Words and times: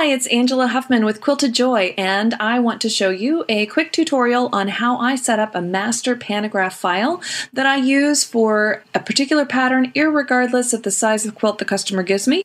Hi, 0.00 0.06
it's 0.06 0.26
Angela 0.28 0.66
Huffman 0.66 1.04
with 1.04 1.20
Quilted 1.20 1.52
Joy, 1.52 1.94
and 1.98 2.32
I 2.40 2.58
want 2.58 2.80
to 2.80 2.88
show 2.88 3.10
you 3.10 3.44
a 3.50 3.66
quick 3.66 3.92
tutorial 3.92 4.48
on 4.50 4.68
how 4.68 4.96
I 4.96 5.14
set 5.14 5.38
up 5.38 5.54
a 5.54 5.60
master 5.60 6.16
pantograph 6.16 6.74
file 6.74 7.20
that 7.52 7.66
I 7.66 7.76
use 7.76 8.24
for 8.24 8.82
a 8.94 9.00
particular 9.00 9.44
pattern, 9.44 9.92
irregardless 9.92 10.72
of 10.72 10.84
the 10.84 10.90
size 10.90 11.26
of 11.26 11.34
quilt 11.34 11.58
the 11.58 11.66
customer 11.66 12.02
gives 12.02 12.26
me. 12.26 12.44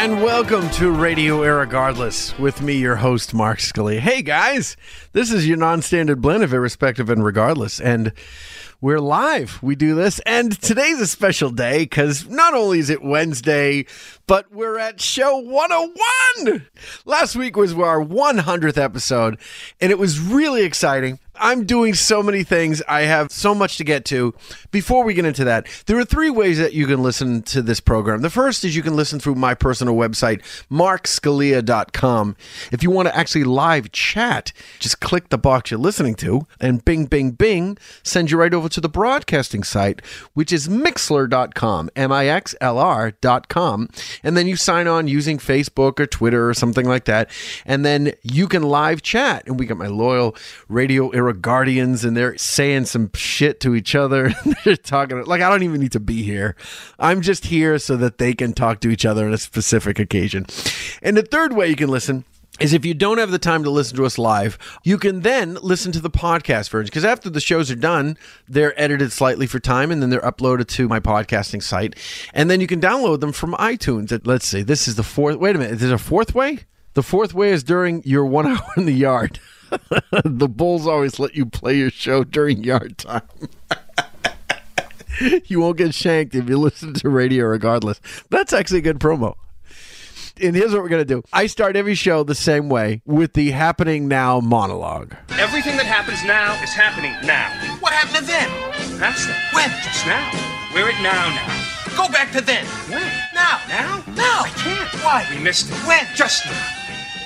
And 0.00 0.22
welcome 0.22 0.70
to 0.74 0.92
Radio 0.92 1.38
Irregardless 1.38 2.38
with 2.38 2.62
me, 2.62 2.74
your 2.74 2.94
host, 2.94 3.34
Mark 3.34 3.58
Scalia. 3.58 3.98
Hey 3.98 4.22
guys, 4.22 4.76
this 5.10 5.32
is 5.32 5.44
your 5.48 5.56
non 5.56 5.82
standard 5.82 6.22
blend 6.22 6.44
of 6.44 6.54
irrespective 6.54 7.10
and 7.10 7.24
regardless. 7.24 7.80
And 7.80 8.12
we're 8.80 9.00
live. 9.00 9.60
We 9.60 9.74
do 9.74 9.96
this. 9.96 10.20
And 10.20 10.58
today's 10.62 11.00
a 11.00 11.06
special 11.08 11.50
day 11.50 11.80
because 11.80 12.28
not 12.28 12.54
only 12.54 12.78
is 12.78 12.90
it 12.90 13.02
Wednesday, 13.02 13.86
but 14.28 14.52
we're 14.52 14.78
at 14.78 15.00
show 15.00 15.36
101. 15.36 16.64
Last 17.04 17.34
week 17.34 17.56
was 17.56 17.72
our 17.72 18.00
100th 18.00 18.78
episode, 18.78 19.36
and 19.80 19.90
it 19.90 19.98
was 19.98 20.20
really 20.20 20.62
exciting. 20.62 21.18
I'm 21.40 21.64
doing 21.64 21.94
so 21.94 22.22
many 22.22 22.42
things. 22.42 22.82
I 22.88 23.02
have 23.02 23.30
so 23.30 23.54
much 23.54 23.76
to 23.78 23.84
get 23.84 24.04
to. 24.06 24.34
Before 24.70 25.04
we 25.04 25.14
get 25.14 25.24
into 25.24 25.44
that, 25.44 25.66
there 25.86 25.98
are 25.98 26.04
three 26.04 26.30
ways 26.30 26.58
that 26.58 26.72
you 26.72 26.86
can 26.86 27.02
listen 27.02 27.42
to 27.42 27.62
this 27.62 27.80
program. 27.80 28.22
The 28.22 28.30
first 28.30 28.64
is 28.64 28.76
you 28.76 28.82
can 28.82 28.96
listen 28.96 29.20
through 29.20 29.36
my 29.36 29.54
personal 29.54 29.94
website, 29.94 30.42
markscalia.com. 30.70 32.36
If 32.72 32.82
you 32.82 32.90
want 32.90 33.08
to 33.08 33.16
actually 33.16 33.44
live 33.44 33.92
chat, 33.92 34.52
just 34.78 35.00
click 35.00 35.28
the 35.28 35.38
box 35.38 35.70
you're 35.70 35.80
listening 35.80 36.14
to, 36.16 36.46
and 36.60 36.84
bing, 36.84 37.06
bing, 37.06 37.32
bing, 37.32 37.78
send 38.02 38.30
you 38.30 38.38
right 38.38 38.54
over 38.54 38.68
to 38.68 38.80
the 38.80 38.88
broadcasting 38.88 39.62
site, 39.62 40.04
which 40.34 40.52
is 40.52 40.68
mixlr.com, 40.68 41.90
M 41.96 42.12
I 42.12 42.26
X 42.26 42.54
L 42.60 42.78
R.com. 42.78 43.88
And 44.22 44.36
then 44.36 44.46
you 44.46 44.56
sign 44.56 44.86
on 44.86 45.08
using 45.08 45.38
Facebook 45.38 46.00
or 46.00 46.06
Twitter 46.06 46.48
or 46.48 46.54
something 46.54 46.86
like 46.86 47.04
that. 47.04 47.30
And 47.64 47.84
then 47.84 48.12
you 48.22 48.48
can 48.48 48.62
live 48.62 49.02
chat. 49.02 49.46
And 49.46 49.58
we 49.58 49.66
got 49.66 49.78
my 49.78 49.86
loyal 49.86 50.36
radio 50.68 51.10
guardians, 51.32 52.04
and 52.04 52.16
they're 52.16 52.36
saying 52.36 52.86
some 52.86 53.10
shit 53.14 53.60
to 53.60 53.74
each 53.74 53.94
other. 53.94 54.34
they're 54.64 54.76
talking 54.76 55.24
like 55.24 55.42
I 55.42 55.48
don't 55.50 55.62
even 55.62 55.80
need 55.80 55.92
to 55.92 56.00
be 56.00 56.22
here. 56.22 56.56
I'm 56.98 57.20
just 57.20 57.46
here 57.46 57.78
so 57.78 57.96
that 57.96 58.18
they 58.18 58.34
can 58.34 58.52
talk 58.52 58.80
to 58.80 58.90
each 58.90 59.04
other 59.04 59.26
on 59.26 59.32
a 59.32 59.38
specific 59.38 59.98
occasion. 59.98 60.46
And 61.02 61.16
the 61.16 61.22
third 61.22 61.52
way 61.52 61.68
you 61.68 61.76
can 61.76 61.88
listen 61.88 62.24
is 62.60 62.72
if 62.72 62.84
you 62.84 62.94
don't 62.94 63.18
have 63.18 63.30
the 63.30 63.38
time 63.38 63.62
to 63.64 63.70
listen 63.70 63.96
to 63.96 64.04
us 64.04 64.18
live, 64.18 64.58
you 64.82 64.98
can 64.98 65.20
then 65.20 65.54
listen 65.62 65.92
to 65.92 66.00
the 66.00 66.10
podcast 66.10 66.70
version. 66.70 66.86
Because 66.86 67.04
after 67.04 67.30
the 67.30 67.40
shows 67.40 67.70
are 67.70 67.76
done, 67.76 68.16
they're 68.48 68.78
edited 68.80 69.12
slightly 69.12 69.46
for 69.46 69.60
time 69.60 69.90
and 69.90 70.02
then 70.02 70.10
they're 70.10 70.20
uploaded 70.20 70.66
to 70.68 70.88
my 70.88 71.00
podcasting 71.00 71.62
site. 71.62 71.94
And 72.34 72.50
then 72.50 72.60
you 72.60 72.66
can 72.66 72.80
download 72.80 73.20
them 73.20 73.32
from 73.32 73.54
iTunes. 73.54 74.18
Let's 74.26 74.46
see, 74.46 74.62
this 74.62 74.88
is 74.88 74.96
the 74.96 75.02
fourth. 75.02 75.36
Wait 75.36 75.54
a 75.54 75.58
minute, 75.58 75.74
is 75.74 75.80
there 75.80 75.94
a 75.94 75.98
fourth 75.98 76.34
way? 76.34 76.60
The 76.94 77.02
fourth 77.02 77.32
way 77.32 77.50
is 77.50 77.62
during 77.62 78.02
your 78.04 78.26
one 78.26 78.46
hour 78.48 78.72
in 78.76 78.86
the 78.86 78.92
yard. 78.92 79.38
the 80.24 80.48
Bulls 80.48 80.86
always 80.86 81.18
let 81.18 81.34
you 81.34 81.46
play 81.46 81.76
your 81.76 81.90
show 81.90 82.24
during 82.24 82.64
yard 82.64 82.98
time. 82.98 83.22
you 85.46 85.60
won't 85.60 85.78
get 85.78 85.94
shanked 85.94 86.34
if 86.34 86.48
you 86.48 86.58
listen 86.58 86.94
to 86.94 87.08
radio 87.08 87.46
regardless. 87.46 88.00
That's 88.30 88.52
actually 88.52 88.78
a 88.78 88.82
good 88.82 89.00
promo 89.00 89.34
and 90.40 90.54
here's 90.54 90.72
what 90.72 90.82
we're 90.82 90.88
going 90.88 91.06
to 91.06 91.14
do. 91.14 91.22
I 91.32 91.46
start 91.46 91.76
every 91.76 91.94
show 91.94 92.22
the 92.22 92.34
same 92.34 92.68
way 92.68 93.02
with 93.04 93.32
the 93.34 93.50
happening 93.50 94.08
now 94.08 94.40
monologue. 94.40 95.14
Everything 95.30 95.76
that 95.76 95.86
happens 95.86 96.24
now 96.24 96.60
is 96.62 96.72
happening 96.72 97.12
now. 97.26 97.50
What 97.80 97.92
happened 97.92 98.16
to 98.18 98.24
then? 98.24 98.98
That's 98.98 99.26
it. 99.26 99.36
When? 99.52 99.70
Just 99.82 100.06
now. 100.06 100.30
We're 100.74 100.90
at 100.90 101.02
now 101.02 101.28
now. 101.34 101.96
Go 101.96 102.12
back 102.12 102.32
to 102.32 102.40
then. 102.40 102.64
When? 102.88 103.02
Now. 103.34 103.60
Now? 103.68 104.04
Now. 104.14 104.42
I 104.44 104.50
can't. 104.56 104.88
Why? 105.02 105.26
We 105.30 105.42
missed 105.42 105.70
it. 105.70 105.76
When? 105.86 106.06
Just 106.14 106.46
now. 106.46 106.66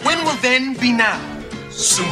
When 0.02 0.25
will 0.25 0.36
then 0.42 0.75
be 0.75 0.92
now? 0.92 1.41
Soon. 1.72 2.06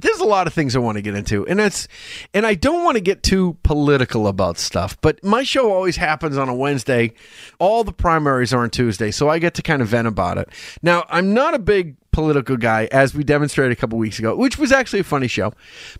There's 0.00 0.18
a 0.18 0.24
lot 0.24 0.46
of 0.46 0.52
things 0.52 0.76
I 0.76 0.80
want 0.80 0.96
to 0.96 1.02
get 1.02 1.14
into, 1.14 1.46
and 1.46 1.60
it's 1.60 1.88
and 2.34 2.46
I 2.46 2.54
don't 2.54 2.84
want 2.84 2.96
to 2.96 3.00
get 3.00 3.22
too 3.22 3.56
political 3.62 4.26
about 4.26 4.58
stuff. 4.58 5.00
But 5.00 5.22
my 5.24 5.42
show 5.42 5.72
always 5.72 5.96
happens 5.96 6.36
on 6.36 6.48
a 6.48 6.54
Wednesday. 6.54 7.12
All 7.58 7.84
the 7.84 7.92
primaries 7.92 8.52
are 8.52 8.62
on 8.62 8.70
Tuesday, 8.70 9.10
so 9.10 9.28
I 9.28 9.38
get 9.38 9.54
to 9.54 9.62
kind 9.62 9.80
of 9.80 9.88
vent 9.88 10.08
about 10.08 10.38
it. 10.38 10.50
Now, 10.82 11.04
I'm 11.08 11.32
not 11.32 11.54
a 11.54 11.58
big 11.58 11.96
political 12.10 12.56
guy, 12.56 12.88
as 12.90 13.14
we 13.14 13.24
demonstrated 13.24 13.72
a 13.72 13.80
couple 13.80 13.98
weeks 13.98 14.18
ago, 14.18 14.36
which 14.36 14.58
was 14.58 14.72
actually 14.72 15.00
a 15.00 15.04
funny 15.04 15.28
show. 15.28 15.52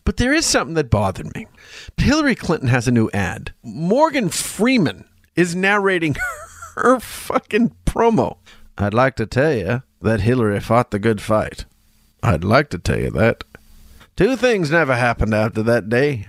But 0.04 0.16
there 0.16 0.32
is 0.32 0.44
something 0.44 0.74
that 0.74 0.90
bothered 0.90 1.34
me. 1.34 1.46
Hillary 1.96 2.34
Clinton 2.34 2.68
has 2.68 2.88
a 2.88 2.92
new 2.92 3.08
ad. 3.14 3.52
Morgan 3.62 4.28
Freeman 4.28 5.08
is 5.36 5.54
narrating 5.54 6.16
her 6.76 6.98
fucking 7.00 7.74
promo. 7.86 8.38
I'd 8.76 8.94
like 8.94 9.16
to 9.16 9.26
tell 9.26 9.54
you 9.54 9.82
that 10.02 10.20
Hillary 10.20 10.60
fought 10.60 10.90
the 10.90 10.98
good 10.98 11.20
fight. 11.20 11.64
I'd 12.22 12.44
like 12.44 12.70
to 12.70 12.78
tell 12.78 12.98
you 12.98 13.10
that. 13.10 13.44
Two 14.16 14.36
things 14.36 14.70
never 14.70 14.96
happened 14.96 15.34
after 15.34 15.62
that 15.62 15.88
day. 15.88 16.28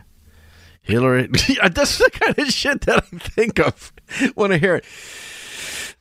Hillary, 0.82 1.28
that's 1.72 1.98
the 1.98 2.10
kind 2.12 2.38
of 2.38 2.48
shit 2.50 2.82
that 2.82 3.04
I 3.12 3.18
think 3.18 3.60
of 3.60 3.92
when 4.36 4.52
I 4.52 4.58
hear 4.58 4.76
it. 4.76 4.86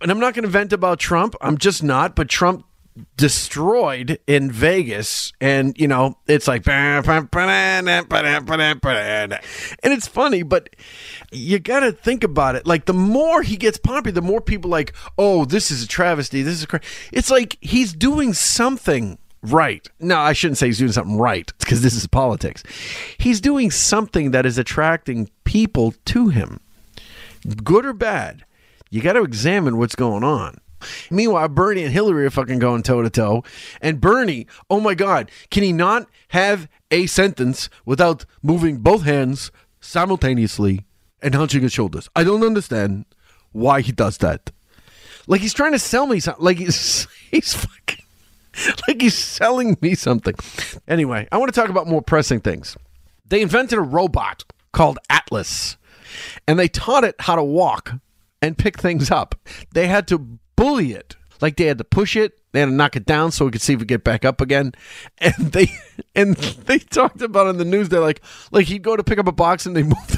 And 0.00 0.10
I'm 0.10 0.21
not 0.21 0.34
going 0.34 0.44
to 0.44 0.48
vent 0.48 0.72
about 0.72 0.98
Trump. 0.98 1.34
I'm 1.41 1.59
just 1.59 1.82
not. 1.82 2.15
But 2.15 2.28
Trump 2.28 2.65
destroyed 3.16 4.19
in 4.27 4.50
Vegas, 4.50 5.32
and 5.41 5.78
you 5.78 5.88
know 5.88 6.19
it's 6.27 6.48
like, 6.48 6.66
and 9.82 9.93
it's 9.93 10.09
funny, 10.09 10.43
but 10.43 10.75
you 11.31 11.59
got 11.59 11.81
to 11.81 11.93
think 11.93 12.25
about 12.25 12.54
it. 12.56 12.66
Like 12.66 12.87
the 12.87 12.94
more 12.94 13.43
he 13.43 13.56
gets 13.56 13.78
popular, 13.78 14.12
the 14.12 14.22
more 14.22 14.41
people 14.41 14.71
like, 14.71 14.94
oh, 15.16 15.44
this 15.44 15.71
is 15.71 15.82
a 15.82 15.88
travesty. 15.88 16.43
This 16.43 16.60
is 16.60 16.66
cra-. 16.66 16.81
It's 17.12 17.31
like 17.31 17.59
he's 17.60 17.93
doing 17.93 18.32
something 18.34 19.19
right. 19.43 19.87
No, 20.00 20.19
I 20.19 20.32
shouldn't 20.32 20.59
say 20.59 20.66
he's 20.66 20.78
doing 20.78 20.93
something 20.93 21.19
right 21.19 21.50
because 21.59 21.82
this 21.82 21.94
is 21.94 22.06
politics. 22.06 22.62
He's 23.19 23.41
doing 23.41 23.71
something 23.71 24.31
that 24.32 24.47
is 24.47 24.59
attracting 24.59 25.31
people 25.44 25.94
to 26.06 26.28
him, 26.28 26.60
good 27.65 27.87
or 27.87 27.93
bad. 27.93 28.44
You 28.91 29.00
got 29.03 29.15
to 29.15 29.22
examine 29.22 29.77
what's 29.78 29.94
going 29.94 30.25
on. 30.25 30.59
Meanwhile, 31.10 31.48
Bernie 31.48 31.84
and 31.84 31.93
Hillary 31.93 32.25
are 32.27 32.31
fucking 32.31 32.59
going 32.59 32.83
toe 32.83 33.03
to 33.03 33.10
toe. 33.10 33.42
And 33.80 34.01
Bernie, 34.01 34.47
oh 34.71 34.80
my 34.80 34.95
God, 34.95 35.30
can 35.51 35.62
he 35.62 35.72
not 35.72 36.09
have 36.28 36.68
a 36.91 37.07
sentence 37.07 37.68
without 37.84 38.24
moving 38.42 38.78
both 38.78 39.03
hands 39.03 39.51
simultaneously 39.80 40.84
and 41.21 41.34
hunching 41.34 41.62
his 41.62 41.72
shoulders? 41.72 42.09
I 42.15 42.24
don't 42.24 42.45
understand 42.45 43.04
why 43.53 43.80
he 43.80 43.92
does 43.92 44.18
that. 44.18 44.51
Like 45.27 45.41
he's 45.41 45.54
trying 45.54 45.72
to 45.72 45.78
sell 45.78 46.07
me 46.07 46.21
something. 46.21 46.45
Like 46.45 46.59
he's 46.59 47.07
he's 47.30 47.54
fucking 47.54 47.97
like 48.89 49.01
he's 49.01 49.16
selling 49.16 49.77
me 49.81 49.95
something. 49.95 50.34
Anyway, 50.87 51.28
I 51.31 51.39
want 51.39 51.53
to 51.53 51.60
talk 51.60 51.71
about 51.71 51.87
more 51.87 52.03
pressing 52.03 52.41
things. 52.41 52.77
They 53.27 53.43
invented 53.43 53.78
a 53.78 53.83
robot 53.83 54.45
called 54.72 54.99
Atlas, 55.10 55.77
and 56.47 56.59
they 56.59 56.69
taught 56.69 57.05
it 57.05 57.16
how 57.21 57.37
to 57.37 57.45
walk 57.45 57.93
and 58.41 58.57
pick 58.57 58.78
things 58.78 59.10
up. 59.10 59.34
They 59.72 59.87
had 59.87 60.07
to 60.09 60.19
bully 60.57 60.93
it. 60.93 61.16
Like 61.41 61.57
they 61.57 61.66
had 61.66 61.78
to 61.78 61.84
push 61.84 62.16
it, 62.16 62.41
they 62.53 62.60
had 62.60 62.66
to 62.66 62.72
knock 62.72 62.97
it 62.97 63.07
down 63.07 63.31
so 63.31 63.45
we 63.45 63.51
could 63.53 63.60
see 63.60 63.75
if 63.75 63.81
we 63.81 63.87
get 63.87 64.03
back 64.03 64.25
up 64.25 64.41
again. 64.41 64.72
And 65.21 65.53
they 65.53 65.69
and 66.15 66.37
they 66.37 66.78
talked 66.78 67.22
about 67.22 67.49
in 67.49 67.59
the 67.59 67.65
news. 67.65 67.89
They're 67.89 68.01
like, 68.01 68.21
like 68.51 68.66
he'd 68.66 68.83
go 68.83 68.97
to 68.97 69.05
pick 69.05 69.19
up 69.19 69.27
a 69.27 69.33
box 69.33 69.66
and 69.66 69.77
they 69.77 69.83
move 69.83 70.07
the 70.09 70.17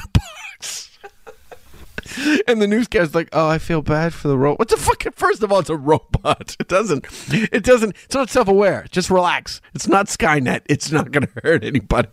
and 2.47 2.61
the 2.61 2.67
newscast 2.67 3.15
like, 3.15 3.29
"Oh, 3.31 3.47
I 3.47 3.57
feel 3.57 3.81
bad 3.81 4.13
for 4.13 4.27
the 4.27 4.37
robot." 4.37 4.59
What 4.59 4.69
the 4.69 4.77
fuck? 4.77 5.03
First 5.15 5.43
of 5.43 5.51
all, 5.51 5.59
it's 5.59 5.69
a 5.69 5.77
robot. 5.77 6.55
It 6.59 6.67
doesn't. 6.67 7.05
It 7.31 7.63
doesn't. 7.63 7.95
It's 8.05 8.15
not 8.15 8.29
self-aware. 8.29 8.85
Just 8.91 9.09
relax. 9.09 9.61
It's 9.73 9.87
not 9.87 10.05
Skynet. 10.07 10.61
It's 10.67 10.91
not 10.91 11.11
going 11.11 11.27
to 11.27 11.41
hurt 11.43 11.63
anybody. 11.63 12.09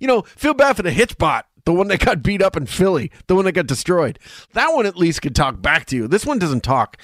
You 0.00 0.06
know, 0.06 0.22
feel 0.22 0.54
bad 0.54 0.76
for 0.76 0.82
the 0.82 0.90
Hitchbot, 0.90 1.42
the 1.64 1.72
one 1.72 1.88
that 1.88 2.00
got 2.04 2.22
beat 2.22 2.40
up 2.42 2.56
in 2.56 2.66
Philly, 2.66 3.10
the 3.26 3.34
one 3.34 3.44
that 3.46 3.52
got 3.52 3.66
destroyed. 3.66 4.18
That 4.52 4.72
one 4.74 4.86
at 4.86 4.96
least 4.96 5.22
could 5.22 5.34
talk 5.34 5.60
back 5.60 5.86
to 5.86 5.96
you. 5.96 6.08
This 6.08 6.24
one 6.24 6.38
doesn't 6.38 6.62
talk. 6.62 6.96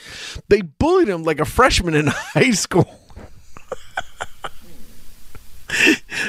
They 0.49 0.61
bullied 0.63 1.09
him 1.09 1.25
like 1.25 1.41
a 1.41 1.45
freshman 1.45 1.95
in 1.95 2.07
high 2.11 2.53
school. 2.53 3.01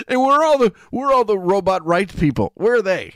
and 0.07 0.21
we're 0.21 0.43
all 0.43 0.57
the 0.57 0.73
we're 0.91 1.13
all 1.13 1.25
the 1.25 1.37
robot 1.37 1.85
rights 1.85 2.15
people. 2.15 2.51
Where 2.55 2.75
are 2.75 2.81
they? 2.81 3.15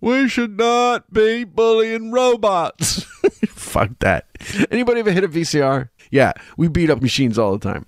We 0.00 0.28
should 0.28 0.56
not 0.56 1.12
be 1.12 1.44
bullying 1.44 2.12
robots. 2.12 3.02
Fuck 3.48 3.98
that. 4.00 4.26
Anybody 4.70 5.00
ever 5.00 5.12
hit 5.12 5.24
a 5.24 5.28
VCR? 5.28 5.88
Yeah, 6.10 6.32
we 6.56 6.68
beat 6.68 6.90
up 6.90 7.02
machines 7.02 7.38
all 7.38 7.56
the 7.56 7.58
time. 7.58 7.86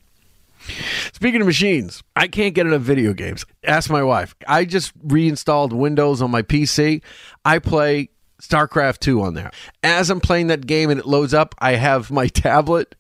Speaking 1.13 1.41
of 1.41 1.47
machines, 1.47 2.03
I 2.17 2.27
can't 2.29 2.55
get 2.55 2.67
enough 2.67 2.83
video 2.83 3.13
games. 3.13 3.47
Ask 3.65 3.89
my 3.91 4.03
wife. 4.03 4.35
I 4.49 4.65
just 4.65 4.93
reinstalled 5.03 5.73
Windows 5.73 6.21
on 6.21 6.31
my 6.31 6.43
PC. 6.43 7.03
I 7.45 7.59
play 7.61 8.11
StarCraft 8.41 8.99
2 8.99 9.23
on 9.23 9.35
there. 9.35 9.51
As 9.83 10.11
I'm 10.11 10.21
playing 10.21 10.49
that 10.49 10.67
game 10.67 10.91
and 10.91 11.01
it 11.01 11.07
loads 11.07 11.35
up, 11.35 11.55
I 11.59 11.73
have 11.73 12.11
my 12.11 12.27
tablet 12.29 12.95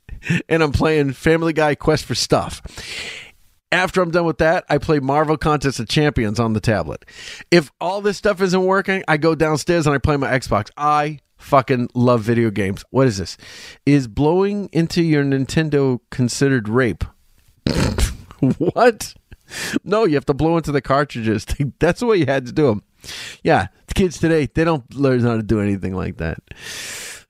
and 0.48 0.62
I'm 0.62 0.72
playing 0.72 1.12
Family 1.12 1.52
Guy 1.52 1.74
Quest 1.74 2.04
for 2.04 2.14
Stuff. 2.14 2.62
After 3.72 4.00
I'm 4.00 4.12
done 4.12 4.26
with 4.26 4.38
that, 4.38 4.64
I 4.68 4.78
play 4.78 5.00
Marvel 5.00 5.36
Contest 5.36 5.80
of 5.80 5.88
Champions 5.88 6.38
on 6.38 6.52
the 6.52 6.60
tablet. 6.60 7.04
If 7.50 7.72
all 7.80 8.00
this 8.00 8.16
stuff 8.16 8.40
isn't 8.40 8.64
working, 8.64 9.02
I 9.08 9.16
go 9.16 9.34
downstairs 9.34 9.86
and 9.86 9.94
I 9.94 9.98
play 9.98 10.16
my 10.16 10.30
Xbox. 10.30 10.70
I 10.76 11.18
fucking 11.36 11.88
love 11.92 12.22
video 12.22 12.50
games. 12.50 12.84
What 12.90 13.08
is 13.08 13.18
this? 13.18 13.36
Is 13.84 14.06
blowing 14.06 14.68
into 14.72 15.02
your 15.02 15.24
Nintendo 15.24 15.98
considered 16.10 16.68
rape? 16.68 17.04
what? 18.58 19.14
No, 19.82 20.04
you 20.04 20.14
have 20.14 20.26
to 20.26 20.34
blow 20.34 20.56
into 20.56 20.70
the 20.70 20.80
cartridges. 20.80 21.44
That's 21.80 22.00
the 22.00 22.06
way 22.06 22.18
you 22.18 22.26
had 22.26 22.46
to 22.46 22.52
do 22.52 22.66
them. 22.66 22.82
Yeah, 23.42 23.66
the 23.88 23.94
kids 23.94 24.18
today, 24.18 24.46
they 24.46 24.62
don't 24.64 24.94
learn 24.94 25.20
how 25.20 25.36
to 25.36 25.42
do 25.42 25.60
anything 25.60 25.94
like 25.94 26.18
that. 26.18 26.38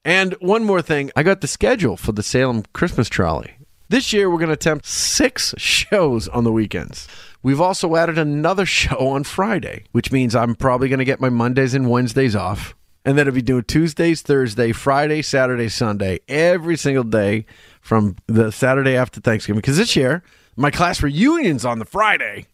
And 0.05 0.33
one 0.39 0.63
more 0.63 0.81
thing, 0.81 1.11
I 1.15 1.23
got 1.23 1.41
the 1.41 1.47
schedule 1.47 1.97
for 1.97 2.11
the 2.11 2.23
Salem 2.23 2.63
Christmas 2.73 3.09
trolley. 3.09 3.56
This 3.89 4.11
year, 4.11 4.29
we're 4.29 4.37
going 4.37 4.47
to 4.47 4.53
attempt 4.53 4.85
six 4.85 5.53
shows 5.57 6.27
on 6.27 6.43
the 6.43 6.51
weekends. 6.51 7.07
We've 7.41 7.61
also 7.61 7.95
added 7.95 8.17
another 8.17 8.65
show 8.65 9.07
on 9.07 9.23
Friday, 9.23 9.85
which 9.93 10.11
means 10.11 10.35
I'm 10.35 10.55
probably 10.55 10.89
going 10.89 10.99
to 10.99 11.05
get 11.05 11.21
my 11.21 11.29
Mondays 11.29 11.73
and 11.73 11.89
Wednesdays 11.89 12.35
off. 12.35 12.75
And 13.05 13.17
then 13.17 13.27
I'll 13.27 13.33
be 13.33 13.41
doing 13.41 13.63
Tuesdays, 13.63 14.21
Thursday, 14.21 14.73
Friday, 14.73 15.21
Saturday, 15.21 15.69
Sunday, 15.69 16.19
every 16.27 16.75
single 16.75 17.05
day 17.05 17.45
from 17.79 18.17
the 18.27 18.51
Saturday 18.51 18.97
after 18.97 19.21
Thanksgiving. 19.21 19.59
Because 19.59 19.77
this 19.77 19.95
year, 19.95 20.21
my 20.57 20.69
class 20.69 21.01
reunion's 21.01 21.63
on 21.63 21.79
the 21.79 21.85
Friday. 21.85 22.47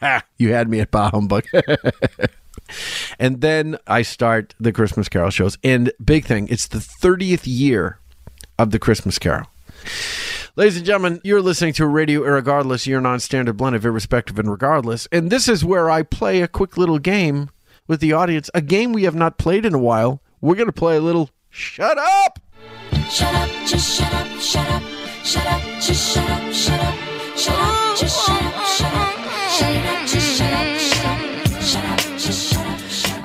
Ha, 0.00 0.22
you 0.38 0.54
had 0.54 0.70
me 0.70 0.80
at 0.80 0.90
Bah 0.90 1.10
Humbug. 1.10 1.44
and 3.18 3.42
then 3.42 3.76
I 3.86 4.00
start 4.00 4.54
the 4.58 4.72
Christmas 4.72 5.10
Carol 5.10 5.28
shows. 5.28 5.58
And 5.62 5.92
big 6.02 6.24
thing, 6.24 6.48
it's 6.48 6.66
the 6.66 6.78
30th 6.78 7.42
year 7.44 7.98
of 8.58 8.70
the 8.70 8.78
Christmas 8.78 9.18
Carol. 9.18 9.48
Ladies 10.56 10.76
and 10.78 10.86
gentlemen, 10.86 11.20
you're 11.22 11.42
listening 11.42 11.72
to 11.74 11.86
Radio 11.86 12.22
Irregardless, 12.22 12.86
your 12.86 13.00
non-standard 13.00 13.56
blend 13.56 13.76
of 13.76 13.84
irrespective 13.84 14.38
and 14.38 14.50
regardless. 14.50 15.06
And 15.12 15.30
this 15.30 15.48
is 15.48 15.64
where 15.64 15.90
I 15.90 16.02
play 16.02 16.40
a 16.40 16.48
quick 16.48 16.76
little 16.76 16.98
game 16.98 17.50
with 17.86 18.00
the 18.00 18.12
audience, 18.12 18.50
a 18.54 18.60
game 18.60 18.92
we 18.92 19.04
have 19.04 19.14
not 19.14 19.38
played 19.38 19.64
in 19.64 19.74
a 19.74 19.78
while. 19.78 20.22
We're 20.40 20.54
going 20.54 20.66
to 20.66 20.72
play 20.72 20.96
a 20.96 21.00
little 21.00 21.30
Shut 21.50 21.98
Up! 21.98 22.38
Shut 23.10 23.34
up, 23.34 23.48
just 23.66 23.98
shut 23.98 24.12
up, 24.12 24.26
shut 24.40 24.68
up, 24.68 24.82
shut 25.24 25.46
up, 25.46 25.62
just 25.80 26.14
shut 26.14 26.28
up, 26.28 26.52
shut 26.52 26.80
up, 26.80 26.94
shut 27.36 27.54
up, 27.54 27.96
just 27.96 28.26
shut 28.26 28.42
up, 28.42 28.66
shut 28.66 28.94
up, 28.94 29.50
shut 29.50 29.86
up, 29.86 30.06
just 30.06 30.38
shut 30.38 30.52
up, 30.52 30.87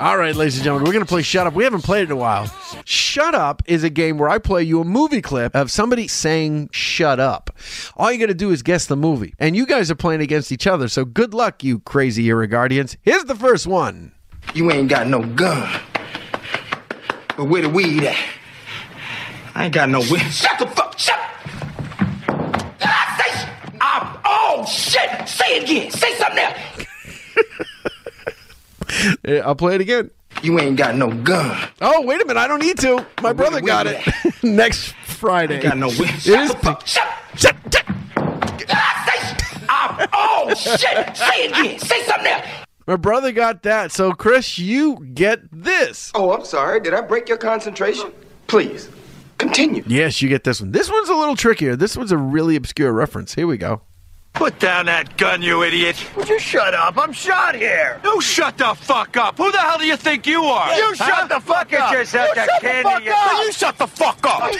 All 0.03 0.17
right, 0.17 0.35
ladies 0.35 0.55
and 0.55 0.65
gentlemen, 0.65 0.85
we're 0.85 0.91
going 0.91 1.05
to 1.05 1.09
play 1.09 1.21
Shut 1.21 1.47
Up. 1.47 1.53
We 1.53 1.63
haven't 1.63 1.85
played 1.85 2.01
it 2.01 2.05
in 2.07 2.11
a 2.11 2.17
while. 2.17 2.53
Shut 2.83 3.33
Up 3.33 3.63
is 3.67 3.85
a 3.85 3.89
game 3.89 4.17
where 4.17 4.27
I 4.27 4.38
play 4.38 4.61
you 4.61 4.81
a 4.81 4.83
movie 4.83 5.21
clip 5.21 5.55
of 5.55 5.71
somebody 5.71 6.09
saying 6.09 6.71
shut 6.73 7.21
up. 7.21 7.55
All 7.95 8.11
you 8.11 8.19
got 8.19 8.25
to 8.25 8.33
do 8.33 8.51
is 8.51 8.63
guess 8.63 8.85
the 8.85 8.97
movie. 8.97 9.33
And 9.39 9.55
you 9.55 9.65
guys 9.65 9.89
are 9.89 9.95
playing 9.95 10.19
against 10.19 10.51
each 10.51 10.67
other, 10.67 10.89
so 10.89 11.05
good 11.05 11.33
luck, 11.33 11.63
you 11.63 11.79
crazy 11.79 12.25
Irreguardians. 12.25 12.97
Here's 13.01 13.23
the 13.23 13.35
first 13.35 13.65
one. 13.65 14.11
You 14.53 14.69
ain't 14.73 14.89
got 14.89 15.07
no 15.07 15.23
gun. 15.23 15.79
But 17.38 17.45
where 17.45 17.61
the 17.61 17.69
weed 17.69 18.03
at? 18.03 18.17
I 19.55 19.63
ain't 19.63 19.73
got 19.73 19.88
no 19.88 20.00
weed. 20.00 20.19
Shut 20.19 20.59
the 20.59 20.67
fuck! 20.67 21.00
Shut! 21.00 21.22
I'll 29.25 29.55
play 29.55 29.75
it 29.75 29.81
again. 29.81 30.11
You 30.41 30.59
ain't 30.59 30.77
got 30.77 30.95
no 30.95 31.11
gun. 31.11 31.69
Oh, 31.81 32.01
wait 32.01 32.21
a 32.21 32.25
minute. 32.25 32.39
I 32.39 32.47
don't 32.47 32.61
need 32.61 32.77
to. 32.79 33.05
My 33.21 33.33
brother 33.33 33.61
the 33.61 33.65
got 33.65 33.85
weed 33.85 34.01
it 34.05 34.43
next 34.43 34.93
Friday. 35.05 35.61
Got 35.61 35.77
no. 35.77 35.89
It 35.89 36.07
Shut 36.21 36.39
is! 36.39 36.51
Shut! 36.85 37.07
Shut, 37.35 37.55
shut. 37.71 37.85
Oh 40.13 40.53
shit! 40.55 41.15
Say 41.15 41.45
it 41.45 41.51
again. 41.51 41.79
Say 41.79 42.03
something 42.03 42.31
else. 42.31 42.45
My 42.85 42.97
brother 42.97 43.31
got 43.31 43.63
that. 43.63 43.91
So, 43.91 44.11
Chris, 44.11 44.57
you 44.59 45.05
get 45.13 45.39
this. 45.51 46.11
Oh, 46.15 46.33
I'm 46.33 46.43
sorry. 46.43 46.81
Did 46.81 46.93
I 46.93 47.01
break 47.01 47.29
your 47.29 47.37
concentration? 47.37 48.11
Please, 48.47 48.89
continue. 49.37 49.83
Yes, 49.87 50.21
you 50.21 50.27
get 50.27 50.43
this 50.43 50.59
one. 50.59 50.71
This 50.71 50.89
one's 50.89 51.07
a 51.09 51.15
little 51.15 51.37
trickier. 51.37 51.77
This 51.77 51.95
one's 51.95 52.11
a 52.11 52.17
really 52.17 52.57
obscure 52.57 52.91
reference. 52.91 53.33
Here 53.35 53.47
we 53.47 53.57
go. 53.57 53.81
Put 54.33 54.59
down 54.59 54.88
that 54.88 55.15
gun, 55.18 55.41
you 55.44 55.63
idiot. 55.63 55.95
Would 56.18 56.27
you 56.27 56.39
shut 56.39 56.74
up? 56.74 56.97
I'm 56.97 57.13
shot 57.13 57.53
here. 57.56 58.01
You 58.03 58.19
shut 58.19 58.57
the 58.57 58.74
fuck 58.74 59.15
up. 59.15 59.38
Who 59.38 59.51
the 59.51 59.59
hell 59.59 59.77
do 59.77 59.85
you 59.85 59.95
think 59.95 60.25
you 60.25 60.41
are? 60.44 60.75
You 60.75 60.95
shut 60.95 61.30
the 61.30 61.39
fuck 61.39 61.69
Get 61.69 61.81
up. 61.81 61.94
yourself 61.94 62.30
You 62.30 62.35
that 62.35 62.50
shut 62.50 62.62
the 62.62 62.83
fuck 62.83 63.03
you- 63.06 63.12
up. 63.13 63.45
You 63.45 63.51
shut 63.51 63.77
the 63.77 63.88
fuck 63.88 64.25
up. 64.25 64.51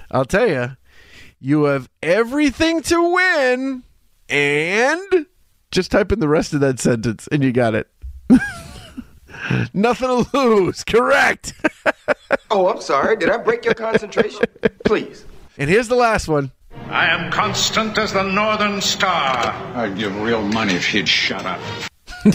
I'll 0.10 0.24
tell 0.24 0.48
you, 0.48 0.76
you 1.40 1.64
have 1.64 1.88
everything 2.02 2.82
to 2.82 3.14
win, 3.14 3.82
and 4.28 5.26
just 5.70 5.90
type 5.90 6.12
in 6.12 6.20
the 6.20 6.28
rest 6.28 6.52
of 6.54 6.60
that 6.60 6.78
sentence, 6.80 7.28
and 7.32 7.42
you 7.42 7.52
got 7.52 7.74
it. 7.74 7.88
Nothing 9.74 10.24
to 10.24 10.36
lose. 10.36 10.84
Correct. 10.84 11.54
Oh, 12.50 12.68
I'm 12.68 12.80
sorry. 12.80 13.16
Did 13.16 13.30
I 13.30 13.36
break 13.38 13.64
your 13.64 13.74
concentration? 13.74 14.40
Please. 14.84 15.24
And 15.58 15.70
here's 15.70 15.88
the 15.88 15.94
last 15.94 16.28
one. 16.28 16.50
I 16.88 17.06
am 17.06 17.30
constant 17.30 17.96
as 17.98 18.12
the 18.12 18.22
northern 18.22 18.80
star. 18.80 19.52
I'd 19.74 19.96
give 19.96 20.14
real 20.20 20.42
money 20.42 20.74
if 20.74 20.86
he'd 20.86 21.08
shut 21.08 21.44
up. 21.44 21.60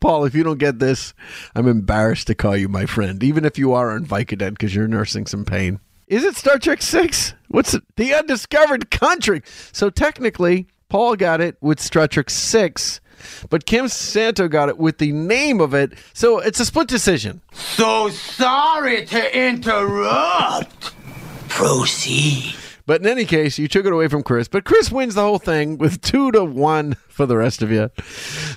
Paul, 0.00 0.24
if 0.24 0.34
you 0.34 0.42
don't 0.42 0.58
get 0.58 0.78
this, 0.78 1.14
I'm 1.54 1.66
embarrassed 1.68 2.26
to 2.28 2.34
call 2.34 2.56
you 2.56 2.68
my 2.68 2.86
friend, 2.86 3.22
even 3.22 3.44
if 3.44 3.58
you 3.58 3.72
are 3.72 3.90
on 3.90 4.06
Vicodin 4.06 4.50
because 4.50 4.74
you're 4.74 4.88
nursing 4.88 5.26
some 5.26 5.44
pain. 5.44 5.80
Is 6.06 6.22
it 6.24 6.36
Star 6.36 6.58
Trek 6.58 6.82
6? 6.82 7.34
What's 7.48 7.74
it? 7.74 7.82
The 7.96 8.14
Undiscovered 8.14 8.90
Country. 8.90 9.42
So 9.72 9.90
technically, 9.90 10.68
Paul 10.88 11.16
got 11.16 11.40
it 11.40 11.56
with 11.60 11.80
Star 11.80 12.06
Trek 12.06 12.30
6, 12.30 13.00
but 13.48 13.66
Kim 13.66 13.88
Santo 13.88 14.48
got 14.48 14.68
it 14.68 14.78
with 14.78 14.98
the 14.98 15.12
name 15.12 15.60
of 15.60 15.74
it. 15.74 15.94
So 16.12 16.38
it's 16.38 16.60
a 16.60 16.64
split 16.64 16.88
decision. 16.88 17.40
So 17.52 18.10
sorry 18.10 19.06
to 19.06 19.48
interrupt. 19.48 20.94
Proceed. 21.54 22.56
But 22.84 23.00
in 23.00 23.06
any 23.06 23.24
case, 23.24 23.60
you 23.60 23.68
took 23.68 23.86
it 23.86 23.92
away 23.92 24.08
from 24.08 24.24
Chris. 24.24 24.48
But 24.48 24.64
Chris 24.64 24.90
wins 24.90 25.14
the 25.14 25.22
whole 25.22 25.38
thing 25.38 25.78
with 25.78 26.00
two 26.00 26.32
to 26.32 26.44
one 26.44 26.96
for 27.06 27.26
the 27.26 27.36
rest 27.36 27.62
of 27.62 27.70
you. 27.70 27.90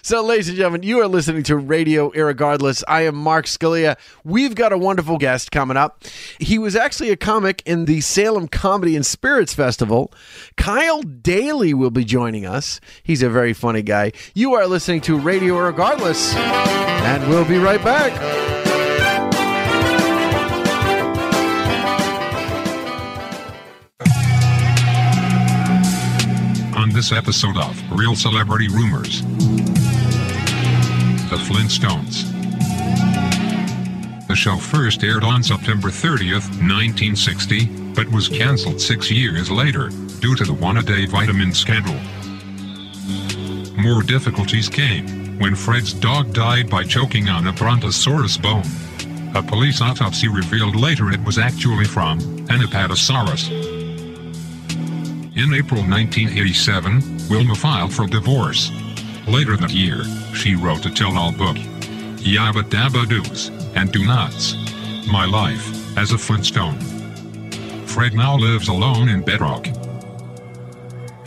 So, 0.02 0.24
ladies 0.26 0.50
and 0.50 0.58
gentlemen, 0.58 0.82
you 0.82 1.00
are 1.00 1.08
listening 1.08 1.44
to 1.44 1.58
Radio 1.58 2.10
Irregardless. 2.10 2.84
I 2.88 3.02
am 3.02 3.16
Mark 3.16 3.46
Scalia. 3.46 3.98
We've 4.24 4.56
got 4.56 4.74
a 4.74 4.80
wonderful 4.80 5.20
guest 5.20 5.52
coming 5.52 5.78
up. 5.78 6.04
He 6.40 6.58
was 6.58 6.76
actually 6.76 7.12
a 7.12 7.16
comic 7.16 7.62
in 7.68 7.86
the 7.86 8.02
Salem 8.02 8.48
Comedy 8.48 8.96
and 8.96 9.06
Spirits 9.06 9.54
Festival. 9.54 10.12
Kyle 10.58 11.04
Daley 11.04 11.76
will 11.76 11.92
be 11.92 12.04
joining 12.04 12.48
us. 12.48 12.82
He's 13.04 13.22
a 13.22 13.30
very 13.30 13.54
funny 13.54 13.84
guy. 13.84 14.12
You 14.34 14.56
are 14.56 14.66
listening 14.66 15.02
to 15.02 15.20
Radio 15.20 15.54
Irregardless, 15.54 16.34
and 16.34 17.30
we'll 17.30 17.46
be 17.46 17.60
right 17.60 17.84
back. 17.84 18.47
This 26.98 27.12
episode 27.12 27.56
of 27.58 27.80
Real 27.92 28.16
Celebrity 28.16 28.68
Rumors, 28.70 29.22
The 31.30 31.38
Flintstones. 31.38 32.26
The 34.28 34.36
show 34.36 34.58
first 34.58 35.04
aired 35.04 35.24
on 35.24 35.44
September 35.44 35.90
30th, 35.90 36.50
1960, 36.58 37.94
but 37.94 38.12
was 38.12 38.28
canceled 38.28 38.82
six 38.82 39.12
years 39.12 39.52
later 39.52 39.90
due 40.22 40.34
to 40.38 40.44
the 40.44 40.58
one 40.60 40.78
a 40.78 40.82
day 40.82 41.06
vitamin 41.06 41.54
scandal. 41.54 41.94
More 43.80 44.02
difficulties 44.02 44.68
came 44.68 45.38
when 45.38 45.54
Fred's 45.54 45.94
dog 45.94 46.34
died 46.34 46.68
by 46.68 46.84
choking 46.84 47.30
on 47.30 47.46
a 47.46 47.54
brontosaurus 47.54 48.38
bone. 48.38 48.66
A 49.36 49.44
police 49.44 49.82
autopsy 49.82 50.30
revealed 50.30 50.76
later 50.76 51.12
it 51.12 51.24
was 51.24 51.38
actually 51.38 51.86
from 51.86 52.18
an 52.50 52.62
apatosaurus. 52.62 53.77
In 55.38 55.54
April 55.54 55.82
1987, 55.82 57.30
Wilma 57.30 57.54
filed 57.54 57.94
for 57.94 58.08
divorce. 58.08 58.72
Later 59.28 59.56
that 59.58 59.70
year, 59.70 60.04
she 60.34 60.56
wrote 60.56 60.84
a 60.88 60.90
tell-all 60.90 61.32
book, 61.32 61.58
Yabba 62.18 62.64
Dabba 62.64 63.08
Doos 63.08 63.52
and 63.76 63.92
Do 63.92 64.04
Nots. 64.04 64.56
My 65.06 65.26
Life 65.26 65.96
as 65.96 66.12
a 66.12 66.18
Flintstone. 66.18 66.80
Fred 67.86 68.16
now 68.16 68.36
lives 68.36 68.68
alone 68.68 69.10
in 69.10 69.22
Bedrock. 69.22 69.68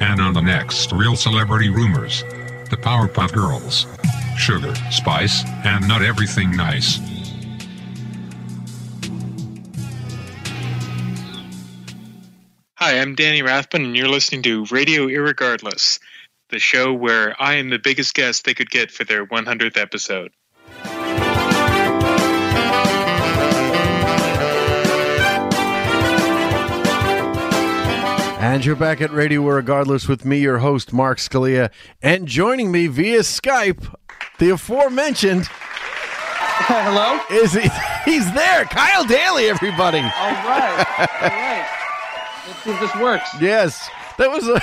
And 0.00 0.21
on 0.21 0.35
the 0.35 0.43
next 0.43 0.90
Real 0.90 1.14
Celebrity 1.14 1.69
Rumors, 1.69 2.25
the 2.69 2.79
Powerpuff 2.83 3.33
Girls. 3.33 3.87
Sugar, 4.37 4.75
spice, 4.90 5.45
and 5.64 5.87
not 5.87 6.02
everything 6.02 6.50
nice. 6.50 6.99
Hi, 12.83 12.99
I'm 12.99 13.15
Danny 13.15 13.43
Rathbun, 13.43 13.85
and 13.85 13.95
you're 13.95 14.09
listening 14.09 14.41
to 14.45 14.65
Radio 14.71 15.07
Irregardless, 15.07 16.01
the 16.49 16.59
show 16.59 16.95
where 16.95 17.37
I 17.39 17.57
am 17.57 17.69
the 17.69 17.79
biggest 17.79 18.15
guest 18.15 18.47
they 18.47 18.55
could 18.55 18.71
get 18.71 18.91
for 18.91 19.05
their 19.05 19.27
100th 19.27 19.77
episode. 19.77 20.33
And 28.41 28.65
you're 28.65 28.77
back 28.77 29.03
at 29.03 29.11
Radio 29.13 29.43
Regardless 29.43 30.09
with 30.09 30.25
me, 30.25 30.39
your 30.39 30.57
host, 30.57 30.91
Mark 30.91 31.19
Scalia, 31.19 31.71
and 32.01 32.27
joining 32.27 32.73
me 32.73 32.87
via 32.87 33.19
Skype, 33.19 33.95
the 34.39 34.49
aforementioned. 34.55 35.47
Hello? 36.65 37.21
Is 37.31 37.53
he? 37.53 37.69
He's 38.11 38.33
there, 38.33 38.65
Kyle 38.65 39.05
Daley, 39.05 39.51
everybody. 39.51 39.99
All 39.99 40.05
right. 40.09 40.87
All 40.99 41.29
right. 41.29 41.80
Let's 42.50 42.64
see 42.64 42.71
if 42.73 42.80
this 42.80 42.97
works. 42.97 43.30
Yes, 43.40 43.88
that 44.19 44.28
was 44.28 44.49
a 44.49 44.54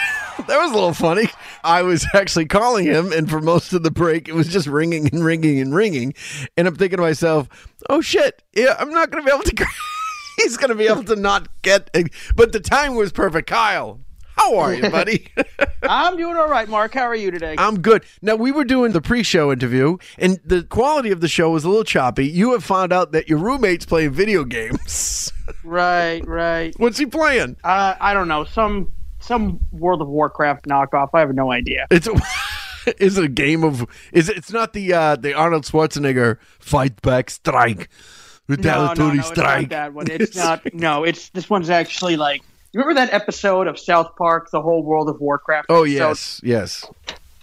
that 0.47 0.57
was 0.57 0.71
a 0.71 0.73
little 0.73 0.93
funny. 0.93 1.29
I 1.63 1.83
was 1.83 2.05
actually 2.13 2.45
calling 2.45 2.85
him, 2.85 3.13
and 3.13 3.29
for 3.29 3.39
most 3.39 3.71
of 3.71 3.83
the 3.83 3.91
break, 3.91 4.27
it 4.27 4.35
was 4.35 4.49
just 4.49 4.67
ringing 4.67 5.07
and 5.07 5.23
ringing 5.23 5.61
and 5.61 5.73
ringing. 5.73 6.13
And 6.57 6.67
I'm 6.67 6.75
thinking 6.75 6.97
to 6.97 7.03
myself, 7.03 7.47
"Oh 7.89 8.01
shit, 8.01 8.43
yeah, 8.53 8.75
I'm 8.77 8.91
not 8.91 9.09
going 9.09 9.23
to 9.23 9.25
be 9.25 9.33
able 9.33 9.43
to." 9.43 9.65
He's 10.43 10.57
going 10.57 10.69
to 10.69 10.75
be 10.75 10.87
able 10.87 11.05
to 11.05 11.15
not 11.15 11.47
get. 11.61 11.89
But 12.35 12.51
the 12.51 12.59
time 12.59 12.95
was 12.95 13.13
perfect. 13.13 13.49
Kyle, 13.49 14.01
how 14.37 14.57
are 14.57 14.73
you, 14.73 14.89
buddy? 14.89 15.27
I'm 15.83 16.17
doing 16.17 16.37
all 16.37 16.47
right, 16.49 16.67
Mark. 16.69 16.93
How 16.93 17.03
are 17.03 17.15
you 17.15 17.31
today? 17.31 17.55
I'm 17.57 17.81
good. 17.81 18.03
Now 18.21 18.35
we 18.35 18.51
were 18.51 18.63
doing 18.63 18.91
the 18.91 19.01
pre-show 19.01 19.51
interview, 19.51 19.97
and 20.17 20.39
the 20.45 20.63
quality 20.63 21.11
of 21.11 21.21
the 21.21 21.27
show 21.27 21.49
was 21.51 21.63
a 21.63 21.69
little 21.69 21.83
choppy. 21.83 22.27
You 22.27 22.51
have 22.53 22.63
found 22.63 22.93
out 22.93 23.11
that 23.11 23.27
your 23.27 23.39
roommate's 23.39 23.85
playing 23.85 24.11
video 24.11 24.43
games. 24.43 25.31
right, 25.63 26.25
right. 26.27 26.73
What's 26.77 26.97
he 26.97 27.05
playing? 27.05 27.57
Uh, 27.63 27.95
I 27.99 28.13
don't 28.13 28.27
know. 28.27 28.45
Some 28.45 28.91
some 29.19 29.59
World 29.71 30.01
of 30.01 30.07
Warcraft 30.07 30.67
knockoff. 30.67 31.09
I 31.13 31.19
have 31.19 31.33
no 31.33 31.51
idea. 31.51 31.87
It's. 31.91 32.07
A- 32.07 32.21
Is 33.03 33.17
it 33.17 33.25
a 33.25 33.29
game 33.29 33.65
of? 33.65 33.85
Is 34.13 34.29
it? 34.29 34.37
It's 34.37 34.53
not 34.53 34.71
the 34.71 34.93
uh, 34.93 35.15
the 35.17 35.33
Arnold 35.33 35.65
Schwarzenegger 35.65 36.37
fight 36.59 37.01
back 37.01 37.29
strike, 37.29 37.89
retaliatory 38.47 39.09
no, 39.09 39.13
no, 39.15 39.21
no, 39.21 39.21
strike. 39.23 39.63
It's 39.63 39.71
not 39.71 39.77
that 39.77 39.93
one. 39.93 40.09
It's 40.09 40.35
not. 40.37 40.73
No, 40.73 41.03
it's 41.03 41.27
this 41.31 41.49
one's 41.49 41.69
actually 41.69 42.15
like. 42.15 42.43
Remember 42.77 42.93
that 42.93 43.11
episode 43.11 43.65
of 43.65 43.79
South 43.79 44.15
Park, 44.15 44.51
the 44.51 44.61
whole 44.61 44.83
World 44.83 45.09
of 45.09 45.19
Warcraft? 45.19 45.65
Oh 45.69 45.83
yes, 45.83 46.39
yes. 46.43 46.87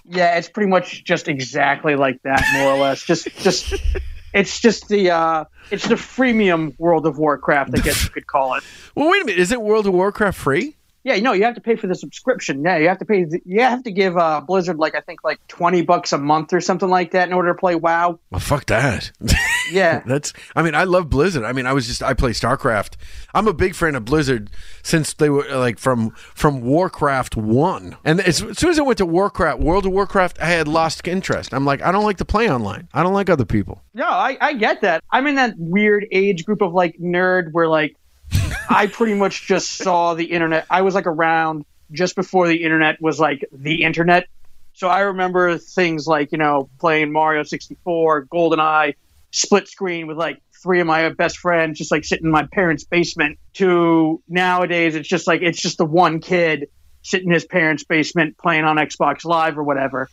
Yeah, 0.05 0.39
it's 0.39 0.49
pretty 0.49 0.71
much 0.71 1.03
just 1.03 1.27
exactly 1.27 1.97
like 1.97 2.23
that, 2.23 2.41
more 2.53 2.75
or 2.75 2.79
less. 2.79 3.03
Just, 3.03 3.27
just, 3.39 3.75
it's 4.33 4.61
just 4.61 4.87
the, 4.87 5.11
uh, 5.11 5.45
it's 5.73 5.89
the 5.89 5.97
freemium 5.97 6.79
World 6.79 7.05
of 7.05 7.19
Warcraft, 7.19 7.73
I 7.77 7.81
guess 7.81 8.05
you 8.05 8.11
could 8.11 8.29
call 8.29 8.55
it. 8.55 8.63
Well, 8.95 9.11
wait 9.11 9.23
a 9.23 9.25
minute. 9.25 9.41
Isn't 9.41 9.61
World 9.61 9.89
of 9.89 9.93
Warcraft 9.93 10.39
free? 10.39 10.77
Yeah, 11.03 11.19
no, 11.19 11.33
you 11.33 11.43
have 11.43 11.57
to 11.57 11.61
pay 11.61 11.75
for 11.75 11.89
the 11.89 11.97
subscription. 11.97 12.63
Yeah, 12.63 12.77
you 12.77 12.87
have 12.87 12.99
to 13.01 13.05
pay. 13.05 13.27
You 13.45 13.61
have 13.63 13.83
to 13.83 13.91
give 13.91 14.17
uh, 14.17 14.41
Blizzard 14.41 14.79
like 14.79 14.95
I 14.95 15.01
think 15.01 15.25
like 15.25 15.45
twenty 15.49 15.83
bucks 15.83 16.13
a 16.13 16.19
month 16.19 16.53
or 16.53 16.61
something 16.61 16.89
like 16.89 17.11
that 17.11 17.27
in 17.27 17.35
order 17.35 17.49
to 17.49 17.59
play 17.59 17.75
WoW. 17.75 18.21
Well, 18.31 18.41
fuck 18.41 18.67
that. 18.67 19.11
Yeah, 19.71 20.03
That's. 20.07 20.33
I 20.55 20.63
mean, 20.63 20.75
I 20.75 20.85
love 20.85 21.09
Blizzard. 21.11 21.45
I 21.45 21.53
mean, 21.53 21.67
I 21.67 21.73
was 21.73 21.87
just. 21.87 22.03
I 22.03 22.15
play 22.15 22.31
StarCraft. 22.31 22.95
I'm 23.35 23.49
a 23.49 23.53
big 23.53 23.75
fan 23.75 23.95
of 23.95 24.05
Blizzard 24.05 24.51
since 24.83 25.15
they 25.15 25.31
were 25.31 25.45
like 25.55 25.79
from 25.79 26.11
from 26.11 26.61
Warcraft 26.63 27.37
one. 27.37 27.97
And 28.05 28.21
as, 28.21 28.43
as 28.43 28.59
soon 28.59 28.71
as 28.71 28.79
I 28.79 28.83
went 28.83 28.99
to 28.99 29.07
Warcraft, 29.07 29.61
World 29.61 29.87
of 29.87 29.93
Warcraft, 29.93 30.41
I 30.41 30.47
had 30.47 30.69
lost 30.69 31.07
interest. 31.07 31.53
I'm 31.55 31.65
like, 31.65 31.83
I 31.83 31.93
don't 31.93 32.05
like 32.05 32.19
to 32.19 32.25
play 32.25 32.51
online. 32.51 32.89
I 32.93 33.03
don't 33.03 33.15
like 33.15 33.29
other 33.31 33.45
people. 33.45 33.83
no, 33.95 34.05
I, 34.07 34.37
I 34.41 34.53
get 34.55 34.81
that. 34.83 35.03
I'm 35.11 35.27
in 35.27 35.37
that 35.37 35.55
weird 35.59 36.07
age 36.13 36.45
group 36.45 36.61
of 36.63 36.73
like 36.73 36.97
nerd 36.99 37.53
where 37.53 37.69
like 37.69 37.97
I 38.69 38.87
pretty 38.87 39.15
much 39.15 39.47
just 39.47 39.73
saw 39.73 40.15
the 40.15 40.25
internet. 40.25 40.67
I 40.71 40.83
was 40.83 40.95
like 40.95 41.07
around 41.07 41.65
just 41.93 42.17
before 42.17 42.49
the 42.49 42.63
internet 42.63 43.01
was 43.01 43.21
like 43.21 43.45
the 43.53 43.85
internet. 43.85 44.27
So 44.73 44.89
I 44.89 45.01
remember 45.01 45.57
things 45.59 46.07
like, 46.09 46.33
you 46.33 46.39
know, 46.39 46.69
playing 46.81 47.13
Mario 47.13 47.45
64, 47.45 48.27
GoldenEye, 48.27 48.95
split 49.35 49.67
screen 49.69 50.07
with 50.07 50.17
like 50.17 50.41
three 50.63 50.81
of 50.81 50.87
my 50.87 51.09
best 51.11 51.39
friends 51.39 51.77
just 51.77 51.91
like 51.91 52.05
sitting 52.05 52.27
in 52.27 52.31
my 52.31 52.47
parents' 52.53 52.85
basement 52.85 53.39
to 53.53 54.23
nowadays 54.29 54.95
it's 54.95 55.09
just 55.09 55.27
like 55.27 55.43
it's 55.43 55.61
just 55.61 55.77
the 55.77 55.85
one 55.85 56.21
kid 56.21 56.69
sitting 57.03 57.29
in 57.29 57.35
his 57.35 57.45
parents' 57.45 57.83
basement 57.85 58.39
playing 58.39 58.65
on 58.65 58.77
Xbox 58.77 59.25
Live 59.25 59.59
or 59.59 59.65
whatever. 59.65 60.09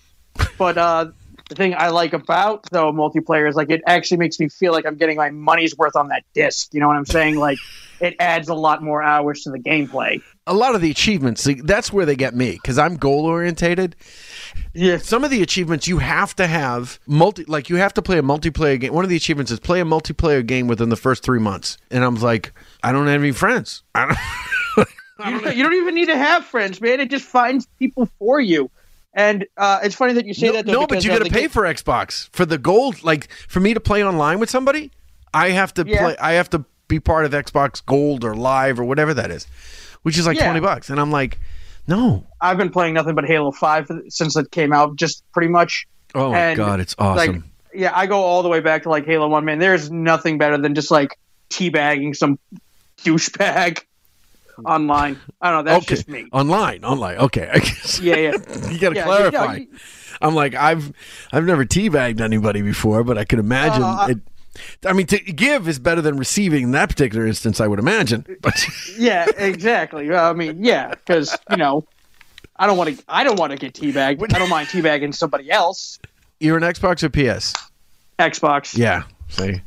But 0.58 0.78
uh 0.78 1.12
the 1.52 1.56
thing 1.56 1.76
I 1.78 1.90
like 1.90 2.14
about 2.14 2.66
though 2.72 2.94
multiplayer 2.94 3.48
is 3.48 3.56
like 3.56 3.70
it 3.70 3.82
actually 3.86 4.18
makes 4.18 4.40
me 4.40 4.48
feel 4.48 4.72
like 4.72 4.86
I'm 4.86 4.96
getting 4.96 5.18
my 5.18 5.32
money's 5.32 5.78
worth 5.78 5.98
on 5.98 6.08
that 6.08 6.24
disc. 6.34 6.74
You 6.74 6.80
know 6.80 6.88
what 6.88 6.96
I'm 6.96 7.06
saying? 7.06 7.36
Like 7.36 7.58
it 8.00 8.16
adds 8.22 8.48
a 8.48 8.54
lot 8.54 8.82
more 8.82 9.04
hours 9.04 9.42
to 9.44 9.52
the 9.52 9.60
gameplay. 9.60 10.22
A 10.48 10.54
lot 10.54 10.76
of 10.76 10.82
the 10.82 10.90
achievements, 10.90 11.48
that's 11.64 11.92
where 11.92 12.06
they 12.06 12.16
get 12.16 12.34
me 12.34 12.54
because 12.54 12.80
I'm 12.80 12.96
goal 12.96 13.26
orientated. 13.26 13.98
Yeah. 14.74 14.98
Some 14.98 15.26
of 15.26 15.30
the 15.30 15.42
achievements 15.42 15.88
you 15.88 15.98
have 15.98 16.34
to 16.38 16.48
have 16.48 17.02
multi, 17.06 17.44
like 17.44 17.70
you 17.70 17.76
have 17.76 17.94
to 17.96 18.02
play 18.02 18.18
a 18.18 18.24
multiplayer 18.24 18.80
game. 18.80 18.94
One 18.94 19.04
of 19.04 19.10
the 19.10 19.18
achievements 19.18 19.52
is 19.52 19.60
play 19.60 19.82
a 19.82 19.86
multiplayer 19.86 20.46
game 20.46 20.68
within 20.68 20.88
the 20.88 20.96
first 20.96 21.22
three 21.22 21.40
months. 21.40 21.78
And 21.92 22.04
I'm 22.06 22.16
like, 22.16 22.54
I 22.82 22.94
don't 22.94 23.08
have 23.08 23.22
any 23.22 23.34
friends. 23.34 23.84
I 23.96 24.06
don't. 24.08 24.88
You 25.24 25.40
don't, 25.40 25.56
you 25.56 25.62
don't 25.62 25.76
even 25.76 25.94
need 25.94 26.08
to 26.08 26.18
have 26.18 26.46
friends, 26.46 26.82
man. 26.82 27.00
It 27.00 27.12
just 27.12 27.26
finds 27.26 27.68
people 27.78 28.10
for 28.18 28.42
you. 28.42 28.72
And 29.14 29.46
uh, 29.58 29.80
it's 29.84 29.96
funny 29.96 30.14
that 30.14 30.26
you 30.26 30.34
say 30.34 30.48
no, 30.48 30.54
that. 30.54 30.66
Though, 30.66 30.72
no, 30.72 30.88
but 30.88 31.04
you 31.04 31.10
got 31.10 31.24
to 31.26 31.30
pay 31.30 31.42
ga- 31.44 31.48
for 31.50 31.64
Xbox 31.64 32.30
for 32.32 32.46
the 32.46 32.58
gold. 32.58 33.04
Like 33.04 33.30
for 33.48 33.60
me 33.60 33.74
to 33.74 33.80
play 33.80 34.04
online 34.04 34.40
with 34.40 34.50
somebody, 34.50 34.92
I 35.34 35.50
have 35.50 35.74
to 35.76 35.84
Yeah. 35.86 36.00
play. 36.02 36.18
I 36.18 36.34
have 36.34 36.50
to 36.52 36.64
be 36.88 37.00
part 37.00 37.26
of 37.26 37.32
Xbox 37.32 37.86
Gold 37.86 38.24
or 38.24 38.36
Live 38.36 38.80
or 38.80 38.84
whatever 38.86 39.14
that 39.14 39.30
is, 39.32 39.48
which 40.04 40.18
is 40.18 40.26
like 40.26 40.38
Yeah. 40.38 40.46
twenty 40.46 40.60
bucks. 40.62 40.90
And 40.90 41.00
I'm 41.00 41.12
like, 41.12 41.40
no. 41.88 42.26
I've 42.40 42.58
been 42.58 42.70
playing 42.70 42.94
nothing 42.94 43.16
but 43.16 43.26
Halo 43.26 43.52
Five 43.52 43.90
since 44.10 44.36
it 44.38 44.50
came 44.52 44.72
out, 44.72 44.96
just 44.96 45.24
pretty 45.34 45.50
much. 45.50 45.88
Oh 46.16 46.32
my 46.32 46.38
And, 46.40 46.58
god, 46.58 46.80
it's 46.80 46.96
awesome. 46.98 47.34
Like, 47.34 47.44
yeah, 47.74 47.92
I 47.96 48.06
go 48.06 48.20
all 48.20 48.44
the 48.44 48.50
way 48.50 48.60
back 48.62 48.84
to 48.84 48.90
like 48.90 49.06
Halo 49.06 49.28
One. 49.28 49.44
Man, 49.46 49.60
there's 49.60 49.92
nothing 49.92 50.38
better 50.38 50.58
than 50.58 50.74
just 50.76 50.90
like 50.92 51.18
teabagging 51.50 52.16
some 52.16 52.40
douchebag 53.04 53.80
online. 54.66 55.20
I 55.42 55.52
don't 55.52 55.66
know. 55.66 55.72
That's 55.72 55.86
okay, 55.86 55.96
just 55.96 56.08
me. 56.08 56.28
online, 56.32 56.84
online. 56.84 57.18
Okay, 57.18 57.50
I 57.52 57.60
guess. 57.60 58.00
Yeah, 58.00 58.16
yeah. 58.16 58.32
you 58.72 58.80
got 58.80 58.90
to 58.90 58.96
Yeah, 58.96 59.04
clarify. 59.06 59.56
yeah, 59.58 59.66
I'm 60.22 60.36
like, 60.36 60.54
I've 60.56 60.92
I've 61.32 61.46
never 61.46 61.66
teabagged 61.66 62.22
anybody 62.22 62.62
before, 62.62 63.04
but 63.04 63.18
I 63.18 63.26
could 63.26 63.40
imagine 63.40 63.84
Uh, 63.84 63.88
I- 64.08 64.10
it. 64.12 64.18
I 64.86 64.92
mean, 64.92 65.08
to 65.08 65.18
give 65.18 65.70
is 65.70 65.80
better 65.80 66.02
than 66.02 66.18
receiving 66.18 66.64
in 66.64 66.72
that 66.72 66.90
particular 66.90 67.26
instance. 67.26 67.62
I 67.62 67.68
would 67.68 67.80
imagine, 67.80 68.26
but 68.42 68.54
yeah, 68.98 69.26
exactly. 69.38 70.14
I 70.14 70.34
mean, 70.34 70.64
yeah, 70.64 70.90
because 70.90 71.38
you 71.50 71.56
know, 71.58 71.86
I 72.58 72.68
don't 72.68 72.78
want 72.78 72.98
to. 72.98 73.04
I 73.08 73.24
don't 73.24 73.40
want 73.40 73.52
to 73.52 73.58
get 73.58 73.74
teabagged. 73.74 74.22
I 74.36 74.40
don't 74.40 74.50
mind 74.50 74.68
teabagging 74.68 75.16
somebody 75.16 75.50
else. 75.50 76.00
you're 76.42 76.58
an 76.58 76.64
Xbox 76.64 77.02
or 77.02 77.10
PS? 77.10 77.54
Xbox. 78.20 78.78
Yeah. 78.78 79.04
See. 79.30 79.62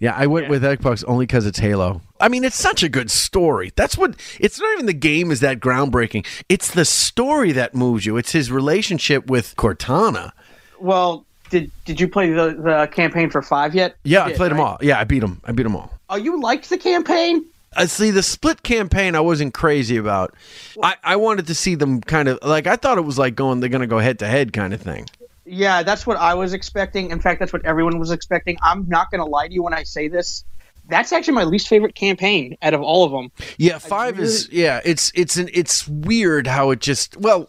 Yeah, 0.00 0.14
I 0.16 0.26
went 0.26 0.48
with 0.48 0.62
Xbox 0.62 1.04
only 1.06 1.26
because 1.26 1.46
it's 1.46 1.58
Halo. 1.58 2.00
I 2.20 2.28
mean, 2.28 2.44
it's 2.44 2.56
such 2.56 2.82
a 2.82 2.88
good 2.88 3.10
story. 3.10 3.72
That's 3.76 3.96
what. 3.96 4.16
It's 4.40 4.60
not 4.60 4.72
even 4.74 4.86
the 4.86 4.92
game 4.92 5.30
is 5.30 5.40
that 5.40 5.60
groundbreaking. 5.60 6.26
It's 6.48 6.70
the 6.72 6.84
story 6.84 7.52
that 7.52 7.74
moves 7.74 8.06
you. 8.06 8.16
It's 8.16 8.32
his 8.32 8.50
relationship 8.50 9.28
with 9.28 9.54
Cortana. 9.56 10.32
Well, 10.80 11.24
did 11.50 11.70
did 11.84 12.00
you 12.00 12.08
play 12.08 12.30
the 12.32 12.54
the 12.54 12.88
campaign 12.92 13.30
for 13.30 13.42
five 13.42 13.74
yet? 13.74 13.96
Yeah, 14.04 14.20
You 14.20 14.24
I 14.24 14.28
did, 14.28 14.36
played 14.36 14.50
them 14.52 14.60
all. 14.60 14.78
Yeah, 14.80 14.98
I 14.98 15.04
beat 15.04 15.20
them. 15.20 15.40
I 15.44 15.52
beat 15.52 15.64
them 15.64 15.76
all. 15.76 15.92
Oh, 16.08 16.16
you 16.16 16.40
liked 16.40 16.68
the 16.68 16.78
campaign? 16.78 17.44
I 17.76 17.86
see, 17.86 18.10
the 18.10 18.22
split 18.22 18.62
campaign, 18.62 19.16
I 19.16 19.20
wasn't 19.20 19.52
crazy 19.52 19.96
about. 19.96 20.34
I, 20.80 20.94
I 21.02 21.16
wanted 21.16 21.48
to 21.48 21.54
see 21.56 21.74
them 21.74 22.00
kind 22.00 22.28
of 22.28 22.38
like 22.42 22.66
I 22.66 22.76
thought 22.76 22.98
it 22.98 23.04
was 23.04 23.18
like 23.18 23.34
going 23.34 23.60
they're 23.60 23.68
going 23.68 23.80
to 23.80 23.86
go 23.88 23.98
head 23.98 24.20
to 24.20 24.26
head 24.26 24.52
kind 24.52 24.72
of 24.72 24.80
thing. 24.80 25.06
Yeah, 25.44 25.82
that's 25.82 26.06
what 26.06 26.16
I 26.16 26.34
was 26.34 26.52
expecting. 26.52 27.10
In 27.10 27.20
fact, 27.20 27.40
that's 27.40 27.52
what 27.52 27.64
everyone 27.64 27.98
was 27.98 28.10
expecting. 28.10 28.56
I'm 28.62 28.88
not 28.88 29.10
going 29.10 29.20
to 29.20 29.26
lie 29.26 29.48
to 29.48 29.54
you 29.54 29.62
when 29.62 29.74
I 29.74 29.82
say 29.82 30.08
this. 30.08 30.44
That's 30.86 31.12
actually 31.12 31.34
my 31.34 31.44
least 31.44 31.68
favorite 31.68 31.94
campaign 31.94 32.56
out 32.60 32.74
of 32.74 32.82
all 32.82 33.04
of 33.04 33.12
them. 33.12 33.32
Yeah, 33.56 33.78
five 33.78 34.18
is 34.18 34.50
yeah. 34.50 34.82
It's 34.84 35.10
it's 35.14 35.36
an 35.36 35.48
it's 35.54 35.88
weird 35.88 36.46
how 36.46 36.70
it 36.70 36.80
just 36.80 37.16
well. 37.16 37.48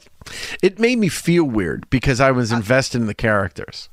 It 0.64 0.80
made 0.80 0.98
me 0.98 1.10
feel 1.10 1.44
weird 1.44 1.90
because 1.90 2.22
I 2.22 2.32
was 2.32 2.54
invested 2.54 3.02
in 3.02 3.08
the 3.08 3.14
characters. 3.14 3.90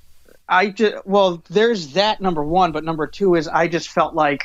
I 0.48 0.68
just 0.68 1.04
well, 1.06 1.42
there's 1.50 1.94
that 1.94 2.20
number 2.20 2.44
one, 2.44 2.70
but 2.70 2.84
number 2.84 3.08
two 3.08 3.34
is 3.34 3.48
I 3.48 3.66
just 3.66 3.88
felt 3.88 4.14
like 4.14 4.42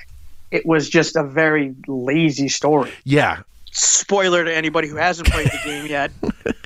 it 0.52 0.66
was 0.66 0.90
just 0.90 1.16
a 1.16 1.24
very 1.24 1.76
lazy 1.88 2.50
story. 2.50 2.92
Yeah. 3.04 3.42
Spoiler 3.72 4.44
to 4.46 4.54
anybody 4.54 4.88
who 4.88 4.96
hasn't 4.96 5.30
played 5.30 5.48
the 5.48 5.60
game 5.64 5.86
yet. 5.86 6.12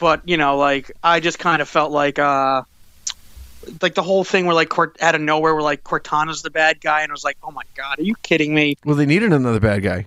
but 0.00 0.28
you 0.28 0.36
know, 0.36 0.56
like 0.56 0.90
I 1.04 1.20
just 1.20 1.38
kind 1.38 1.62
of 1.62 1.68
felt 1.68 1.92
like 1.92 2.18
uh 2.18 2.62
like 3.82 3.94
the 3.94 4.02
whole 4.02 4.24
thing 4.24 4.46
where 4.46 4.54
like 4.54 4.70
Cort- 4.70 4.96
out 5.00 5.14
of 5.14 5.20
nowhere 5.20 5.54
where 5.54 5.62
like 5.62 5.84
Cortana's 5.84 6.42
the 6.42 6.50
bad 6.50 6.80
guy 6.80 7.02
and 7.02 7.12
I 7.12 7.14
was 7.14 7.22
like, 7.24 7.36
"Oh 7.42 7.50
my 7.50 7.62
god, 7.76 7.98
are 7.98 8.02
you 8.02 8.14
kidding 8.22 8.54
me?" 8.54 8.76
Well, 8.84 8.96
they 8.96 9.06
needed 9.06 9.32
another 9.32 9.60
bad 9.60 9.82
guy. 9.82 10.06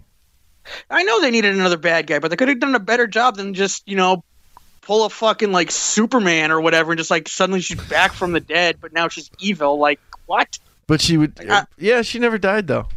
I 0.90 1.04
know 1.04 1.22
they 1.22 1.32
needed 1.32 1.54
another 1.56 1.78
bad 1.78 2.08
guy, 2.08 2.20
but 2.20 2.30
they 2.30 2.36
could 2.38 2.48
have 2.48 2.60
done 2.60 2.74
a 2.76 2.80
better 2.80 3.06
job 3.06 3.36
than 3.36 3.54
just, 3.54 3.88
you 3.88 3.98
know, 3.98 4.24
pull 4.82 5.06
a 5.06 5.10
fucking 5.10 5.52
like 5.52 5.70
Superman 5.72 6.52
or 6.52 6.62
whatever 6.62 6.92
and 6.94 6.98
just 6.98 7.12
like 7.12 7.28
suddenly 7.28 7.62
she's 7.62 7.82
back 7.86 8.14
from 8.14 8.32
the 8.32 8.40
dead, 8.40 8.78
but 8.82 8.94
now 8.94 9.08
she's 9.08 9.30
evil. 9.40 9.78
Like, 9.78 10.00
what? 10.26 10.58
But 10.88 11.02
she 11.02 11.18
would. 11.18 11.34
I- 11.50 11.66
yeah, 11.78 12.02
she 12.02 12.18
never 12.20 12.38
died 12.38 12.68
though. 12.68 12.88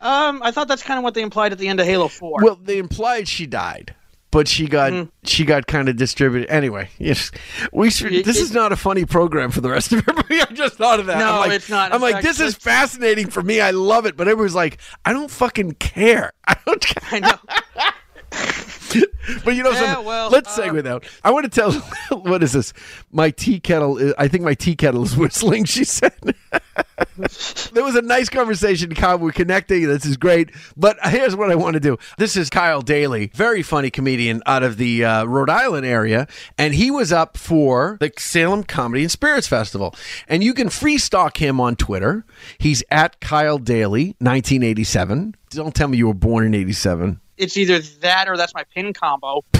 Um, 0.00 0.42
I 0.44 0.52
thought 0.52 0.68
that's 0.68 0.82
kind 0.82 0.98
of 0.98 1.04
what 1.04 1.14
they 1.14 1.22
implied 1.22 1.52
at 1.52 1.58
the 1.58 1.66
end 1.68 1.80
of 1.80 1.86
Halo 1.86 2.06
4. 2.06 2.40
Well, 2.42 2.54
they 2.62 2.78
implied 2.78 3.26
she 3.26 3.46
died, 3.46 3.94
but 4.30 4.46
she 4.48 4.66
got 4.66 4.92
Mm. 4.92 5.10
she 5.24 5.44
got 5.44 5.66
kind 5.66 5.88
of 5.88 5.96
distributed. 5.96 6.50
Anyway, 6.50 6.90
yes, 6.98 7.30
we 7.72 7.90
should. 7.90 8.12
It- 8.12 8.24
this 8.24 8.38
it- 8.38 8.42
is 8.42 8.52
not 8.52 8.72
a 8.72 8.76
funny 8.76 9.04
program 9.04 9.50
for 9.50 9.60
the 9.60 9.70
rest 9.70 9.92
of 9.92 9.98
everybody. 10.08 10.40
I 10.40 10.44
just 10.52 10.76
thought 10.76 11.00
of 11.00 11.06
that. 11.06 11.18
No, 11.18 11.32
I'm 11.34 11.38
like, 11.40 11.52
it's 11.52 11.68
not. 11.70 11.92
I'm 11.92 12.00
like, 12.00 12.14
fact, 12.16 12.24
this 12.26 12.40
is 12.40 12.54
fascinating 12.54 13.28
for 13.30 13.42
me. 13.42 13.60
I 13.60 13.70
love 13.70 14.06
it, 14.06 14.16
but 14.16 14.28
everyone's 14.28 14.54
like, 14.54 14.78
I 15.04 15.12
don't 15.12 15.30
fucking 15.30 15.72
care. 15.72 16.32
I 16.46 16.56
don't. 16.66 16.80
Care. 16.80 17.08
I 17.12 17.18
know. 17.20 17.38
But 19.44 19.54
you 19.56 19.62
know 19.62 19.70
Yeah, 19.72 19.92
something? 19.92 20.06
well, 20.06 20.30
Let's 20.30 20.58
uh, 20.58 20.62
segue 20.62 20.86
out. 20.86 21.04
I 21.22 21.30
want 21.32 21.44
to 21.44 21.50
tell. 21.50 21.72
what 22.20 22.42
is 22.42 22.52
this? 22.52 22.72
My 23.12 23.30
tea 23.30 23.60
kettle. 23.60 23.98
Is, 23.98 24.14
I 24.16 24.26
think 24.26 24.42
my 24.42 24.54
tea 24.54 24.74
kettle 24.74 25.02
is 25.04 25.14
whistling. 25.18 25.64
She 25.66 25.84
said. 25.84 26.14
there 27.72 27.84
was 27.84 27.94
a 27.94 28.00
nice 28.02 28.28
conversation, 28.30 28.94
Kyle. 28.94 29.18
We're 29.18 29.32
connecting. 29.32 29.86
This 29.86 30.06
is 30.06 30.16
great. 30.16 30.50
But 30.76 30.96
here's 31.04 31.36
what 31.36 31.50
I 31.50 31.56
want 31.56 31.74
to 31.74 31.80
do. 31.80 31.98
This 32.16 32.36
is 32.36 32.48
Kyle 32.48 32.80
Daley, 32.80 33.30
very 33.34 33.62
funny 33.62 33.90
comedian 33.90 34.42
out 34.46 34.62
of 34.62 34.78
the 34.78 35.04
uh, 35.04 35.24
Rhode 35.24 35.50
Island 35.50 35.84
area, 35.84 36.26
and 36.56 36.74
he 36.74 36.90
was 36.90 37.12
up 37.12 37.36
for 37.36 37.98
the 38.00 38.10
Salem 38.18 38.64
Comedy 38.64 39.02
and 39.02 39.10
Spirits 39.10 39.46
Festival. 39.46 39.94
And 40.26 40.42
you 40.42 40.54
can 40.54 40.70
free 40.70 40.96
stock 40.96 41.36
him 41.36 41.60
on 41.60 41.76
Twitter. 41.76 42.24
He's 42.58 42.82
at 42.90 43.20
Kyle 43.20 43.58
Daley, 43.58 44.16
1987. 44.20 45.34
Don't 45.50 45.74
tell 45.74 45.88
me 45.88 45.98
you 45.98 46.06
were 46.06 46.14
born 46.14 46.46
in 46.46 46.54
87. 46.54 47.20
It's 47.38 47.56
either 47.56 47.78
that 48.00 48.28
or 48.28 48.36
that's 48.36 48.54
my 48.54 48.64
pin 48.74 48.92
combo. 48.92 49.44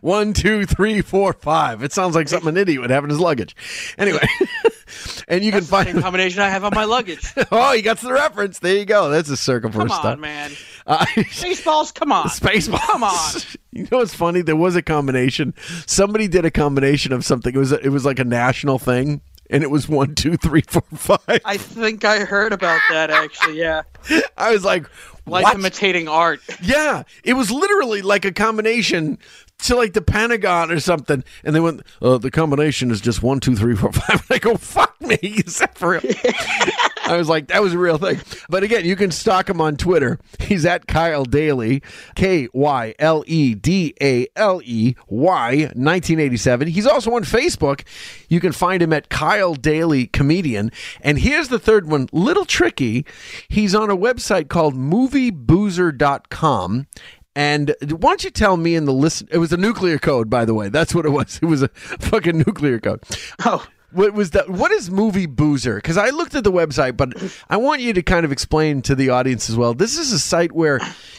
One, 0.00 0.32
two, 0.32 0.66
three, 0.66 1.00
four, 1.00 1.32
five. 1.32 1.84
It 1.84 1.92
sounds 1.92 2.16
like 2.16 2.28
something 2.28 2.48
an 2.48 2.56
idiot 2.56 2.80
would 2.80 2.90
have 2.90 3.04
in 3.04 3.10
his 3.10 3.20
luggage. 3.20 3.54
Anyway, 3.96 4.26
and 5.28 5.44
you 5.44 5.52
can 5.52 5.60
That's 5.60 5.70
the 5.70 5.84
same 5.84 5.92
find. 5.92 6.02
combination 6.02 6.40
I 6.42 6.48
have 6.48 6.64
on 6.64 6.72
my 6.74 6.84
luggage. 6.84 7.32
Oh, 7.52 7.72
you 7.72 7.82
got 7.82 7.98
the 7.98 8.12
reference. 8.12 8.58
There 8.58 8.76
you 8.76 8.84
go. 8.84 9.10
That's 9.10 9.28
a 9.30 9.36
circle 9.36 9.70
for 9.70 9.78
Come 9.78 9.88
stuff. 9.90 10.04
on, 10.04 10.20
man. 10.20 10.50
Uh, 10.88 11.04
Spaceballs, 11.06 11.94
come 11.94 12.10
on. 12.10 12.26
Spaceballs. 12.26 12.80
Come 12.80 13.04
on. 13.04 13.40
You 13.70 13.86
know 13.92 13.98
what's 13.98 14.12
funny? 14.14 14.42
There 14.42 14.56
was 14.56 14.74
a 14.74 14.82
combination. 14.82 15.54
Somebody 15.86 16.26
did 16.26 16.44
a 16.44 16.50
combination 16.50 17.12
of 17.12 17.24
something. 17.24 17.54
It 17.54 17.58
was 17.58 17.70
a, 17.70 17.78
it 17.78 17.90
was 17.90 18.04
like 18.04 18.18
a 18.18 18.24
national 18.24 18.80
thing, 18.80 19.20
and 19.50 19.62
it 19.62 19.70
was 19.70 19.88
one, 19.88 20.16
two, 20.16 20.36
three, 20.36 20.62
four, 20.66 20.82
five. 20.96 21.40
I 21.44 21.58
think 21.58 22.04
I 22.04 22.24
heard 22.24 22.52
about 22.52 22.80
that 22.90 23.10
actually, 23.10 23.60
yeah. 23.60 23.82
I 24.36 24.50
was 24.52 24.64
like, 24.64 24.86
Like 25.28 25.44
what? 25.44 25.54
imitating 25.54 26.08
art. 26.08 26.40
Yeah, 26.62 27.04
it 27.24 27.34
was 27.34 27.50
literally 27.50 28.02
like 28.02 28.24
a 28.24 28.32
combination 28.32 29.18
to 29.60 29.76
like 29.76 29.92
the 29.92 30.02
Pentagon 30.02 30.70
or 30.70 30.80
something, 30.80 31.24
and 31.44 31.54
they 31.54 31.60
went. 31.60 31.82
Uh, 32.02 32.18
the 32.18 32.30
combination 32.30 32.90
is 32.90 33.00
just 33.00 33.22
one, 33.22 33.40
two, 33.40 33.56
three, 33.56 33.74
four, 33.76 33.92
five. 33.92 34.26
I 34.30 34.38
go, 34.38 34.56
fuck 34.56 35.00
me, 35.00 35.16
is 35.22 35.58
that 35.58 35.76
for 35.78 35.90
real? 35.90 36.00
I 37.08 37.16
was 37.16 37.28
like, 37.28 37.48
that 37.48 37.60
was 37.62 37.72
a 37.72 37.78
real 37.78 37.98
thing. 37.98 38.20
But 38.48 38.62
again, 38.62 38.84
you 38.84 38.94
can 38.96 39.10
stalk 39.10 39.48
him 39.48 39.60
on 39.60 39.76
Twitter. 39.76 40.18
He's 40.38 40.64
at 40.66 40.86
Kyle 40.86 41.24
Daley, 41.24 41.82
K 42.14 42.48
Y 42.52 42.94
L 42.98 43.24
E 43.26 43.54
D 43.54 43.94
A 44.00 44.26
L 44.36 44.60
E 44.64 44.94
Y, 45.08 45.56
1987. 45.56 46.68
He's 46.68 46.86
also 46.86 47.14
on 47.14 47.24
Facebook. 47.24 47.82
You 48.28 48.40
can 48.40 48.52
find 48.52 48.82
him 48.82 48.92
at 48.92 49.08
Kyle 49.08 49.54
Daley 49.54 50.06
Comedian. 50.06 50.70
And 51.00 51.18
here's 51.18 51.48
the 51.48 51.58
third 51.58 51.88
one, 51.88 52.08
little 52.12 52.44
tricky. 52.44 53.06
He's 53.48 53.74
on 53.74 53.90
a 53.90 53.96
website 53.96 54.48
called 54.48 54.74
movieboozer.com. 54.74 56.86
And 57.34 57.74
why 57.80 58.10
don't 58.10 58.24
you 58.24 58.30
tell 58.30 58.56
me 58.56 58.74
in 58.74 58.84
the 58.84 58.92
listen? 58.92 59.28
It 59.30 59.38
was 59.38 59.52
a 59.52 59.56
nuclear 59.56 59.98
code, 59.98 60.28
by 60.28 60.44
the 60.44 60.54
way. 60.54 60.70
That's 60.70 60.92
what 60.94 61.06
it 61.06 61.10
was. 61.10 61.38
It 61.40 61.46
was 61.46 61.62
a 61.62 61.68
fucking 61.68 62.38
nuclear 62.38 62.80
code. 62.80 63.04
Oh. 63.44 63.64
What 63.90 64.12
was 64.12 64.32
that? 64.32 64.50
What 64.50 64.70
is 64.70 64.90
Movie 64.90 65.26
Boozer? 65.26 65.76
Because 65.76 65.96
I 65.96 66.10
looked 66.10 66.34
at 66.34 66.44
the 66.44 66.52
website, 66.52 66.96
but 66.96 67.14
I 67.48 67.56
want 67.56 67.80
you 67.80 67.94
to 67.94 68.02
kind 68.02 68.24
of 68.24 68.32
explain 68.32 68.82
to 68.82 68.94
the 68.94 69.08
audience 69.08 69.48
as 69.48 69.56
well. 69.56 69.72
This 69.72 69.96
is 69.96 70.12
a 70.12 70.18
site 70.18 70.52
where 70.52 70.78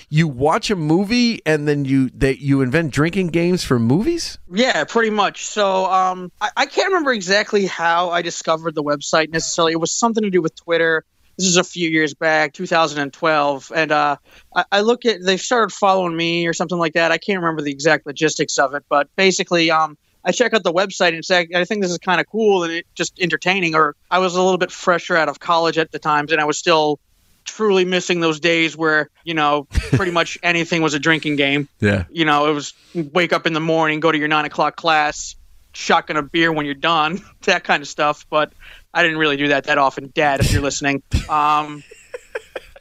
you 0.10 0.28
watch 0.28 0.70
a 0.70 0.76
movie 0.76 1.42
and 1.46 1.68
then 1.68 1.86
you 1.86 2.10
that 2.12 2.42
you 2.42 2.62
invent 2.62 2.94
drinking 2.94 3.28
games 3.28 3.64
for 3.64 3.80
movies. 3.80 4.38
Yeah, 4.52 4.84
pretty 4.84 5.10
much. 5.10 5.48
So 5.48 5.86
um, 5.86 6.32
I, 6.42 6.50
I 6.58 6.66
can't 6.68 6.90
remember 6.90 7.12
exactly 7.12 7.66
how 7.66 8.12
I 8.12 8.22
discovered 8.22 8.76
the 8.76 8.84
website 8.84 9.32
necessarily. 9.32 9.74
It 9.74 9.80
was 9.80 9.92
something 9.92 10.24
to 10.24 10.30
do 10.30 10.42
with 10.42 10.56
Twitter. 10.56 11.06
This 11.40 11.48
is 11.48 11.58
a 11.58 11.64
few 11.64 11.90
years 11.90 12.14
back, 12.14 12.52
2012, 12.52 13.72
and 13.74 13.92
uh, 13.94 14.18
I, 14.54 14.66
I 14.74 14.82
look 14.82 15.06
at 15.06 15.24
they 15.24 15.38
started 15.38 15.74
following 15.74 16.18
me 16.18 16.46
or 16.46 16.52
something 16.54 16.78
like 16.78 16.94
that. 16.94 17.14
I 17.14 17.18
can't 17.18 17.40
remember 17.40 17.62
the 17.62 17.72
exact 17.72 18.06
logistics 18.06 18.58
of 18.58 18.74
it, 18.74 18.84
but 18.90 19.08
basically, 19.16 19.72
um, 19.72 19.98
I 20.26 20.32
check 20.32 20.54
out 20.54 20.64
the 20.64 20.74
website 20.74 21.14
and 21.14 21.24
say 21.24 21.48
I 21.56 21.64
think 21.66 21.82
this 21.82 21.92
is 21.92 21.98
kind 21.98 22.20
of 22.20 22.28
cool 22.30 22.64
and 22.64 22.74
it 22.74 22.86
just 22.96 23.20
entertaining. 23.20 23.76
Or 23.76 23.96
I 24.12 24.20
was 24.20 24.36
a 24.36 24.42
little 24.42 24.58
bit 24.58 24.72
fresher 24.72 25.16
out 25.16 25.30
of 25.30 25.40
college 25.40 25.78
at 25.78 25.92
the 25.92 26.00
times, 26.00 26.32
and 26.32 26.42
I 26.42 26.46
was 26.46 26.58
still 26.58 27.00
truly 27.46 27.84
missing 27.86 28.20
those 28.20 28.40
days 28.40 28.78
where 28.78 29.10
you 29.24 29.34
know 29.34 29.64
pretty 29.94 30.12
much 30.12 30.38
anything 30.44 30.82
was 30.82 30.94
a 30.94 31.00
drinking 31.00 31.36
game 31.36 31.68
Yeah. 31.80 32.04
you 32.12 32.26
know, 32.26 32.50
it 32.50 32.54
was 32.54 32.74
wake 32.94 33.34
up 33.34 33.48
in 33.48 33.54
the 33.54 33.60
morning, 33.60 34.00
go 34.02 34.12
to 34.12 34.18
your 34.18 34.28
nine 34.28 34.46
o'clock 34.46 34.76
class, 34.76 35.36
shotgun 35.74 36.18
a 36.18 36.22
beer 36.22 36.52
when 36.52 36.66
you're 36.66 36.76
done, 36.76 37.22
that 37.44 37.64
kind 37.64 37.82
of 37.82 37.88
stuff. 37.88 38.26
But 38.30 38.52
I 38.94 39.04
didn't 39.04 39.18
really 39.20 39.38
do 39.38 39.48
that 39.50 39.64
that 39.66 39.78
often, 39.78 40.12
Dad, 40.14 40.42
if 40.42 40.52
you're 40.52 40.62
listening. 40.62 41.02
Um, 41.30 41.84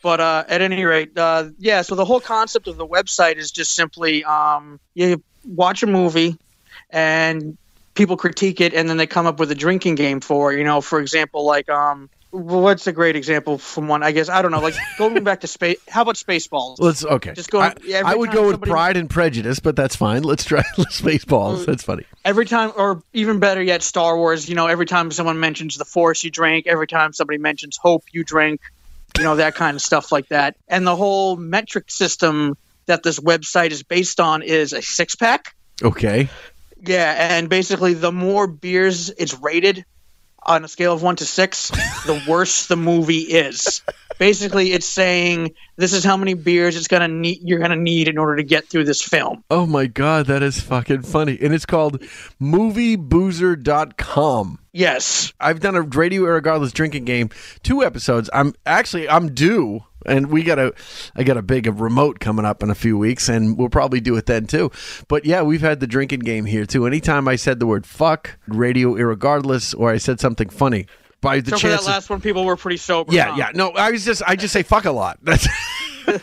but 0.03 0.21
uh, 0.21 0.45
at 0.49 0.63
any 0.63 0.85
rate, 0.85 1.11
uh, 1.19 1.49
yeah. 1.59 1.83
So 1.83 1.95
the 1.97 2.05
whole 2.05 2.21
concept 2.21 2.67
of 2.69 2.77
the 2.77 2.87
website 2.87 3.37
is 3.37 3.51
just 3.51 3.75
simply 3.75 4.25
um, 4.25 4.79
you 4.95 5.23
watch 5.45 5.83
a 5.83 5.87
movie 5.87 6.39
and 6.91 7.57
people 7.95 8.17
critique 8.17 8.61
it, 8.61 8.75
and 8.75 8.89
then 8.89 8.97
they 8.97 9.07
come 9.07 9.27
up 9.27 9.39
with 9.39 9.51
a 9.51 9.55
drinking 9.55 9.95
game 9.97 10.21
for. 10.21 10.53
You 10.53 10.65
know, 10.65 10.81
for 10.81 11.01
example, 11.01 11.45
like 11.45 11.69
um, 11.69 12.09
what's 12.31 12.87
a 12.87 12.93
great 12.93 13.17
example 13.17 13.59
from 13.59 13.89
one? 13.89 14.03
I 14.03 14.13
guess 14.13 14.29
I 14.29 14.43
don't 14.43 14.51
know. 14.51 14.61
Like 14.61 14.75
going 14.99 15.23
back 15.25 15.41
to 15.41 15.47
space. 15.47 15.79
How 15.89 16.03
about 16.03 16.17
Spaceballs? 16.17 16.77
Let's 16.79 17.05
okay. 17.05 17.33
Just 17.35 17.51
go. 17.51 17.61
I, 17.61 17.75
I 18.05 18.15
would 18.15 18.31
go 18.33 18.43
with 18.43 18.53
somebody- 18.55 18.71
Pride 18.71 18.97
and 18.97 19.11
Prejudice, 19.11 19.59
but 19.61 19.77
that's 19.77 19.97
fine. 19.97 20.23
Let's 20.23 20.45
try 20.45 20.63
Spaceballs. 20.77 21.67
That's 21.67 21.83
funny. 21.83 22.05
every 22.25 22.47
time 22.47 22.73
or 22.77 23.03
even 23.13 23.39
better 23.39 23.63
yet 23.63 23.83
star 23.83 24.17
wars 24.17 24.49
you 24.49 24.55
know 24.55 24.67
every 24.67 24.87
time 24.87 25.11
someone 25.11 25.41
mentions 25.41 25.77
the 25.77 25.85
force 25.85 26.23
you 26.25 26.31
drink 26.31 26.67
every 26.67 26.87
time 26.87 27.13
somebody 27.13 27.39
mentions 27.39 27.77
hope 27.77 28.05
you 28.13 28.23
drink 28.25 28.61
you 29.17 29.25
know 29.25 29.37
that 29.37 29.55
kind 29.55 29.75
of 29.75 29.81
stuff 29.81 30.13
like 30.13 30.29
that 30.29 30.55
and 30.69 30.87
the 30.87 30.95
whole 30.95 31.37
metric 31.37 31.91
system 31.91 32.57
that 32.87 33.03
this 33.03 33.19
website 33.19 33.71
is 33.71 33.83
based 33.83 34.21
on 34.21 34.43
is 34.43 34.73
a 34.73 34.83
six 34.83 35.15
pack 35.17 35.55
Okay. 35.83 36.29
Yeah 36.83 37.37
and 37.37 37.49
basically 37.49 37.95
the 37.95 38.13
more 38.13 38.47
beers 38.47 39.11
it's 39.11 39.39
rated 39.41 39.85
on 40.45 40.65
a 40.65 40.69
scale 40.69 40.95
of 40.95 41.03
one 41.03 41.17
to 41.17 41.27
six 41.27 41.69
the 42.07 42.23
worse 42.29 42.69
the 42.69 42.77
movie 42.77 43.19
is 43.21 43.83
basically 44.19 44.73
it's 44.73 44.89
saying 44.89 45.53
this 45.77 45.93
is 45.93 46.05
how 46.05 46.17
many 46.17 46.35
beers 46.35 46.77
it's 46.77 46.89
gonna 46.89 47.09
need 47.09 47.39
you're 47.43 47.59
gonna 47.59 47.77
need 47.77 48.09
in 48.09 48.17
order 48.19 48.37
to 48.37 48.43
get 48.43 48.67
through 48.67 48.85
this 48.85 49.03
film 49.03 49.45
Oh 49.51 49.67
my 49.67 49.87
god, 49.87 50.27
that 50.27 50.43
is 50.43 50.61
fucking 50.61 51.03
funny. 51.03 51.39
And 51.41 51.55
it's 51.55 51.67
called 51.67 52.01
movieboozer.com. 52.41 54.59
yes 54.73 55.33
I've 55.41 55.61
done 55.61 55.77
a 55.77 55.83
radio 55.83 56.23
regardless 56.23 56.73
drinking 56.73 57.05
game, 57.05 57.31
two 57.63 57.85
episodes. 57.85 58.31
I'm 58.33 58.55
actually 58.67 59.09
I'm 59.09 59.35
due 59.35 59.85
and 60.09 60.29
we 60.29 60.43
got 60.43 60.59
a 60.59 60.73
I 61.15 61.23
got 61.23 61.37
a 61.37 61.43
big 61.43 61.67
remote 61.67 62.21
coming 62.21 62.45
up 62.45 62.63
in 62.63 62.71
a 62.71 62.75
few 62.75 62.99
weeks 62.99 63.29
and 63.29 63.57
we'll 63.57 63.69
probably 63.69 64.01
do 64.01 64.17
it 64.17 64.27
then 64.27 64.47
too. 64.47 64.71
But 65.09 65.25
yeah, 65.25 65.43
we've 65.43 65.61
had 65.61 65.81
the 65.81 65.87
drinking 65.87 66.21
game 66.21 66.45
here 66.45 66.67
too. 66.67 66.87
Anytime 66.87 67.29
I 67.29 67.37
said 67.37 67.61
the 67.61 67.67
word 67.67 67.87
fuck, 67.87 68.39
radio 68.47 68.95
irregardless, 68.95 69.75
or 69.79 69.91
I 69.91 69.99
said 69.99 70.21
something 70.21 70.49
funny, 70.49 70.87
by 71.21 71.41
the 71.41 71.53
so 71.53 71.59
for 71.59 71.67
that 71.69 71.75
chance 71.77 71.87
last 71.87 72.11
one 72.11 72.21
people 72.21 72.45
were 72.45 72.57
pretty 72.57 72.77
sober 72.77 73.13
Yeah, 73.13 73.31
huh? 73.31 73.37
yeah. 73.37 73.51
No, 73.55 73.71
I 73.71 73.91
was 73.91 74.05
just 74.05 74.23
I 74.27 74.37
just 74.37 74.53
say 74.53 74.63
fuck 74.63 74.85
a 74.85 74.93
lot. 74.93 75.19
That's 75.23 75.47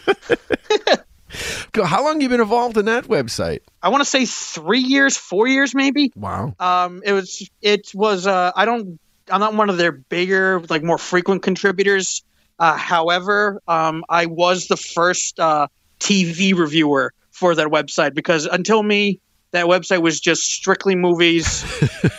How 1.83 2.03
long 2.03 2.21
you 2.21 2.29
been 2.29 2.39
involved 2.39 2.77
in 2.77 2.85
that 2.85 3.05
website? 3.05 3.59
I 3.81 3.89
want 3.89 4.01
to 4.01 4.09
say 4.09 4.25
three 4.25 4.79
years, 4.79 5.17
four 5.17 5.47
years, 5.47 5.75
maybe. 5.75 6.11
Wow. 6.15 6.55
Um, 6.59 7.01
it 7.03 7.11
was, 7.11 7.49
it 7.61 7.91
was. 7.93 8.25
Uh, 8.25 8.51
I 8.55 8.65
don't. 8.65 8.99
I'm 9.29 9.39
not 9.39 9.55
one 9.55 9.69
of 9.69 9.77
their 9.77 9.91
bigger, 9.91 10.61
like 10.69 10.83
more 10.83 10.97
frequent 10.97 11.43
contributors. 11.43 12.23
Uh, 12.59 12.77
however, 12.77 13.61
um, 13.67 14.03
I 14.09 14.25
was 14.27 14.67
the 14.67 14.77
first 14.77 15.39
uh, 15.39 15.67
TV 15.99 16.57
reviewer 16.57 17.13
for 17.31 17.53
that 17.55 17.67
website 17.67 18.13
because 18.13 18.45
until 18.45 18.81
me, 18.81 19.19
that 19.51 19.65
website 19.65 20.01
was 20.01 20.19
just 20.19 20.43
strictly 20.43 20.95
movies. 20.95 21.65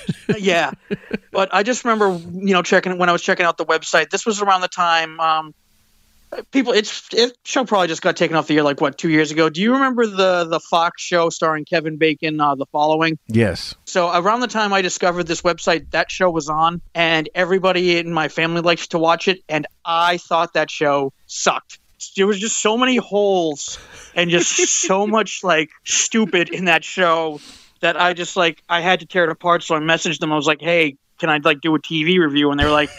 yeah, 0.38 0.72
but 1.33 1.49
I 1.53 1.62
just 1.62 1.85
remember 1.85 2.18
you 2.33 2.53
know 2.53 2.62
checking 2.62 2.99
when 2.99 3.09
I 3.09 3.12
was 3.12 3.22
checking 3.22 3.46
out 3.46 3.57
the 3.57 3.66
website. 3.66 4.11
This 4.11 4.27
was 4.27 4.40
around 4.40 4.61
the 4.61 4.68
time. 4.68 5.20
Um, 5.20 5.55
people 6.51 6.72
it's 6.72 7.09
it 7.12 7.37
show 7.44 7.64
probably 7.64 7.88
just 7.88 8.03
got 8.03 8.16
taken 8.16 8.37
off 8.37 8.46
the 8.46 8.57
air 8.57 8.62
like 8.62 8.81
what 8.81 8.99
two 8.99 9.11
years 9.11 9.31
ago. 9.31 9.49
Do 9.49 9.61
you 9.61 9.72
remember 9.72 10.07
the 10.07 10.44
the 10.44 10.61
fox 10.61 11.03
show 11.03 11.31
starring 11.31 11.64
kevin 11.64 11.96
bacon 11.96 12.40
uh, 12.40 12.55
the 12.55 12.66
following? 12.66 13.18
Yes. 13.29 13.75
so 13.85 14.11
around 14.12 14.40
the 14.40 14.46
time 14.46 14.72
i 14.72 14.83
discovered 14.83 15.25
this 15.25 15.42
website 15.42 15.90
that 15.90 16.11
show 16.11 16.31
was 16.31 16.49
on 16.49 16.81
and 16.94 17.29
everybody 17.35 17.99
in 17.99 18.12
my 18.12 18.29
family 18.29 18.61
likes 18.61 18.87
to 18.88 18.99
watch 18.99 19.29
it 19.29 19.40
and 19.49 19.66
i 19.85 20.16
thought 20.18 20.53
that 20.55 20.70
show 20.70 21.12
sucked. 21.27 21.79
There 22.16 22.27
was 22.27 22.38
just 22.38 22.61
so 22.61 22.77
many 22.77 22.96
holes 22.96 23.79
and 24.14 24.31
just 24.31 24.51
so 24.57 25.07
much 25.16 25.42
like 25.42 25.70
stupid 25.85 26.49
in 26.51 26.66
that 26.66 26.85
show 26.85 27.40
that 27.81 28.01
i 28.01 28.12
just 28.12 28.37
like 28.37 28.62
i 28.68 28.81
had 28.81 29.01
to 29.01 29.07
tear 29.07 29.25
it 29.25 29.31
apart. 29.31 29.62
So 29.62 29.75
i 29.75 29.79
messaged 29.81 30.18
them. 30.20 30.33
I 30.33 30.37
was 30.37 30.46
like 30.46 30.61
hey 30.61 30.96
can 31.18 31.31
i 31.31 31.38
like 31.38 31.61
do 31.61 31.75
a 31.75 31.79
tv 31.81 32.18
review? 32.18 32.51
And 32.51 32.61
they 32.61 32.64
were 32.64 32.70
like 32.70 32.90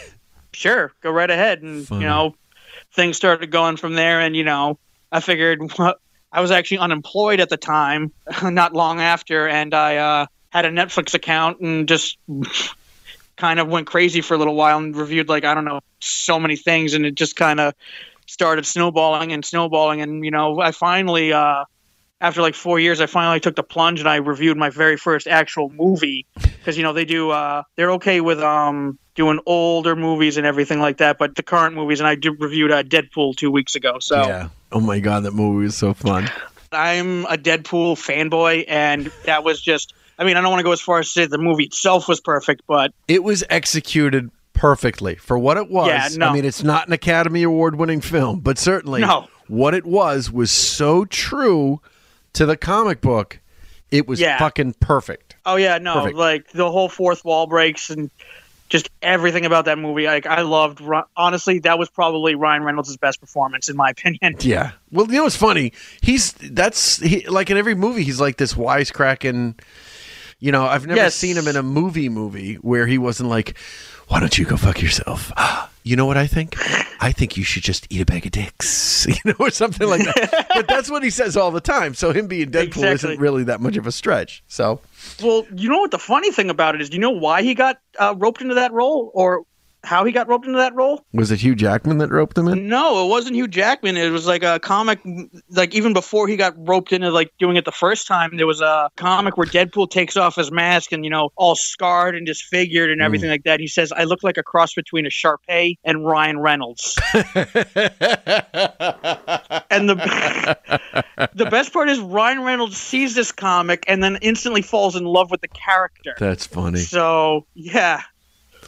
sure 0.52 0.92
go 1.02 1.10
right 1.10 1.30
ahead 1.30 1.62
and 1.62 1.86
Funny. 1.86 2.02
you 2.02 2.08
know 2.08 2.34
things 2.98 3.16
started 3.16 3.50
going 3.50 3.76
from 3.76 3.94
there. 3.94 4.20
And 4.20 4.36
you 4.36 4.44
know 4.44 4.78
i 5.10 5.20
figured 5.20 5.60
what 5.76 6.00
i 6.32 6.40
was 6.40 6.50
actually 6.50 6.78
unemployed 6.78 7.40
at 7.40 7.48
the 7.48 7.56
time 7.56 8.12
not 8.42 8.74
long 8.74 9.00
after 9.00 9.48
and 9.48 9.72
i 9.72 9.96
uh, 9.96 10.26
had 10.50 10.66
a 10.66 10.70
netflix 10.70 11.14
account 11.14 11.60
and 11.60 11.88
just 11.88 12.18
kind 13.36 13.58
of 13.58 13.68
went 13.68 13.86
crazy 13.86 14.20
for 14.20 14.34
a 14.34 14.36
little 14.36 14.54
while 14.54 14.76
and 14.76 14.94
reviewed 14.96 15.28
like 15.28 15.44
i 15.44 15.54
don't 15.54 15.64
know 15.64 15.80
so 16.00 16.38
many 16.38 16.56
things. 16.56 16.94
And 16.94 17.04
it 17.06 17.14
just 17.14 17.36
kind 17.36 17.60
of 17.60 17.74
started 18.26 18.66
snowballing 18.66 19.32
and 19.32 19.44
snowballing. 19.44 20.00
And 20.00 20.24
you 20.24 20.30
know 20.30 20.60
i 20.60 20.72
finally 20.72 21.32
uh, 21.32 21.64
after 22.20 22.42
like 22.42 22.54
four 22.54 22.78
years 22.80 23.00
i 23.00 23.06
finally 23.06 23.40
took 23.40 23.56
the 23.56 23.62
plunge 23.62 24.00
and 24.00 24.08
i 24.08 24.16
reviewed 24.16 24.56
my 24.56 24.70
very 24.70 24.96
first 24.96 25.26
actual 25.28 25.70
movie 25.70 26.26
because 26.42 26.76
you 26.76 26.82
know 26.82 26.92
they 26.92 27.04
do 27.04 27.30
uh, 27.30 27.62
they're 27.76 27.92
okay 27.92 28.20
with 28.20 28.40
um 28.40 28.98
doing 29.14 29.40
older 29.46 29.96
movies 29.96 30.36
and 30.36 30.46
everything 30.46 30.78
like 30.80 30.98
that 30.98 31.18
but 31.18 31.34
the 31.36 31.42
current 31.42 31.74
movies 31.74 32.00
and 32.00 32.08
i 32.08 32.14
did 32.14 32.40
reviewed 32.40 32.70
uh, 32.70 32.82
deadpool 32.82 33.34
two 33.36 33.50
weeks 33.50 33.74
ago 33.74 33.98
so 34.00 34.16
Yeah. 34.26 34.48
Oh 34.70 34.80
my 34.80 35.00
god, 35.00 35.22
that 35.24 35.32
movie 35.32 35.64
was 35.64 35.76
so 35.76 35.94
fun. 35.94 36.28
i'm 36.72 37.24
a 37.26 37.36
deadpool 37.38 37.96
fanboy 37.96 38.64
and 38.68 39.10
that 39.24 39.42
was 39.44 39.60
just 39.62 39.94
i 40.18 40.24
mean 40.24 40.36
i 40.36 40.40
don't 40.40 40.50
want 40.50 40.60
to 40.60 40.64
go 40.64 40.72
as 40.72 40.80
far 40.80 40.98
as 40.98 41.06
to 41.06 41.12
say 41.12 41.26
the 41.26 41.38
movie 41.38 41.64
itself 41.64 42.06
was 42.08 42.20
perfect 42.20 42.62
but 42.66 42.92
It 43.08 43.22
was 43.24 43.42
executed 43.48 44.30
perfectly 44.52 45.14
for 45.14 45.38
what 45.38 45.56
it 45.56 45.70
was. 45.70 45.86
Yeah, 45.86 46.08
no. 46.18 46.26
I 46.30 46.32
mean, 46.32 46.44
it's 46.44 46.64
not 46.64 46.88
an 46.88 46.92
Academy 46.92 47.44
Award 47.44 47.76
winning 47.76 48.00
film, 48.00 48.40
but 48.40 48.58
certainly 48.58 49.00
No. 49.02 49.28
what 49.46 49.72
it 49.72 49.86
was 49.86 50.32
was 50.32 50.50
so 50.50 51.04
true 51.04 51.80
to 52.38 52.46
the 52.46 52.56
comic 52.56 53.00
book. 53.00 53.38
It 53.90 54.06
was 54.08 54.20
Yeah. 54.20 54.38
fucking 54.38 54.74
perfect. 54.80 55.36
Oh 55.46 55.56
yeah, 55.56 55.78
no, 55.78 55.94
Perfect. 55.94 56.16
like 56.16 56.50
the 56.52 56.70
whole 56.70 56.88
fourth 56.88 57.24
wall 57.24 57.46
breaks 57.46 57.88
and 57.90 58.10
just 58.68 58.90
everything 59.00 59.46
about 59.46 59.64
that 59.64 59.78
movie. 59.78 60.04
Like 60.06 60.26
I 60.26 60.42
loved. 60.42 60.82
Honestly, 61.16 61.60
that 61.60 61.78
was 61.78 61.88
probably 61.88 62.34
Ryan 62.34 62.64
Reynolds' 62.64 62.96
best 62.98 63.18
performance 63.20 63.70
in 63.70 63.76
my 63.76 63.88
opinion. 63.96 64.36
Yeah. 64.40 64.72
Well, 64.92 65.06
you 65.06 65.12
know 65.14 65.22
what's 65.24 65.36
funny? 65.36 65.72
He's 66.02 66.32
that's 66.32 66.98
he, 66.98 67.26
like 67.28 67.48
in 67.50 67.56
every 67.56 67.74
movie 67.74 68.02
he's 68.02 68.20
like 68.20 68.36
this 68.36 68.52
wisecracking. 68.54 69.58
You 70.38 70.52
know, 70.52 70.66
I've 70.66 70.86
never 70.86 71.00
Yes. 71.00 71.14
seen 71.14 71.36
him 71.36 71.48
in 71.48 71.56
a 71.56 71.62
movie 71.62 72.08
movie 72.10 72.54
where 72.56 72.86
he 72.86 72.98
wasn't 72.98 73.28
like, 73.30 73.56
"Why 74.08 74.20
don't 74.20 74.36
you 74.38 74.44
go 74.44 74.56
fuck 74.58 74.80
yourself?" 74.82 75.32
Ah, 75.36 75.67
You 75.88 75.96
know 75.96 76.04
what 76.04 76.18
I 76.18 76.26
think? 76.26 76.54
I 77.00 77.12
think 77.12 77.38
you 77.38 77.44
should 77.44 77.62
just 77.62 77.86
eat 77.88 78.02
a 78.02 78.04
bag 78.04 78.26
of 78.26 78.32
dicks, 78.32 79.06
you 79.08 79.14
know, 79.24 79.34
or 79.38 79.48
something 79.48 79.88
like 79.88 80.04
that. 80.04 80.46
but 80.54 80.68
that's 80.68 80.90
what 80.90 81.02
he 81.02 81.08
says 81.08 81.34
all 81.34 81.50
the 81.50 81.62
time. 81.62 81.94
So 81.94 82.12
him 82.12 82.26
being 82.26 82.50
Deadpool 82.50 82.66
Exactly. 82.66 82.92
isn't 83.12 83.20
really 83.20 83.44
that 83.44 83.62
much 83.62 83.78
of 83.78 83.86
a 83.86 83.92
stretch. 83.92 84.44
So 84.48 84.82
Well, 85.22 85.46
you 85.54 85.70
know 85.70 85.78
what 85.78 85.90
the 85.90 85.98
funny 85.98 86.30
thing 86.30 86.50
about 86.50 86.74
it 86.74 86.82
is? 86.82 86.90
Do 86.90 86.96
you 86.96 87.00
know 87.00 87.12
why 87.12 87.40
he 87.40 87.54
got 87.54 87.80
uh, 87.98 88.14
roped 88.18 88.42
into 88.42 88.52
that 88.56 88.70
role, 88.70 89.10
or 89.14 89.44
how 89.84 90.04
he 90.04 90.12
got 90.12 90.28
roped 90.28 90.46
into 90.46 90.58
that 90.58 90.74
role? 90.74 91.04
was 91.12 91.30
it 91.30 91.40
Hugh 91.40 91.54
Jackman 91.54 91.98
that 91.98 92.10
roped 92.10 92.36
him 92.36 92.48
in? 92.48 92.68
No, 92.68 93.04
it 93.04 93.08
wasn't 93.08 93.36
Hugh 93.36 93.48
Jackman. 93.48 93.96
It 93.96 94.10
was 94.10 94.26
like 94.26 94.42
a 94.42 94.58
comic. 94.60 95.00
Like 95.50 95.74
even 95.74 95.92
before 95.92 96.28
he 96.28 96.36
got 96.36 96.54
roped 96.56 96.92
into 96.92 97.10
like 97.10 97.32
doing 97.38 97.56
it 97.56 97.64
the 97.64 97.72
first 97.72 98.06
time, 98.06 98.36
there 98.36 98.46
was 98.46 98.60
a 98.60 98.90
comic 98.96 99.36
where 99.36 99.46
Deadpool 99.46 99.90
takes 99.90 100.16
off 100.16 100.36
his 100.36 100.50
mask 100.50 100.92
and 100.92 101.04
you 101.04 101.10
know 101.10 101.30
all 101.36 101.54
scarred 101.54 102.16
and 102.16 102.26
disfigured 102.26 102.90
and 102.90 103.00
hmm. 103.00 103.04
everything 103.04 103.30
like 103.30 103.44
that. 103.44 103.60
He 103.60 103.66
says, 103.66 103.92
"I 103.92 104.04
look 104.04 104.22
like 104.22 104.36
a 104.36 104.42
cross 104.42 104.74
between 104.74 105.06
a 105.06 105.10
Shar-Pei 105.10 105.78
and 105.84 106.04
Ryan 106.04 106.38
Reynolds." 106.38 106.98
and 109.70 109.88
the 109.88 110.58
the 111.34 111.46
best 111.50 111.72
part 111.72 111.88
is 111.88 111.98
Ryan 111.98 112.42
Reynolds 112.42 112.76
sees 112.76 113.14
this 113.14 113.32
comic 113.32 113.84
and 113.88 114.02
then 114.02 114.18
instantly 114.22 114.62
falls 114.62 114.96
in 114.96 115.04
love 115.04 115.30
with 115.30 115.40
the 115.40 115.48
character. 115.48 116.14
That's 116.18 116.46
funny. 116.46 116.80
So 116.80 117.46
yeah. 117.54 118.02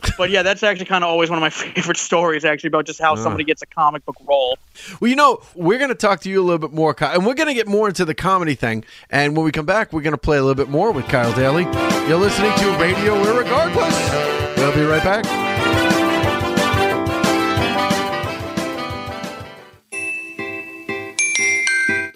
But 0.18 0.30
yeah, 0.30 0.42
that's 0.42 0.62
actually 0.62 0.86
kind 0.86 1.02
of 1.04 1.08
always 1.10 1.30
one 1.30 1.38
of 1.38 1.40
my 1.40 1.50
favorite 1.74 1.96
stories, 1.96 2.44
actually, 2.44 2.68
about 2.68 2.86
just 2.86 3.00
how 3.00 3.12
Ah. 3.12 3.16
somebody 3.16 3.44
gets 3.44 3.62
a 3.62 3.66
comic 3.66 4.04
book 4.04 4.16
role. 4.26 4.58
Well, 5.00 5.08
you 5.08 5.16
know, 5.16 5.40
we're 5.54 5.78
going 5.78 5.88
to 5.90 5.94
talk 5.94 6.20
to 6.22 6.30
you 6.30 6.40
a 6.40 6.44
little 6.44 6.58
bit 6.58 6.72
more, 6.72 6.92
Kyle, 6.94 7.14
and 7.14 7.26
we're 7.26 7.34
going 7.34 7.48
to 7.48 7.54
get 7.54 7.66
more 7.68 7.88
into 7.88 8.04
the 8.04 8.14
comedy 8.14 8.54
thing. 8.54 8.84
And 9.10 9.36
when 9.36 9.44
we 9.44 9.52
come 9.52 9.66
back, 9.66 9.92
we're 9.92 10.02
going 10.02 10.12
to 10.12 10.18
play 10.18 10.36
a 10.38 10.42
little 10.42 10.54
bit 10.62 10.68
more 10.70 10.92
with 10.92 11.06
Kyle 11.08 11.32
Daley. 11.34 11.64
You're 12.08 12.18
listening 12.18 12.52
to 12.58 12.70
Radio 12.78 13.14
Irregardless. 13.24 14.56
We'll 14.58 14.74
be 14.74 14.82
right 14.84 15.02
back. 15.02 15.24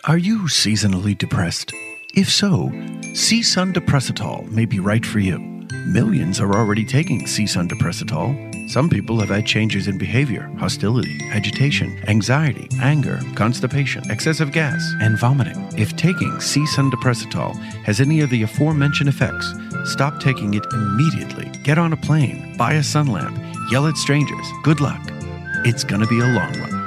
Are 0.06 0.18
you 0.18 0.40
seasonally 0.42 1.16
depressed? 1.16 1.72
If 2.14 2.30
so, 2.30 2.70
C-Sun 3.14 3.72
Depressitol 3.72 4.50
may 4.50 4.66
be 4.66 4.78
right 4.78 5.04
for 5.04 5.18
you. 5.18 5.53
Millions 5.86 6.40
are 6.40 6.54
already 6.54 6.82
taking 6.82 7.26
C-Sun 7.26 7.68
Depressitol. 7.68 8.70
Some 8.70 8.88
people 8.88 9.20
have 9.20 9.28
had 9.28 9.44
changes 9.44 9.86
in 9.86 9.98
behavior, 9.98 10.50
hostility, 10.58 11.20
agitation, 11.30 12.02
anxiety, 12.08 12.68
anger, 12.80 13.20
constipation, 13.34 14.10
excessive 14.10 14.50
gas, 14.50 14.82
and 15.02 15.18
vomiting. 15.18 15.68
If 15.76 15.94
taking 15.94 16.40
C-Sun 16.40 16.90
Depressitol 16.90 17.54
has 17.84 18.00
any 18.00 18.22
of 18.22 18.30
the 18.30 18.44
aforementioned 18.44 19.10
effects, 19.10 19.52
stop 19.84 20.20
taking 20.20 20.54
it 20.54 20.64
immediately. 20.72 21.50
Get 21.64 21.76
on 21.76 21.92
a 21.92 21.98
plane, 21.98 22.56
buy 22.56 22.72
a 22.74 22.82
sun 22.82 23.08
lamp, 23.08 23.38
yell 23.70 23.86
at 23.86 23.98
strangers. 23.98 24.46
Good 24.62 24.80
luck. 24.80 25.02
It's 25.66 25.84
gonna 25.84 26.06
be 26.06 26.20
a 26.20 26.24
long 26.24 26.60
one. 26.60 26.83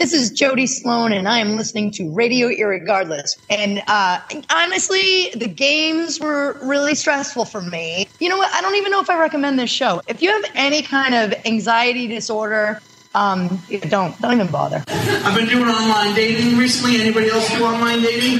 This 0.00 0.14
is 0.14 0.30
Jody 0.30 0.66
Sloan, 0.66 1.12
and 1.12 1.28
I 1.28 1.40
am 1.40 1.56
listening 1.56 1.90
to 1.90 2.10
Radio 2.10 2.48
Irregardless. 2.48 3.38
And 3.50 3.82
uh, 3.86 4.18
honestly, 4.50 5.28
the 5.36 5.46
games 5.46 6.18
were 6.18 6.56
really 6.62 6.94
stressful 6.94 7.44
for 7.44 7.60
me. 7.60 8.08
You 8.18 8.30
know 8.30 8.38
what? 8.38 8.50
I 8.54 8.62
don't 8.62 8.76
even 8.76 8.92
know 8.92 9.02
if 9.02 9.10
I 9.10 9.20
recommend 9.20 9.58
this 9.58 9.68
show. 9.68 10.00
If 10.08 10.22
you 10.22 10.30
have 10.30 10.50
any 10.54 10.80
kind 10.80 11.14
of 11.14 11.34
anxiety 11.44 12.06
disorder, 12.06 12.80
um, 13.14 13.60
don't 13.90 14.18
don't 14.22 14.32
even 14.32 14.46
bother. 14.46 14.82
I've 14.88 15.36
been 15.36 15.50
doing 15.50 15.68
online 15.68 16.14
dating 16.14 16.56
recently. 16.56 16.98
Anybody 16.98 17.28
else 17.28 17.46
do 17.50 17.62
online 17.62 18.00
dating? 18.00 18.38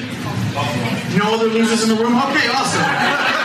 No 1.19 1.35
other 1.35 1.49
losers 1.49 1.83
in 1.83 1.95
the 1.95 2.03
room? 2.03 2.17
Okay, 2.17 2.49
awesome. 2.49 3.40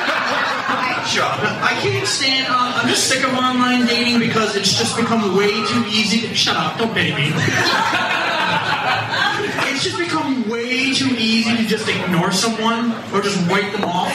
Up. 1.05 1.37
I 1.61 1.77
can't 1.85 2.07
stand. 2.07 2.47
Uh, 2.49 2.81
I'm 2.81 2.89
just 2.89 3.07
sick 3.07 3.23
of 3.23 3.31
online 3.35 3.85
dating 3.85 4.17
because 4.17 4.55
it's 4.55 4.75
just 4.75 4.97
become 4.97 5.37
way 5.37 5.51
too 5.69 5.85
easy. 5.85 6.27
To, 6.27 6.33
shut 6.33 6.57
up! 6.57 6.79
Don't 6.79 6.95
pay 6.95 7.13
me. 7.13 7.29
it's 9.69 9.83
just 9.85 9.99
become 9.99 10.49
way 10.49 10.95
too 10.97 11.13
easy 11.13 11.55
to 11.55 11.63
just 11.69 11.87
ignore 11.87 12.31
someone 12.31 12.91
or 13.13 13.21
just 13.21 13.37
wipe 13.47 13.71
them 13.71 13.85
off. 13.85 14.09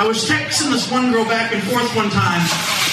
I 0.00 0.08
was 0.08 0.24
texting 0.24 0.72
this 0.72 0.90
one 0.90 1.12
girl 1.12 1.26
back 1.26 1.52
and 1.52 1.62
forth 1.62 1.94
one 1.94 2.08
time, 2.08 2.40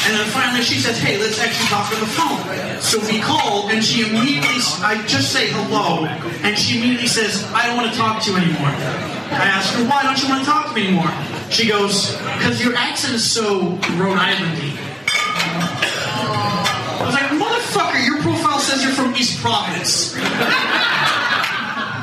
and 0.05 0.19
then 0.19 0.27
finally 0.35 0.61
she 0.61 0.75
says, 0.75 0.99
"Hey, 0.99 1.17
let's 1.17 1.39
actually 1.39 1.69
talk 1.71 1.87
on 1.87 2.01
the 2.03 2.11
phone." 2.11 2.43
So 2.83 2.99
we 3.07 3.21
called, 3.21 3.71
and 3.71 3.81
she 3.81 4.03
immediately, 4.11 4.59
I 4.83 5.01
just 5.07 5.31
say 5.31 5.47
hello, 5.47 6.03
and 6.43 6.59
she 6.59 6.79
immediately 6.79 7.07
says, 7.07 7.47
"I 7.55 7.65
don't 7.65 7.77
want 7.77 7.89
to 7.89 7.97
talk 7.97 8.21
to 8.23 8.31
you 8.31 8.37
anymore." 8.37 8.75
I 9.31 9.47
asked 9.55 9.73
her, 9.75 9.85
"Why 9.87 10.03
don't 10.03 10.21
you 10.21 10.27
want 10.27 10.43
to 10.43 10.45
talk 10.45 10.67
to 10.67 10.73
me 10.75 10.87
anymore?" 10.87 11.30
She 11.51 11.67
goes, 11.67 12.15
"Because 12.37 12.63
your 12.63 12.75
accent 12.75 13.13
is 13.13 13.29
so 13.29 13.77
Rhode 13.97 14.17
Islandy." 14.17 14.77
I 16.99 17.03
was 17.05 17.13
like, 17.13 17.29
"Motherfucker, 17.31 18.05
your 18.05 18.21
profile 18.21 18.59
says 18.59 18.83
you're 18.83 18.93
from 18.93 19.13
East 19.15 19.39
Providence." 19.41 20.17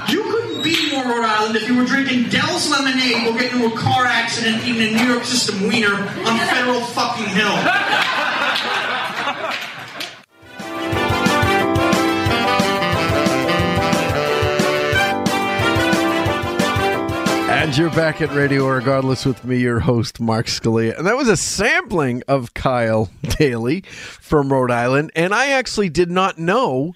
You 0.09 0.23
couldn't 0.23 0.63
be 0.63 0.91
more 0.91 1.05
Rhode 1.05 1.25
Island 1.25 1.57
if 1.57 1.69
you 1.69 1.77
were 1.77 1.85
drinking 1.85 2.31
Del's 2.31 2.71
lemonade 2.71 3.29
or 3.29 3.39
getting 3.39 3.61
into 3.61 3.75
a 3.75 3.79
car 3.79 4.07
accident 4.07 4.65
eating 4.65 4.95
a 4.95 4.97
New 4.97 5.13
York 5.13 5.25
system 5.25 5.69
wiener 5.69 5.93
on 5.93 6.39
Federal 6.49 6.81
fucking 6.81 7.27
Hill. 7.27 7.53
And 17.69 17.77
you're 17.77 17.91
back 17.91 18.23
at 18.23 18.33
Radio 18.35 18.67
Regardless 18.67 19.27
with 19.27 19.45
me, 19.45 19.59
your 19.59 19.81
host, 19.81 20.21
Mark 20.21 20.47
Scalia. 20.47 20.97
And 20.97 21.07
that 21.07 21.19
was 21.19 21.29
a 21.29 21.37
sampling 21.37 22.23
of 22.27 22.55
Kyle 22.55 23.11
Daley 23.23 23.83
from 23.83 24.51
Rhode 24.51 24.71
Island. 24.71 25.13
And 25.15 25.35
I 25.35 25.51
actually 25.51 25.91
did 25.91 26.11
not 26.11 26.39
know 26.39 26.95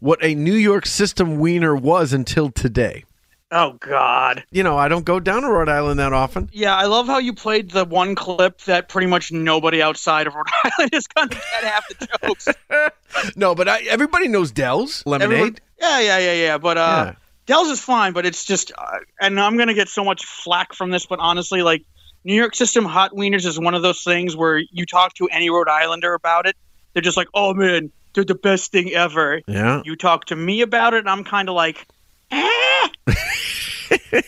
what 0.00 0.18
a 0.24 0.34
New 0.34 0.54
York 0.54 0.86
system 0.86 1.38
wiener 1.38 1.76
was 1.76 2.14
until 2.14 2.48
today. 2.50 3.04
Oh 3.50 3.72
God. 3.78 4.42
You 4.50 4.62
know, 4.62 4.78
I 4.78 4.88
don't 4.88 5.04
go 5.04 5.20
down 5.20 5.42
to 5.42 5.48
Rhode 5.50 5.68
Island 5.68 6.00
that 6.00 6.14
often. 6.14 6.48
Yeah, 6.50 6.74
I 6.74 6.86
love 6.86 7.06
how 7.06 7.18
you 7.18 7.34
played 7.34 7.72
the 7.72 7.84
one 7.84 8.14
clip 8.14 8.62
that 8.62 8.88
pretty 8.88 9.08
much 9.08 9.32
nobody 9.32 9.82
outside 9.82 10.26
of 10.26 10.34
Rhode 10.34 10.46
Island 10.78 10.94
is 10.94 11.06
going 11.08 11.28
to 11.28 11.34
get 11.36 11.62
half 11.64 11.86
the 11.88 12.08
jokes. 12.22 12.48
No, 13.36 13.54
but 13.54 13.68
I, 13.68 13.80
everybody 13.82 14.28
knows 14.28 14.50
Del's 14.50 15.04
lemonade. 15.04 15.32
Everyone- 15.32 15.56
yeah, 15.78 16.00
yeah, 16.00 16.18
yeah, 16.18 16.32
yeah. 16.32 16.58
But 16.58 16.78
uh, 16.78 17.04
Yeah. 17.06 17.14
Del's 17.46 17.68
is 17.68 17.80
fine, 17.80 18.12
but 18.12 18.26
it's 18.26 18.44
just, 18.44 18.72
uh, 18.76 18.98
and 19.20 19.40
I'm 19.40 19.56
gonna 19.56 19.74
get 19.74 19.88
so 19.88 20.04
much 20.04 20.24
flack 20.24 20.74
from 20.74 20.90
this, 20.90 21.06
but 21.06 21.20
honestly, 21.20 21.62
like 21.62 21.84
New 22.24 22.34
York 22.34 22.54
System 22.56 22.84
hot 22.84 23.12
wieners 23.12 23.46
is 23.46 23.58
one 23.58 23.74
of 23.74 23.82
those 23.82 24.02
things 24.02 24.34
where 24.36 24.58
you 24.58 24.84
talk 24.84 25.14
to 25.14 25.28
any 25.28 25.48
Rhode 25.48 25.68
Islander 25.68 26.12
about 26.14 26.46
it, 26.46 26.56
they're 26.92 27.02
just 27.02 27.16
like, 27.16 27.28
"Oh 27.34 27.54
man, 27.54 27.92
they're 28.14 28.24
the 28.24 28.34
best 28.34 28.72
thing 28.72 28.92
ever." 28.92 29.40
Yeah. 29.46 29.82
You 29.84 29.94
talk 29.94 30.24
to 30.26 30.36
me 30.36 30.60
about 30.62 30.94
it, 30.94 30.98
and 30.98 31.08
I'm 31.08 31.22
kind 31.22 31.48
of 31.48 31.54
like, 31.54 31.86
eh. 32.32 32.88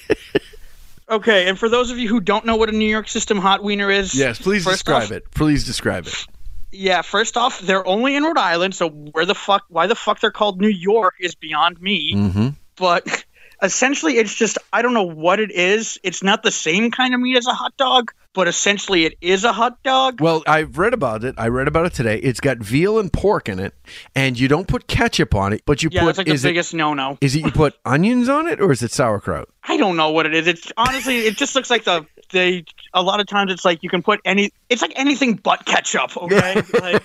okay. 1.11 1.49
And 1.49 1.59
for 1.59 1.69
those 1.69 1.91
of 1.91 1.99
you 1.99 2.09
who 2.09 2.21
don't 2.21 2.45
know 2.45 2.57
what 2.57 2.69
a 2.69 2.73
New 2.73 2.89
York 2.89 3.09
System 3.09 3.39
hot 3.39 3.63
wiener 3.63 3.91
is, 3.91 4.15
Yes, 4.15 4.39
please 4.39 4.65
describe 4.65 5.05
off- 5.05 5.13
it. 5.13 5.31
Please 5.33 5.65
describe 5.65 6.07
it. 6.07 6.27
Yeah, 6.71 7.01
first 7.01 7.39
off, 7.39 7.61
they're 7.61 7.87
only 7.87 8.15
in 8.15 8.23
Rhode 8.23 8.37
Island, 8.37 8.75
so 8.75 8.91
where 8.91 9.25
the 9.25 9.35
fuck, 9.35 9.65
why 9.69 9.87
the 9.87 9.95
fuck 9.95 10.21
they're 10.21 10.31
called 10.31 10.61
New 10.61 10.69
York 10.69 11.15
is 11.19 11.35
beyond 11.35 11.81
me. 11.81 12.13
Mm-hmm. 12.15 12.49
But 12.79 13.25
essentially, 13.63 14.19
it's 14.19 14.35
just 14.35 14.59
I 14.73 14.83
don't 14.83 14.95
know 14.95 15.03
what 15.03 15.41
it 15.41 15.51
is. 15.51 15.99
It's 16.03 16.23
not 16.23 16.43
the 16.43 16.51
same 16.51 16.91
kind 16.91 17.15
of 17.15 17.21
meat 17.21 17.37
as 17.37 17.47
a 17.47 17.53
hot 17.53 17.77
dog, 17.77 18.13
but 18.35 18.47
essentially, 18.49 19.05
it 19.05 19.15
is 19.21 19.45
a 19.45 19.53
hot 19.53 19.83
dog. 19.83 20.21
Well, 20.21 20.43
I've 20.47 20.79
read 20.79 20.95
about 20.95 21.25
it. 21.25 21.35
I 21.39 21.49
read 21.49 21.69
about 21.69 21.87
it 21.87 21.93
today. 21.95 22.19
It's 22.19 22.41
got 22.41 22.59
veal 22.59 22.99
and 22.99 23.13
pork 23.13 23.49
in 23.49 23.59
it, 23.59 23.75
and 24.15 24.39
you 24.39 24.49
don't 24.49 24.69
put 24.69 24.87
ketchup 24.87 25.35
on 25.35 25.53
it, 25.53 25.63
but 25.67 25.83
you 25.83 25.89
Yeah, 25.93 26.01
put. 26.03 26.07
that's 26.17 26.19
like 26.19 26.27
the 26.29 26.49
biggest 26.49 26.75
no-no. 26.75 27.19
Is 27.21 27.35
it 27.35 27.41
you 27.45 27.51
put 27.51 27.75
onions 27.85 28.29
on 28.29 28.47
it, 28.47 28.61
or 28.61 28.71
is 28.73 28.83
it 28.83 28.93
sauerkraut? 28.93 29.49
I 29.65 29.77
don't 29.77 29.97
know 29.97 30.11
what 30.11 30.27
it 30.27 30.35
is. 30.35 30.47
It's 30.47 30.73
honestly, 30.77 31.19
it 31.27 31.37
just 31.37 31.55
looks 31.55 31.71
like 31.71 31.85
the 31.85 32.07
they. 32.31 32.65
A 32.95 33.03
lot 33.03 33.21
of 33.21 33.27
times, 33.27 33.53
it's 33.53 33.65
like 33.65 33.83
you 33.83 33.91
can 33.91 34.03
put 34.03 34.21
any. 34.25 34.51
It's 34.69 34.83
like 34.83 34.93
anything 34.97 35.35
but 35.35 35.65
ketchup. 35.65 36.17
Okay, 36.17 36.63
like, 36.81 37.03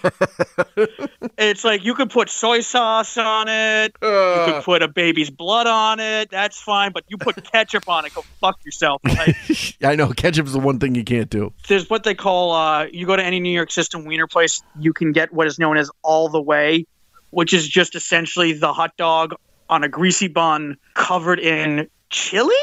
it's 1.38 1.64
like 1.64 1.84
you 1.84 1.94
could 1.94 2.10
put 2.10 2.30
soy 2.30 2.62
sauce 2.62 3.18
on 3.18 3.48
it. 3.48 3.96
you 4.02 4.44
could 4.46 4.64
put 4.64 4.82
a 4.82 4.88
baby's 4.88 5.30
blood 5.30 5.68
on 5.68 6.00
it. 6.00 6.30
That's 6.30 6.60
fine. 6.60 6.92
But 6.92 7.04
you 7.08 7.18
put 7.18 7.44
ketchup 7.52 7.88
on 7.88 8.06
it, 8.06 8.14
go 8.14 8.24
fuck 8.40 8.64
yourself. 8.66 9.02
Like, 9.04 9.36
I 9.84 9.96
know 9.96 10.10
ketchup's 10.10 10.54
the 10.54 10.60
one 10.60 10.80
thing 10.80 10.96
you 10.96 11.04
can't 11.04 11.30
do. 11.30 11.54
there's 11.68 11.90
what 11.90 12.04
they 12.04 12.16
call. 12.16 12.52
Uh, 12.52 12.86
you 12.92 13.06
go 13.06 13.16
to 13.16 13.24
any 13.24 13.40
New 13.40 13.52
York 13.54 13.72
System 13.72 14.06
wiener 14.06 14.28
place, 14.28 14.62
you 14.80 14.94
can 14.94 15.12
get 15.12 15.34
what 15.34 15.48
is 15.48 15.60
known 15.60 15.78
as 15.78 15.92
all 16.02 16.30
the 16.30 16.42
way, 16.42 16.86
which 17.32 17.54
is 17.54 17.68
just 17.68 17.96
essentially 17.96 18.54
the 18.54 18.74
hot 18.74 18.96
dog 18.98 19.36
on 19.70 19.84
a 19.84 19.90
greasy 19.90 20.28
bun 20.28 20.78
covered 20.94 21.40
in 21.40 21.90
chili. 22.10 22.56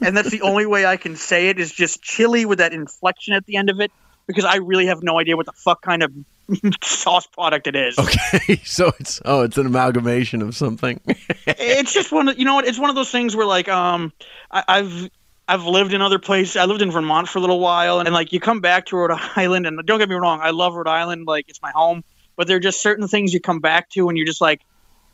and 0.04 0.16
that's 0.16 0.30
the 0.30 0.42
only 0.42 0.66
way 0.66 0.86
I 0.86 0.96
can 0.96 1.16
say 1.16 1.48
it 1.48 1.58
is 1.58 1.72
just 1.72 2.02
chili 2.02 2.44
with 2.44 2.58
that 2.58 2.72
inflection 2.72 3.34
at 3.34 3.46
the 3.46 3.56
end 3.56 3.70
of 3.70 3.80
it 3.80 3.90
because 4.26 4.44
I 4.44 4.56
really 4.56 4.86
have 4.86 5.02
no 5.02 5.18
idea 5.18 5.36
what 5.36 5.46
the 5.46 5.52
fuck 5.52 5.82
kind 5.82 6.02
of 6.02 6.12
sauce 6.82 7.26
product 7.26 7.66
it 7.66 7.76
is. 7.76 7.98
Okay, 7.98 8.56
so 8.64 8.92
it's 8.98 9.20
oh, 9.24 9.42
it's 9.42 9.58
an 9.58 9.66
amalgamation 9.66 10.42
of 10.42 10.56
something. 10.56 11.00
it's 11.46 11.92
just 11.92 12.12
one 12.12 12.28
of 12.28 12.38
you 12.38 12.44
know 12.44 12.54
what 12.54 12.66
it's 12.66 12.78
one 12.78 12.90
of 12.90 12.96
those 12.96 13.10
things 13.10 13.36
where 13.36 13.46
like 13.46 13.68
um 13.68 14.12
I, 14.50 14.64
I've 14.68 15.10
I've 15.48 15.64
lived 15.64 15.92
in 15.92 16.00
other 16.00 16.18
places. 16.18 16.56
I 16.56 16.64
lived 16.64 16.82
in 16.82 16.90
Vermont 16.90 17.28
for 17.28 17.38
a 17.38 17.40
little 17.40 17.60
while, 17.60 18.00
and, 18.00 18.10
like 18.12 18.32
you 18.32 18.40
come 18.40 18.60
back 18.60 18.86
to 18.86 18.96
Rhode 18.96 19.18
Island, 19.36 19.66
and 19.66 19.84
don't 19.84 19.98
get 19.98 20.08
me 20.08 20.14
wrong, 20.14 20.40
I 20.40 20.50
love 20.50 20.74
Rhode 20.74 20.88
Island, 20.88 21.26
like 21.26 21.46
it's 21.48 21.60
my 21.60 21.72
home. 21.72 22.04
But 22.36 22.46
there 22.46 22.56
are 22.56 22.60
just 22.60 22.80
certain 22.80 23.08
things 23.08 23.34
you 23.34 23.40
come 23.40 23.60
back 23.60 23.90
to, 23.90 24.08
and 24.08 24.16
you're 24.16 24.26
just 24.26 24.40
like, 24.40 24.62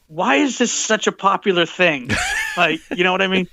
why 0.07 0.37
is 0.37 0.59
this 0.59 0.71
such 0.71 1.07
a 1.07 1.13
popular 1.13 1.67
thing? 1.67 2.11
like, 2.57 2.81
you 2.95 3.03
know 3.05 3.13
what 3.13 3.23
I 3.23 3.27
mean? 3.27 3.49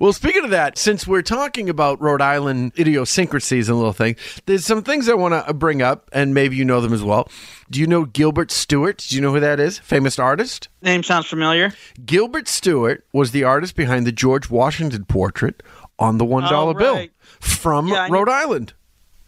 Well, 0.00 0.12
speaking 0.12 0.44
of 0.44 0.50
that, 0.50 0.76
since 0.78 1.06
we're 1.06 1.22
talking 1.22 1.68
about 1.68 2.00
Rhode 2.00 2.20
Island 2.20 2.72
idiosyncrasies 2.78 3.68
and 3.68 3.76
little 3.78 3.92
things, 3.92 4.18
there's 4.46 4.66
some 4.66 4.82
things 4.82 5.08
I 5.08 5.14
want 5.14 5.32
to 5.34 5.48
uh, 5.48 5.52
bring 5.52 5.82
up, 5.82 6.08
and 6.12 6.34
maybe 6.34 6.56
you 6.56 6.64
know 6.64 6.80
them 6.80 6.92
as 6.92 7.02
well. 7.02 7.28
Do 7.70 7.78
you 7.80 7.86
know 7.86 8.04
Gilbert 8.04 8.50
Stuart? 8.50 9.04
Do 9.08 9.14
you 9.16 9.22
know 9.22 9.32
who 9.32 9.40
that 9.40 9.60
is? 9.60 9.78
Famous 9.78 10.18
artist? 10.18 10.68
Name 10.82 11.02
sounds 11.02 11.26
familiar. 11.26 11.72
Gilbert 12.04 12.48
Stuart 12.48 13.06
was 13.12 13.30
the 13.30 13.44
artist 13.44 13.76
behind 13.76 14.06
the 14.06 14.12
George 14.12 14.50
Washington 14.50 15.04
portrait 15.04 15.62
on 15.98 16.18
the 16.18 16.24
$1 16.24 16.48
Oh, 16.50 16.74
bill 16.74 17.06
from 17.40 17.86
Yeah, 17.88 18.02
I 18.02 18.08
knew- 18.08 18.14
Rhode 18.14 18.28
Island. 18.28 18.72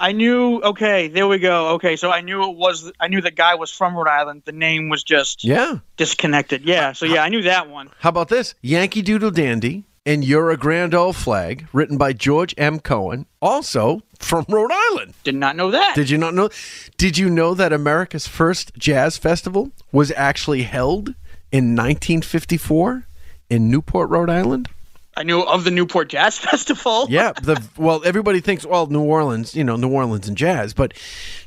I 0.01 0.11
knew. 0.11 0.61
Okay, 0.61 1.07
there 1.07 1.29
we 1.29 1.39
go. 1.39 1.69
Okay, 1.75 1.95
so 1.95 2.11
I 2.11 2.21
knew 2.21 2.43
it 2.51 2.57
was. 2.57 2.91
I 2.99 3.07
knew 3.07 3.21
the 3.21 3.31
guy 3.31 3.55
was 3.55 3.71
from 3.71 3.95
Rhode 3.97 4.09
Island. 4.09 4.43
The 4.45 4.51
name 4.53 4.89
was 4.89 5.05
just 5.05 5.45
Yeah. 5.45 5.77
disconnected. 5.97 6.63
Yeah. 6.65 6.93
So 6.93 7.07
yeah, 7.07 7.23
I 7.23 7.29
knew 7.29 7.43
that 7.43 7.71
one. 7.71 7.91
How 8.01 8.09
about 8.09 8.29
this? 8.29 8.57
Yankee 8.61 9.03
Doodle 9.03 9.31
Dandy 9.31 9.85
and 10.07 10.25
You're 10.25 10.51
a 10.51 10.57
Grand 10.57 10.95
Old 10.95 11.17
Flag, 11.17 11.67
written 11.73 11.97
by 11.97 12.13
George 12.13 12.55
M. 12.59 12.79
Cohan, 12.79 13.27
also 13.41 14.03
from 14.19 14.45
Rhode 14.49 14.71
Island. 14.73 15.15
Did 15.25 15.35
not 15.35 15.57
know 15.57 15.71
that. 15.71 15.95
Did 15.95 16.11
you 16.11 16.19
not 16.19 16.35
know? 16.35 16.51
Did 16.99 17.17
you 17.17 17.31
know 17.31 17.55
that 17.55 17.73
America's 17.73 18.27
first 18.27 18.75
jazz 18.77 19.17
festival 19.17 19.71
was 19.93 20.13
actually 20.17 20.65
held 20.65 21.11
in 21.51 21.75
1954 21.75 23.07
in 23.49 23.71
Newport, 23.71 24.11
Rhode 24.11 24.31
Island? 24.31 24.69
I 25.17 25.23
knew 25.23 25.43
of 25.43 25.65
the 25.65 25.71
Newport 25.71 26.09
Jazz 26.09 26.39
Festival. 26.51 27.07
Yeah, 27.09 27.33
the 27.43 27.63
well, 27.77 28.03
everybody 28.05 28.41
thinks 28.41 28.67
well, 28.67 28.87
New 28.87 29.03
Orleans, 29.03 29.55
you 29.55 29.65
know, 29.65 29.77
New 29.77 29.91
Orleans 29.91 30.29
and 30.29 30.37
jazz, 30.37 30.75
but 30.75 30.93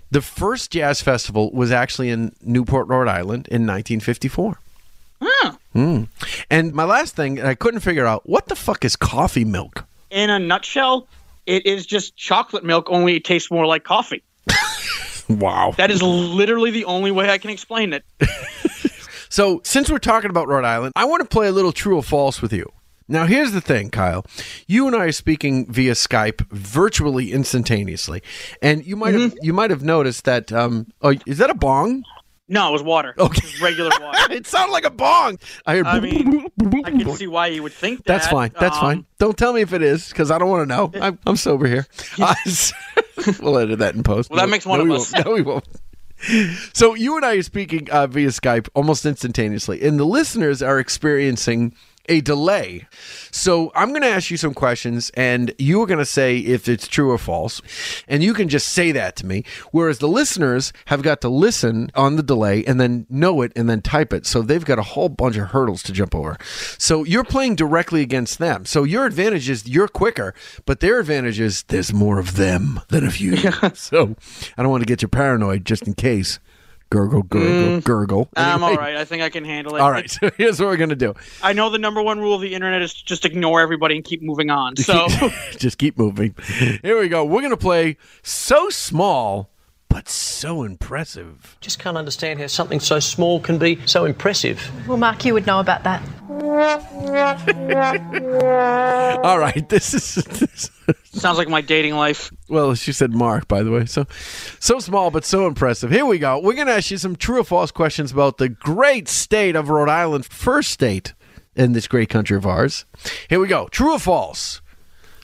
the 0.10 0.22
first 0.22 0.72
jazz 0.72 1.02
festival 1.02 1.52
was 1.52 1.72
actually 1.72 2.10
in 2.10 2.34
Newport, 2.42 2.88
Rhode 2.88 3.10
Island 3.10 3.48
in 3.50 3.68
1954. 3.68 4.60
Mm. 5.78 6.08
And 6.50 6.74
my 6.74 6.84
last 6.84 7.16
thing, 7.16 7.42
I 7.42 7.54
couldn't 7.54 7.82
figure 7.82 8.06
out 8.06 8.28
what 8.28 8.48
the 8.48 8.56
fuck 8.56 8.84
is 8.84 8.96
coffee 8.96 9.46
milk. 9.46 9.86
In 10.10 10.30
a 10.30 10.40
nutshell, 10.40 11.08
it 11.46 11.66
is 11.66 11.86
just 11.86 12.16
chocolate 12.16 12.64
milk. 12.64 12.88
Only 12.90 13.16
it 13.16 13.24
tastes 13.24 13.52
more 13.52 13.66
like 13.66 13.84
coffee. 13.84 14.24
Wow. 15.30 15.74
That 15.76 15.92
is 15.92 16.02
literally 16.02 16.72
the 16.72 16.86
only 16.86 17.12
way 17.12 17.30
I 17.30 17.38
can 17.38 17.50
explain 17.50 17.92
it. 17.92 18.06
So, 19.30 19.62
since 19.64 19.90
we're 19.90 20.00
talking 20.00 20.30
about 20.30 20.48
Rhode 20.48 20.66
Island, 20.66 20.94
I 20.96 21.06
want 21.06 21.22
to 21.22 21.28
play 21.28 21.48
a 21.48 21.52
little 21.52 21.72
true 21.72 21.98
or 21.98 22.04
false 22.04 22.42
with 22.42 22.54
you. 22.54 22.72
Now, 23.08 23.26
here's 23.26 23.52
the 23.52 23.62
thing, 23.62 23.90
Kyle. 23.90 24.26
You 24.68 24.88
and 24.88 24.96
I 24.96 25.06
are 25.06 25.12
speaking 25.12 25.72
via 25.72 25.94
Skype 25.94 26.50
virtually 26.50 27.32
instantaneously, 27.32 28.22
and 28.62 28.86
you 28.86 28.96
might 28.96 29.14
have 29.14 29.36
you 29.42 29.54
might 29.54 29.70
have 29.70 29.84
noticed 29.84 30.26
that. 30.26 30.52
Um, 30.52 30.88
oh, 31.02 31.14
is 31.26 31.38
that 31.38 31.50
a 31.50 31.54
bong? 31.54 32.04
No, 32.50 32.70
it 32.70 32.72
was 32.72 32.84
water. 32.84 33.14
Okay. 33.18 33.40
It 33.40 33.44
was 33.44 33.62
regular 33.62 33.92
water. 34.00 34.18
it 34.34 34.48
sounded 34.48 34.72
like 34.72 34.86
a 34.86 34.90
bong. 34.90 35.38
I 35.66 35.76
heard. 35.76 35.86
I 35.88 36.00
mean, 36.00 36.48
I 36.86 36.92
can 36.92 37.14
see 37.16 37.28
why 37.28 37.48
you 37.48 37.62
would 37.64 37.74
think 37.74 38.00
that. 38.00 38.06
That's 38.06 38.28
fine. 38.28 38.52
That's 38.60 38.76
Um, 38.78 38.82
fine. 38.82 39.06
Don't 39.20 39.38
tell 39.38 39.52
me 39.54 39.62
if 39.62 39.74
it 39.74 39.82
is, 39.82 40.08
because 40.10 40.32
I 40.32 40.38
don't 40.38 40.50
want 40.50 40.70
to 40.70 40.76
know. 40.76 40.92
I'm, 41.02 41.20
I'm 41.26 41.36
sober 41.36 41.68
here. 41.68 41.86
Uh, 42.22 42.34
we'll 43.42 43.58
edit 43.58 43.80
that 43.80 43.96
in 43.96 44.04
post. 44.04 44.30
Well, 44.30 44.40
that 44.40 44.50
makes 44.50 44.66
one 44.66 44.80
no, 44.80 44.84
of 44.84 44.90
we 44.90 44.96
us. 44.96 45.12
won't. 45.14 45.26
No, 45.26 45.34
we 45.34 45.42
won't. 45.42 45.68
So 46.74 46.96
you 46.96 47.16
and 47.16 47.26
I 47.26 47.36
are 47.36 47.42
speaking 47.44 47.90
uh, 47.92 48.08
via 48.08 48.30
Skype 48.30 48.70
almost 48.74 49.06
instantaneously, 49.06 49.82
and 49.84 50.00
the 50.00 50.06
listeners 50.06 50.62
are 50.64 50.80
experiencing 50.80 51.74
a 52.08 52.22
delay. 52.22 52.88
So 53.32 53.72
I'm 53.76 53.90
going 53.90 54.02
to 54.02 54.08
ask 54.08 54.32
you 54.32 54.38
some 54.38 54.54
questions, 54.54 55.12
and 55.16 55.54
you 55.58 55.82
are 55.82 55.86
going 55.86 56.00
to 56.00 56.06
say 56.06 56.38
if 56.38 56.68
it's 56.68 56.88
true 56.88 57.12
or 57.12 57.18
false, 57.18 57.62
and 58.08 58.24
you 58.24 58.34
can 58.34 58.50
just 58.50 58.70
say 58.70 58.92
that 58.92 59.16
to 59.18 59.26
me. 59.26 59.44
Whereas 59.72 60.00
the 60.00 60.08
listeners 60.08 60.74
have 60.86 61.02
got 61.02 61.22
to 61.22 61.30
listen 61.30 61.92
on 61.96 62.16
the 62.16 62.24
delay 62.24 62.64
and 62.66 62.80
then 62.80 63.06
know 63.10 63.42
it 63.42 63.52
and 63.56 63.70
then 63.70 63.82
type 63.82 64.14
it. 64.14 64.26
So 64.26 64.42
they've 64.42 64.64
got 64.64 64.80
a 64.80 64.84
whole 64.84 65.10
bunch 65.10 65.38
of 65.38 65.50
hurdles 65.50 65.84
to 65.84 65.92
jump 65.92 66.16
over. 66.16 66.38
So 66.78 67.04
you're 67.04 67.24
playing 67.24 67.56
directly 67.56 68.02
against 68.02 68.40
them. 68.40 68.66
So 68.66 68.84
your 68.84 69.06
advantage 69.06 69.50
is 69.50 69.68
you're 69.68 69.88
quicker, 69.88 70.34
but 70.66 70.80
their 70.80 71.00
advantage 71.00 71.40
is 71.40 71.64
there's 71.64 71.94
more 71.94 72.20
of 72.20 72.36
them 72.36 72.82
than 72.90 73.06
of 73.06 73.18
you. 73.18 73.38
so 73.74 74.16
I 74.58 74.64
don't 74.64 74.72
want 74.72 74.82
to 74.82 74.88
get 74.88 75.02
you 75.02 75.08
paranoid 75.08 75.66
just 75.66 75.88
in 75.88 75.94
case. 75.94 76.40
Gurgle, 76.90 77.24
gurgle, 77.24 77.80
Mm. 77.80 77.84
gurgle. 77.84 78.30
I'm 78.38 78.64
all 78.64 78.76
right. 78.76 78.96
I 78.96 79.04
think 79.04 79.22
I 79.22 79.30
can 79.30 79.44
handle 79.44 79.76
it. 79.76 79.82
All 79.82 79.92
right. 79.92 80.10
So 80.10 80.30
here's 80.38 80.60
what 80.60 80.68
we're 80.68 80.78
going 80.78 80.90
to 80.90 80.96
do. 80.96 81.14
I 81.44 81.52
know 81.54 81.70
the 81.70 81.78
number 81.78 82.02
one 82.02 82.20
rule 82.20 82.34
of 82.36 82.42
the 82.42 82.54
internet 82.54 82.82
is 82.82 82.94
just 82.94 83.26
ignore 83.26 83.60
everybody 83.60 83.96
and 83.96 84.06
keep 84.06 84.22
moving 84.22 84.50
on. 84.50 84.78
So 84.78 85.08
just 85.58 85.78
keep 85.78 85.98
moving. 85.98 86.34
Here 86.82 86.98
we 87.00 87.10
go. 87.10 87.26
We're 87.26 87.42
going 87.42 87.52
to 87.52 87.58
play 87.58 87.98
So 88.24 88.70
Small, 88.70 89.50
but 89.90 90.10
So 90.10 90.64
Impressive. 90.64 91.58
Just 91.62 91.80
can't 91.80 91.98
understand 91.98 92.40
how 92.40 92.48
something 92.48 92.80
so 92.80 93.00
small 93.00 93.40
can 93.40 93.58
be 93.58 93.80
so 93.86 94.06
impressive. 94.06 94.62
Well, 94.88 94.98
Mark, 94.98 95.24
you 95.26 95.34
would 95.34 95.48
know 95.48 95.60
about 95.60 95.84
that. 95.84 96.04
All 99.24 99.40
right. 99.40 99.68
This 99.70 99.94
is. 99.94 100.16
This, 100.26 100.70
sounds 101.12 101.38
like 101.38 101.50
my 101.50 101.62
dating 101.62 101.96
life. 101.96 102.32
well, 102.48 102.76
she 102.76 102.94
said 102.94 103.12
Mark, 103.12 103.48
by 103.48 103.64
the 103.64 103.72
way. 103.72 103.86
So, 103.86 104.06
so 104.60 104.80
small, 104.80 105.12
but 105.12 105.26
so 105.26 105.48
impressive. 105.48 105.92
Here 105.92 106.06
we 106.06 106.20
go. 106.20 106.40
We're 106.40 106.54
going 106.54 106.68
to 106.68 106.74
ask 106.74 106.92
you 106.92 106.98
some 106.98 107.16
true 107.16 107.42
or 107.42 107.44
false 107.44 107.72
questions 107.72 108.12
about 108.12 108.38
the 108.38 108.50
great 108.50 109.08
state 109.08 109.56
of 109.56 109.70
Rhode 109.70 109.90
Island, 109.90 110.26
first 110.26 110.72
state 110.72 111.14
in 111.56 111.74
this 111.74 111.88
great 111.88 112.10
country 112.10 112.38
of 112.38 112.46
ours. 112.46 112.86
Here 113.30 113.40
we 113.40 113.48
go. 113.48 113.68
True 113.70 113.94
or 113.94 114.00
false? 114.00 114.62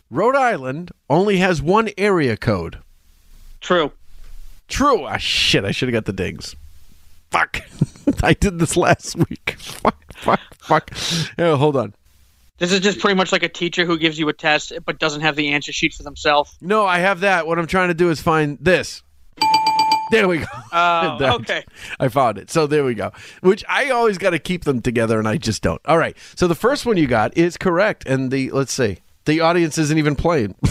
Rhode 0.09 0.35
Island 0.35 0.91
only 1.09 1.37
has 1.37 1.61
one 1.61 1.89
area 1.97 2.37
code. 2.37 2.79
True. 3.61 3.91
True. 4.67 5.03
Ah, 5.05 5.17
shit. 5.17 5.65
I 5.65 5.71
should 5.71 5.89
have 5.89 5.93
got 5.93 6.05
the 6.05 6.13
dings. 6.13 6.55
Fuck. 7.31 7.61
I 8.23 8.33
did 8.33 8.59
this 8.59 8.77
last 8.77 9.15
week. 9.15 9.55
Fuck, 9.57 10.13
fuck, 10.13 10.39
fuck. 10.59 10.91
Yeah, 11.37 11.55
hold 11.57 11.75
on. 11.75 11.93
This 12.59 12.71
is 12.71 12.79
just 12.79 12.99
pretty 12.99 13.15
much 13.15 13.31
like 13.31 13.43
a 13.43 13.49
teacher 13.49 13.85
who 13.85 13.97
gives 13.97 14.17
you 14.19 14.29
a 14.29 14.33
test 14.33 14.71
but 14.85 14.99
doesn't 14.99 15.21
have 15.21 15.35
the 15.35 15.49
answer 15.49 15.73
sheet 15.73 15.93
for 15.93 16.03
themselves. 16.03 16.55
No, 16.61 16.85
I 16.85 16.99
have 16.99 17.21
that. 17.21 17.47
What 17.47 17.57
I'm 17.59 17.67
trying 17.67 17.87
to 17.89 17.93
do 17.93 18.09
is 18.09 18.21
find 18.21 18.57
this. 18.61 19.01
There 20.11 20.27
we 20.27 20.37
go. 20.39 20.45
Oh, 20.71 21.17
That- 21.19 21.33
okay. 21.41 21.63
I 21.99 22.07
found 22.07 22.37
it. 22.37 22.51
So 22.51 22.67
there 22.67 22.83
we 22.85 22.93
go. 22.93 23.11
Which 23.41 23.65
I 23.67 23.89
always 23.89 24.17
got 24.19 24.29
to 24.29 24.39
keep 24.39 24.63
them 24.63 24.81
together, 24.81 25.17
and 25.17 25.27
I 25.27 25.37
just 25.37 25.63
don't. 25.63 25.81
All 25.85 25.97
right. 25.97 26.15
So 26.35 26.47
the 26.47 26.55
first 26.55 26.85
one 26.85 26.97
you 26.97 27.07
got 27.07 27.35
is 27.35 27.57
correct, 27.57 28.05
and 28.05 28.29
the 28.31 28.51
let's 28.51 28.71
see, 28.71 28.99
the 29.25 29.39
audience 29.41 29.77
isn't 29.79 29.97
even 29.97 30.15
playing. 30.15 30.53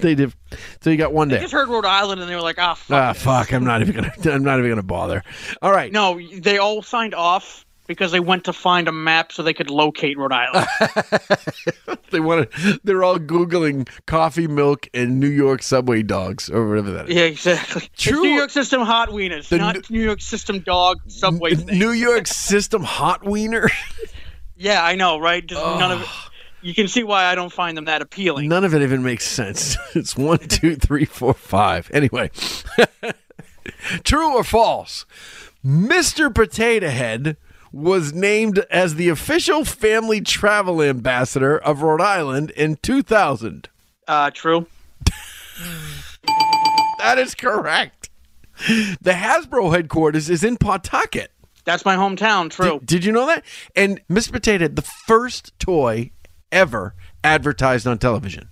they 0.02 0.14
did. 0.14 0.32
So 0.80 0.90
you 0.90 0.96
got 0.96 1.12
one 1.12 1.28
They 1.28 1.34
there. 1.34 1.42
just 1.42 1.52
heard 1.52 1.68
Rhode 1.68 1.84
Island 1.86 2.20
and 2.20 2.28
they 2.30 2.34
were 2.34 2.42
like, 2.42 2.58
ah, 2.58 2.74
fuck. 2.74 2.96
Ah, 2.96 3.12
fuck. 3.12 3.52
I'm 3.52 3.64
not 3.64 3.80
even 3.82 3.94
gonna. 3.94 4.12
I'm 4.34 4.42
not 4.44 4.58
even 4.58 4.70
gonna 4.70 4.82
bother. 4.82 5.22
All 5.62 5.72
right. 5.72 5.92
No, 5.92 6.20
they 6.40 6.58
all 6.58 6.82
signed 6.82 7.14
off 7.14 7.64
because 7.86 8.12
they 8.12 8.20
went 8.20 8.44
to 8.44 8.52
find 8.52 8.86
a 8.86 8.92
map 8.92 9.32
so 9.32 9.42
they 9.42 9.52
could 9.54 9.68
locate 9.70 10.16
Rhode 10.18 10.32
Island. 10.32 10.66
They 12.10 12.18
wanted. 12.18 12.48
They're 12.82 13.04
all 13.04 13.18
googling 13.20 13.88
coffee, 14.06 14.48
milk, 14.48 14.88
and 14.92 15.20
New 15.20 15.28
York 15.28 15.62
subway 15.62 16.02
dogs, 16.02 16.50
or 16.50 16.68
whatever 16.68 16.90
that 16.90 17.08
is. 17.08 17.14
yeah, 17.14 17.22
exactly. 17.22 17.82
True. 17.96 18.14
It's 18.14 18.22
New 18.24 18.28
York 18.30 18.50
System 18.50 18.80
hot 18.82 19.10
wieners, 19.10 19.48
The 19.48 19.58
not 19.58 19.88
New 19.90 20.02
York 20.02 20.20
System 20.20 20.58
dog 20.58 20.98
subway. 21.06 21.54
thing. 21.54 21.78
New 21.78 21.92
York 21.92 22.26
System 22.26 22.82
hot 22.82 23.24
wiener. 23.24 23.70
Yeah, 24.56 24.84
I 24.84 24.96
know, 24.96 25.20
right? 25.20 25.46
Just 25.46 25.64
none 25.64 25.92
of 25.92 26.02
it. 26.02 26.08
You 26.62 26.74
can 26.74 26.88
see 26.88 27.02
why 27.02 27.24
I 27.24 27.34
don't 27.34 27.52
find 27.52 27.76
them 27.76 27.86
that 27.86 28.02
appealing. 28.02 28.48
None 28.48 28.64
of 28.64 28.74
it 28.74 28.82
even 28.82 29.02
makes 29.02 29.26
sense. 29.26 29.76
It's 29.94 30.16
one, 30.16 30.38
two, 30.48 30.76
three, 30.76 31.04
four, 31.04 31.34
five. 31.34 31.90
Anyway, 31.92 32.30
true 34.04 34.36
or 34.36 34.44
false? 34.44 35.04
Mr. 35.64 36.32
Potato 36.34 36.88
Head 36.88 37.36
was 37.72 38.12
named 38.12 38.64
as 38.70 38.94
the 38.94 39.08
official 39.08 39.64
family 39.64 40.20
travel 40.20 40.82
ambassador 40.82 41.58
of 41.58 41.82
Rhode 41.82 42.00
Island 42.00 42.50
in 42.50 42.76
2000. 42.82 43.68
Uh, 44.06 44.30
true. 44.30 44.66
That 46.98 47.18
is 47.18 47.34
correct. 47.34 48.10
The 49.00 49.12
Hasbro 49.12 49.74
headquarters 49.74 50.28
is 50.28 50.44
in 50.44 50.56
Pawtucket. 50.56 51.32
That's 51.64 51.84
my 51.84 51.96
hometown. 51.96 52.50
True. 52.50 52.78
Did, 52.80 52.86
did 52.86 53.04
you 53.04 53.12
know 53.12 53.26
that? 53.26 53.44
And 53.76 54.00
Mr. 54.08 54.32
Potato 54.32 54.64
Head, 54.64 54.76
the 54.76 54.82
first 54.82 55.58
toy 55.58 56.10
ever 56.52 56.94
advertised 57.22 57.86
on 57.86 57.98
television. 57.98 58.48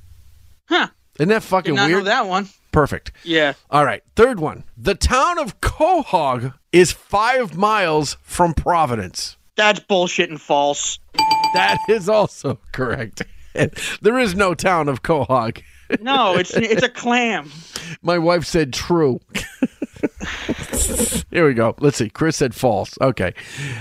Huh. 0.69 0.89
Isn't 1.19 1.29
that 1.31 1.43
fucking 1.43 1.75
Did 1.75 1.81
not 1.81 1.87
weird? 1.89 1.99
know 2.01 2.05
that 2.11 2.27
one. 2.27 2.49
Perfect. 2.73 3.13
Yeah. 3.25 3.55
All 3.71 3.85
right. 3.85 4.03
Third 4.15 4.39
one. 4.39 4.65
The 4.77 4.95
town 4.95 5.39
of 5.39 5.61
Quahog 5.61 6.55
is 6.71 6.93
five 6.93 7.57
miles 7.57 8.17
from 8.23 8.55
Providence. 8.55 9.37
That's 9.57 9.81
bullshit 9.81 10.31
and 10.31 10.41
false. 10.41 10.99
That 11.55 11.79
is 11.89 12.09
also 12.09 12.61
correct. 12.73 13.23
there 14.03 14.19
is 14.19 14.35
no 14.35 14.55
town 14.55 14.89
of 14.89 15.03
Quahog. 15.03 15.63
No, 16.01 16.37
it's 16.37 16.55
it's 16.55 16.83
a 16.83 16.89
clam. 16.89 17.51
My 18.03 18.19
wife 18.19 18.45
said 18.45 18.73
true. 18.75 19.21
Here 21.31 21.47
we 21.47 21.55
go. 21.55 21.75
Let's 21.79 21.97
see. 21.97 22.09
Chris 22.09 22.37
said 22.37 22.55
false. 22.55 22.97
Okay. 23.01 23.35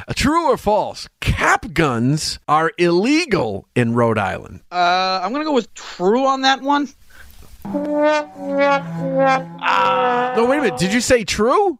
Uh, 0.08 0.14
True 0.14 0.52
or 0.52 0.58
false? 0.58 1.08
Cap 1.22 1.74
guns 1.74 2.40
are 2.48 2.72
illegal 2.78 3.68
in 3.76 3.94
Rhode 3.94 4.18
Island. 4.18 4.62
Uh, 4.72 5.22
I'm 5.24 5.32
gonna 5.32 5.46
go 5.46 5.54
with 5.54 5.74
true 5.74 6.26
on 6.26 6.42
that 6.42 6.62
one. 6.62 6.90
No, 10.38 10.46
wait 10.48 10.60
a 10.60 10.62
minute. 10.62 10.78
Did 10.78 10.94
you 10.94 11.02
say 11.02 11.24
true? 11.24 11.80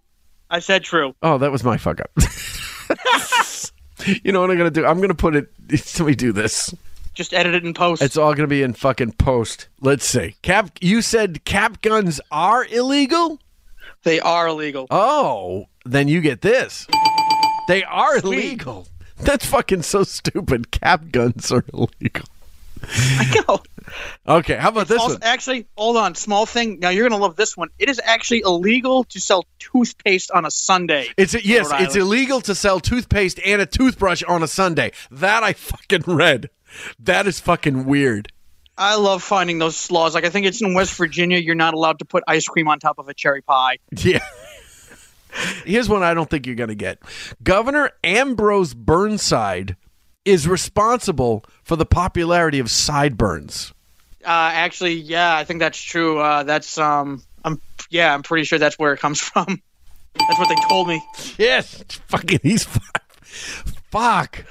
I 0.50 0.60
said 0.60 0.84
true. 0.84 1.16
Oh, 1.22 1.38
that 1.38 1.52
was 1.52 1.64
my 1.64 1.78
fuck 1.78 2.02
up. 2.02 2.10
you 4.24 4.32
know 4.32 4.42
what 4.42 4.52
I'm 4.52 4.58
going 4.58 4.72
to 4.72 4.82
do? 4.82 4.86
I'm 4.86 4.98
going 4.98 5.10
to 5.10 5.16
put 5.16 5.36
it. 5.36 5.50
Me 6.00 6.16
do 6.16 6.32
this. 6.32 6.74
Just 7.14 7.34
edit 7.34 7.56
it 7.56 7.66
in 7.66 7.74
post. 7.74 8.02
It's 8.02 8.18
all 8.18 8.34
going 8.34 8.44
to 8.44 8.48
be 8.48 8.64
in 8.64 8.74
fucking 8.74 9.14
post. 9.14 9.68
Let's 9.82 10.06
see. 10.06 10.36
Cap, 10.42 10.72
you 10.82 11.02
said 11.02 11.44
cap 11.46 11.82
guns 11.82 12.22
are 12.32 12.66
illegal? 12.66 13.40
They 14.08 14.22
are 14.22 14.48
illegal. 14.48 14.88
Oh, 14.90 15.66
then 15.86 16.08
you 16.08 16.22
get 16.22 16.40
this. 16.42 16.88
They 17.68 17.84
are 17.84 18.20
Sweet. 18.20 18.38
illegal. 18.46 18.88
That's 19.20 19.46
fucking 19.46 19.82
so 19.82 20.04
stupid. 20.04 20.72
Cap 20.72 21.12
guns 21.12 21.52
are 21.52 21.66
illegal. 21.74 22.24
I 22.90 23.44
know. 23.48 23.60
Okay, 24.26 24.56
how 24.56 24.70
about 24.70 24.88
this 24.88 25.02
Also- 25.02 25.16
one? 25.16 25.24
Actually, 25.24 25.66
hold 25.76 25.98
on. 25.98 26.16
Small 26.16 26.46
thing. 26.46 26.80
Now 26.80 26.88
you're 26.88 27.10
gonna 27.10 27.22
love 27.22 27.36
this 27.36 27.58
one. 27.58 27.68
It 27.80 27.90
is 27.90 28.00
actually 28.02 28.44
illegal 28.46 29.04
to 29.06 29.20
sell 29.20 29.46
toothpaste 29.60 30.32
on 30.32 30.46
a 30.46 30.52
Sunday. 30.52 31.10
It's 31.18 31.34
in 31.34 31.42
yes, 31.44 31.70
it's 31.74 31.98
illegal 31.98 32.40
to 32.42 32.56
sell 32.56 32.80
toothpaste 32.80 33.42
and 33.46 33.62
a 33.62 33.66
toothbrush 33.66 34.24
on 34.24 34.42
a 34.42 34.48
Sunday. 34.48 34.94
That 35.12 35.44
I 35.44 35.52
fucking 35.52 36.04
read. 36.08 36.50
That 36.98 37.28
is 37.28 37.42
fucking 37.42 37.84
weird. 37.86 38.32
I 38.78 38.96
love 38.96 39.24
finding 39.24 39.58
those 39.58 39.90
laws. 39.90 40.14
Like 40.14 40.26
I 40.26 40.30
think 40.30 40.46
it's 40.46 40.62
in 40.62 40.74
West 40.74 40.94
Virginia. 40.96 41.38
You're 41.40 41.56
not 41.56 41.74
allowed 41.74 42.00
to 42.00 42.06
put 42.06 42.24
ice 42.28 42.48
cream 42.48 42.68
on 42.68 42.80
top 42.80 43.00
of 43.00 43.08
a 43.10 43.14
cherry 43.14 43.42
pie. 43.42 43.78
Yeah. 43.98 44.20
Here's 45.66 45.88
one 45.88 46.02
I 46.02 46.14
don't 46.16 46.30
think 46.30 46.48
you're 46.48 46.56
going 46.56 46.70
to 46.70 46.76
get. 46.76 47.00
Governor 47.44 47.92
Ambrose 48.04 48.74
Burnside 48.74 49.76
is 50.26 50.48
responsible 50.48 51.44
for 51.64 51.76
the 51.76 51.86
popularity 51.86 52.60
of 52.60 52.72
sideburns. 52.72 53.74
Uh, 54.26 54.50
actually, 54.54 54.94
yeah, 54.94 55.36
I 55.38 55.44
think 55.44 55.60
that's 55.60 55.80
true. 55.80 56.20
Uh, 56.20 56.44
that's 56.44 56.78
um, 56.78 57.24
I'm 57.44 57.62
yeah, 57.90 58.14
I'm 58.14 58.24
pretty 58.24 58.46
sure 58.46 58.58
that's 58.58 58.80
where 58.80 58.94
it 58.94 59.00
comes 59.00 59.20
from. 59.22 59.62
That's 60.16 60.40
what 60.40 60.50
they 60.50 60.56
told 60.68 60.88
me. 60.88 61.02
Yes, 61.38 61.84
fucking 62.08 62.40
he's 62.42 62.64
five. 62.64 62.82
Fuck. 63.92 64.46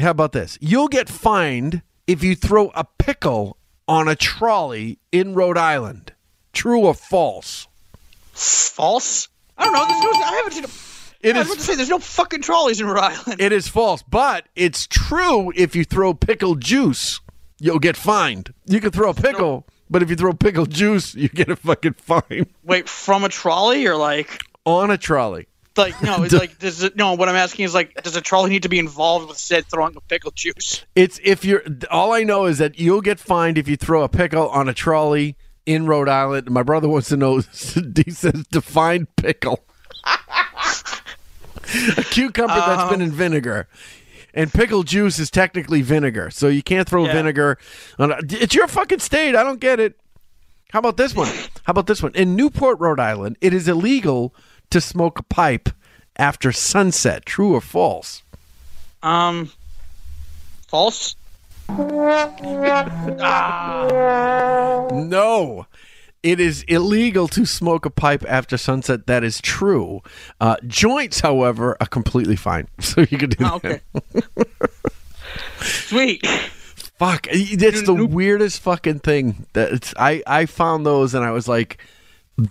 How 0.00 0.10
about 0.10 0.32
this? 0.32 0.56
You'll 0.60 0.88
get 0.88 1.08
fined 1.08 1.82
if 2.06 2.22
you 2.22 2.34
throw 2.34 2.70
a 2.74 2.84
pickle 2.84 3.56
on 3.88 4.08
a 4.08 4.16
trolley 4.16 4.98
in 5.10 5.34
Rhode 5.34 5.58
Island. 5.58 6.12
True 6.52 6.80
or 6.86 6.94
false? 6.94 7.66
False? 8.32 9.28
I 9.58 9.64
don't 9.64 9.72
know. 9.72 9.86
There's 9.86 10.02
no, 10.02 10.10
I 10.26 10.32
haven't 10.36 10.52
seen. 10.52 10.64
A, 10.64 11.28
It 11.28 11.36
I 11.36 11.40
is- 11.40 11.46
was 11.48 11.54
about 11.56 11.60
to 11.60 11.62
say 11.66 11.74
there's 11.76 11.88
no 11.88 11.98
fucking 11.98 12.42
trolleys 12.42 12.80
in 12.80 12.86
Rhode 12.86 12.98
Island. 13.02 13.40
It 13.40 13.52
is 13.52 13.68
false, 13.68 14.02
but 14.02 14.46
it's 14.56 14.86
true 14.86 15.52
if 15.54 15.76
you 15.76 15.84
throw 15.84 16.14
pickle 16.14 16.54
juice, 16.56 17.20
you'll 17.60 17.78
get 17.78 17.96
fined. 17.96 18.52
You 18.66 18.80
can 18.80 18.90
throw 18.90 19.10
a 19.10 19.14
pickle, 19.14 19.66
but 19.90 20.02
if 20.02 20.10
you 20.10 20.16
throw 20.16 20.32
pickle 20.32 20.66
juice, 20.66 21.14
you 21.14 21.28
get 21.28 21.48
a 21.48 21.56
fucking 21.56 21.94
fine 21.94 22.46
Wait, 22.64 22.88
from 22.88 23.24
a 23.24 23.28
trolley 23.28 23.86
or 23.86 23.96
like 23.96 24.40
on 24.64 24.90
a 24.90 24.98
trolley. 24.98 25.46
Like 25.76 26.00
no? 26.02 26.22
It's 26.22 26.34
like 26.42 26.58
does 26.58 26.82
it, 26.82 26.96
no? 26.96 27.14
What 27.14 27.28
I'm 27.28 27.36
asking 27.36 27.64
is 27.64 27.74
like, 27.74 27.94
does 28.02 28.16
a 28.16 28.20
trolley 28.20 28.50
need 28.50 28.62
to 28.64 28.68
be 28.68 28.78
involved 28.78 29.28
with 29.28 29.38
said 29.38 29.66
throwing 29.66 29.96
of 29.96 30.06
pickle 30.08 30.32
juice? 30.32 30.84
It's 30.94 31.20
if 31.22 31.44
you're 31.44 31.62
all 31.90 32.12
I 32.12 32.24
know 32.24 32.46
is 32.46 32.58
that 32.58 32.78
you'll 32.78 33.00
get 33.00 33.18
fined 33.18 33.58
if 33.58 33.68
you 33.68 33.76
throw 33.76 34.02
a 34.02 34.08
pickle 34.08 34.48
on 34.48 34.68
a 34.68 34.74
trolley 34.74 35.36
in 35.66 35.86
Rhode 35.86 36.08
Island. 36.08 36.50
My 36.50 36.62
brother 36.62 36.88
wants 36.88 37.08
to 37.08 37.16
know 37.16 37.36
he 38.04 38.10
says 38.10 38.46
define 38.50 39.06
pickle. 39.16 39.64
a 41.96 42.02
cucumber 42.04 42.54
that's 42.54 42.90
been 42.90 43.00
um, 43.00 43.08
in 43.08 43.12
vinegar. 43.12 43.68
And 44.34 44.52
pickle 44.52 44.82
juice 44.82 45.18
is 45.18 45.30
technically 45.30 45.82
vinegar, 45.82 46.30
so 46.30 46.48
you 46.48 46.62
can't 46.62 46.88
throw 46.88 47.04
Yeah. 47.04 47.12
vinegar 47.12 47.58
on. 47.98 48.12
A, 48.12 48.18
it's 48.30 48.54
your 48.54 48.66
fucking 48.66 49.00
state. 49.00 49.36
I 49.36 49.42
don't 49.42 49.60
get 49.60 49.78
it. 49.78 50.00
How 50.72 50.78
about 50.78 50.96
this 50.96 51.14
one? 51.14 51.28
How 51.28 51.72
about 51.72 51.86
this 51.86 52.02
one? 52.02 52.12
In 52.14 52.34
Newport, 52.34 52.80
Rhode 52.80 52.98
Island, 52.98 53.36
it 53.42 53.52
is 53.52 53.68
illegal 53.68 54.34
to 54.72 54.80
smoke 54.80 55.18
a 55.18 55.22
pipe 55.22 55.68
after 56.16 56.50
sunset. 56.52 57.24
True 57.24 57.54
or 57.54 57.60
false? 57.60 58.22
Um, 59.02 59.50
false. 60.68 61.16
ah. 63.20 64.88
No. 64.92 65.66
It 66.22 66.38
is 66.38 66.62
illegal 66.68 67.26
to 67.28 67.44
smoke 67.44 67.84
a 67.84 67.90
pipe 67.90 68.24
after 68.28 68.56
sunset. 68.56 69.06
That 69.08 69.24
is 69.24 69.40
true. 69.40 70.02
Uh, 70.40 70.54
joints, 70.66 71.18
however, 71.20 71.76
are 71.80 71.86
completely 71.86 72.36
fine. 72.36 72.68
So 72.80 73.00
you 73.02 73.18
can 73.18 73.30
do 73.30 73.44
Oh, 73.44 73.58
that. 73.62 73.80
okay. 73.96 74.22
Sweet. 75.62 76.24
Fuck. 76.26 77.26
It's 77.30 77.82
the 77.82 77.94
weirdest 77.94 78.60
fucking 78.62 79.00
thing. 79.00 79.46
That 79.54 79.72
it's, 79.72 79.94
I, 79.98 80.22
I 80.26 80.46
found 80.46 80.86
those 80.86 81.14
and 81.14 81.24
I 81.24 81.32
was 81.32 81.48
like, 81.48 81.78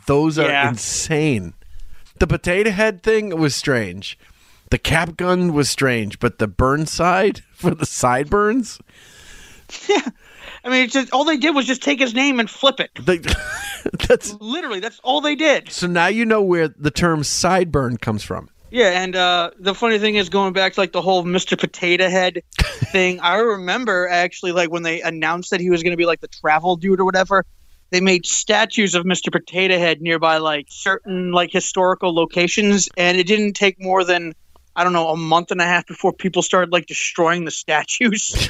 those 0.07 0.37
are 0.37 0.47
Yeah. 0.49 0.67
insane. 0.69 1.53
The 2.21 2.27
potato 2.27 2.69
head 2.69 3.01
thing 3.01 3.35
was 3.35 3.55
strange. 3.55 4.15
The 4.69 4.77
cap 4.77 5.17
gun 5.17 5.53
was 5.53 5.71
strange, 5.71 6.19
but 6.19 6.37
the 6.37 6.47
burn 6.47 6.85
side 6.85 7.39
for 7.55 7.73
the 7.73 7.83
sideburns, 7.87 8.79
Yeah, 9.89 10.07
I 10.63 10.69
mean, 10.69 10.83
it's 10.83 10.93
just 10.93 11.11
all 11.13 11.25
they 11.25 11.37
did 11.37 11.55
was 11.55 11.65
just 11.65 11.81
take 11.81 11.99
his 11.99 12.13
name 12.13 12.39
and 12.39 12.47
flip 12.47 12.79
it. 12.79 12.91
they, 13.03 13.17
that's 14.07 14.33
Literally, 14.39 14.79
that's 14.79 14.99
all 15.03 15.19
they 15.19 15.33
did. 15.33 15.71
so 15.71 15.87
now 15.87 16.05
you 16.05 16.23
know 16.23 16.43
where 16.43 16.67
the 16.67 16.91
term 16.91 17.21
sideburn 17.23 17.99
comes 17.99 18.21
from. 18.21 18.49
Yeah, 18.69 19.01
and 19.01 19.15
uh, 19.15 19.49
the 19.57 19.73
funny 19.73 19.97
thing 19.97 20.13
is, 20.13 20.29
going 20.29 20.53
back 20.53 20.73
to 20.73 20.79
like 20.79 20.91
the 20.91 21.01
whole 21.01 21.23
Mr. 21.23 21.57
Potato 21.57 22.07
Head 22.07 22.43
thing, 22.91 23.19
I 23.19 23.37
remember 23.37 24.07
actually 24.07 24.51
like 24.51 24.69
when 24.69 24.83
they 24.83 25.01
announced 25.01 25.49
that 25.49 25.59
he 25.59 25.71
was 25.71 25.81
going 25.81 25.91
to 25.93 25.97
be 25.97 26.05
like 26.05 26.21
the 26.21 26.27
travel 26.27 26.75
dude 26.75 26.99
or 26.99 27.03
whatever. 27.05 27.47
They 27.91 28.01
made 28.01 28.25
statues 28.25 28.95
of 28.95 29.03
Mr. 29.03 29.31
Potato 29.31 29.77
Head 29.77 30.01
nearby 30.01 30.37
like 30.37 30.67
certain 30.69 31.31
like 31.31 31.51
historical 31.51 32.15
locations, 32.15 32.89
and 32.97 33.17
it 33.17 33.27
didn't 33.27 33.53
take 33.53 33.81
more 33.81 34.03
than 34.03 34.33
I 34.75 34.83
don't 34.83 34.93
know 34.93 35.09
a 35.09 35.17
month 35.17 35.51
and 35.51 35.59
a 35.59 35.65
half 35.65 35.85
before 35.85 36.13
people 36.13 36.41
started 36.41 36.71
like 36.71 36.85
destroying 36.85 37.43
the 37.43 37.51
statues. 37.51 38.49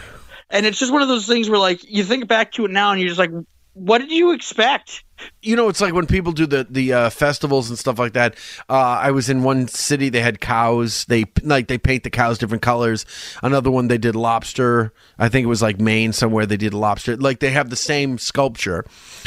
and 0.50 0.64
it's 0.64 0.78
just 0.78 0.92
one 0.92 1.02
of 1.02 1.08
those 1.08 1.26
things 1.26 1.50
where 1.50 1.58
like 1.58 1.80
you 1.90 2.04
think 2.04 2.28
back 2.28 2.52
to 2.52 2.64
it 2.64 2.70
now 2.70 2.92
and 2.92 3.00
you're 3.00 3.08
just 3.08 3.18
like, 3.18 3.32
what 3.78 3.98
did 3.98 4.10
you 4.10 4.32
expect? 4.32 5.04
you 5.42 5.56
know, 5.56 5.68
it's 5.68 5.80
like 5.80 5.94
when 5.94 6.06
people 6.06 6.30
do 6.30 6.46
the 6.46 6.64
the 6.70 6.92
uh, 6.92 7.10
festivals 7.10 7.68
and 7.68 7.78
stuff 7.78 7.98
like 7.98 8.12
that. 8.12 8.36
Uh, 8.68 8.74
I 9.02 9.10
was 9.10 9.28
in 9.28 9.42
one 9.42 9.66
city; 9.66 10.08
they 10.10 10.20
had 10.20 10.40
cows. 10.40 11.04
They 11.06 11.24
like 11.42 11.66
they 11.68 11.78
paint 11.78 12.04
the 12.04 12.10
cows 12.10 12.38
different 12.38 12.62
colors. 12.62 13.04
Another 13.42 13.70
one 13.70 13.88
they 13.88 13.98
did 13.98 14.14
lobster. 14.14 14.92
I 15.18 15.28
think 15.28 15.44
it 15.44 15.48
was 15.48 15.60
like 15.62 15.80
Maine 15.80 16.12
somewhere. 16.12 16.46
They 16.46 16.56
did 16.56 16.72
lobster. 16.74 17.16
Like 17.16 17.40
they 17.40 17.50
have 17.50 17.70
the 17.70 17.76
same 17.76 18.18
sculpture, 18.18 18.84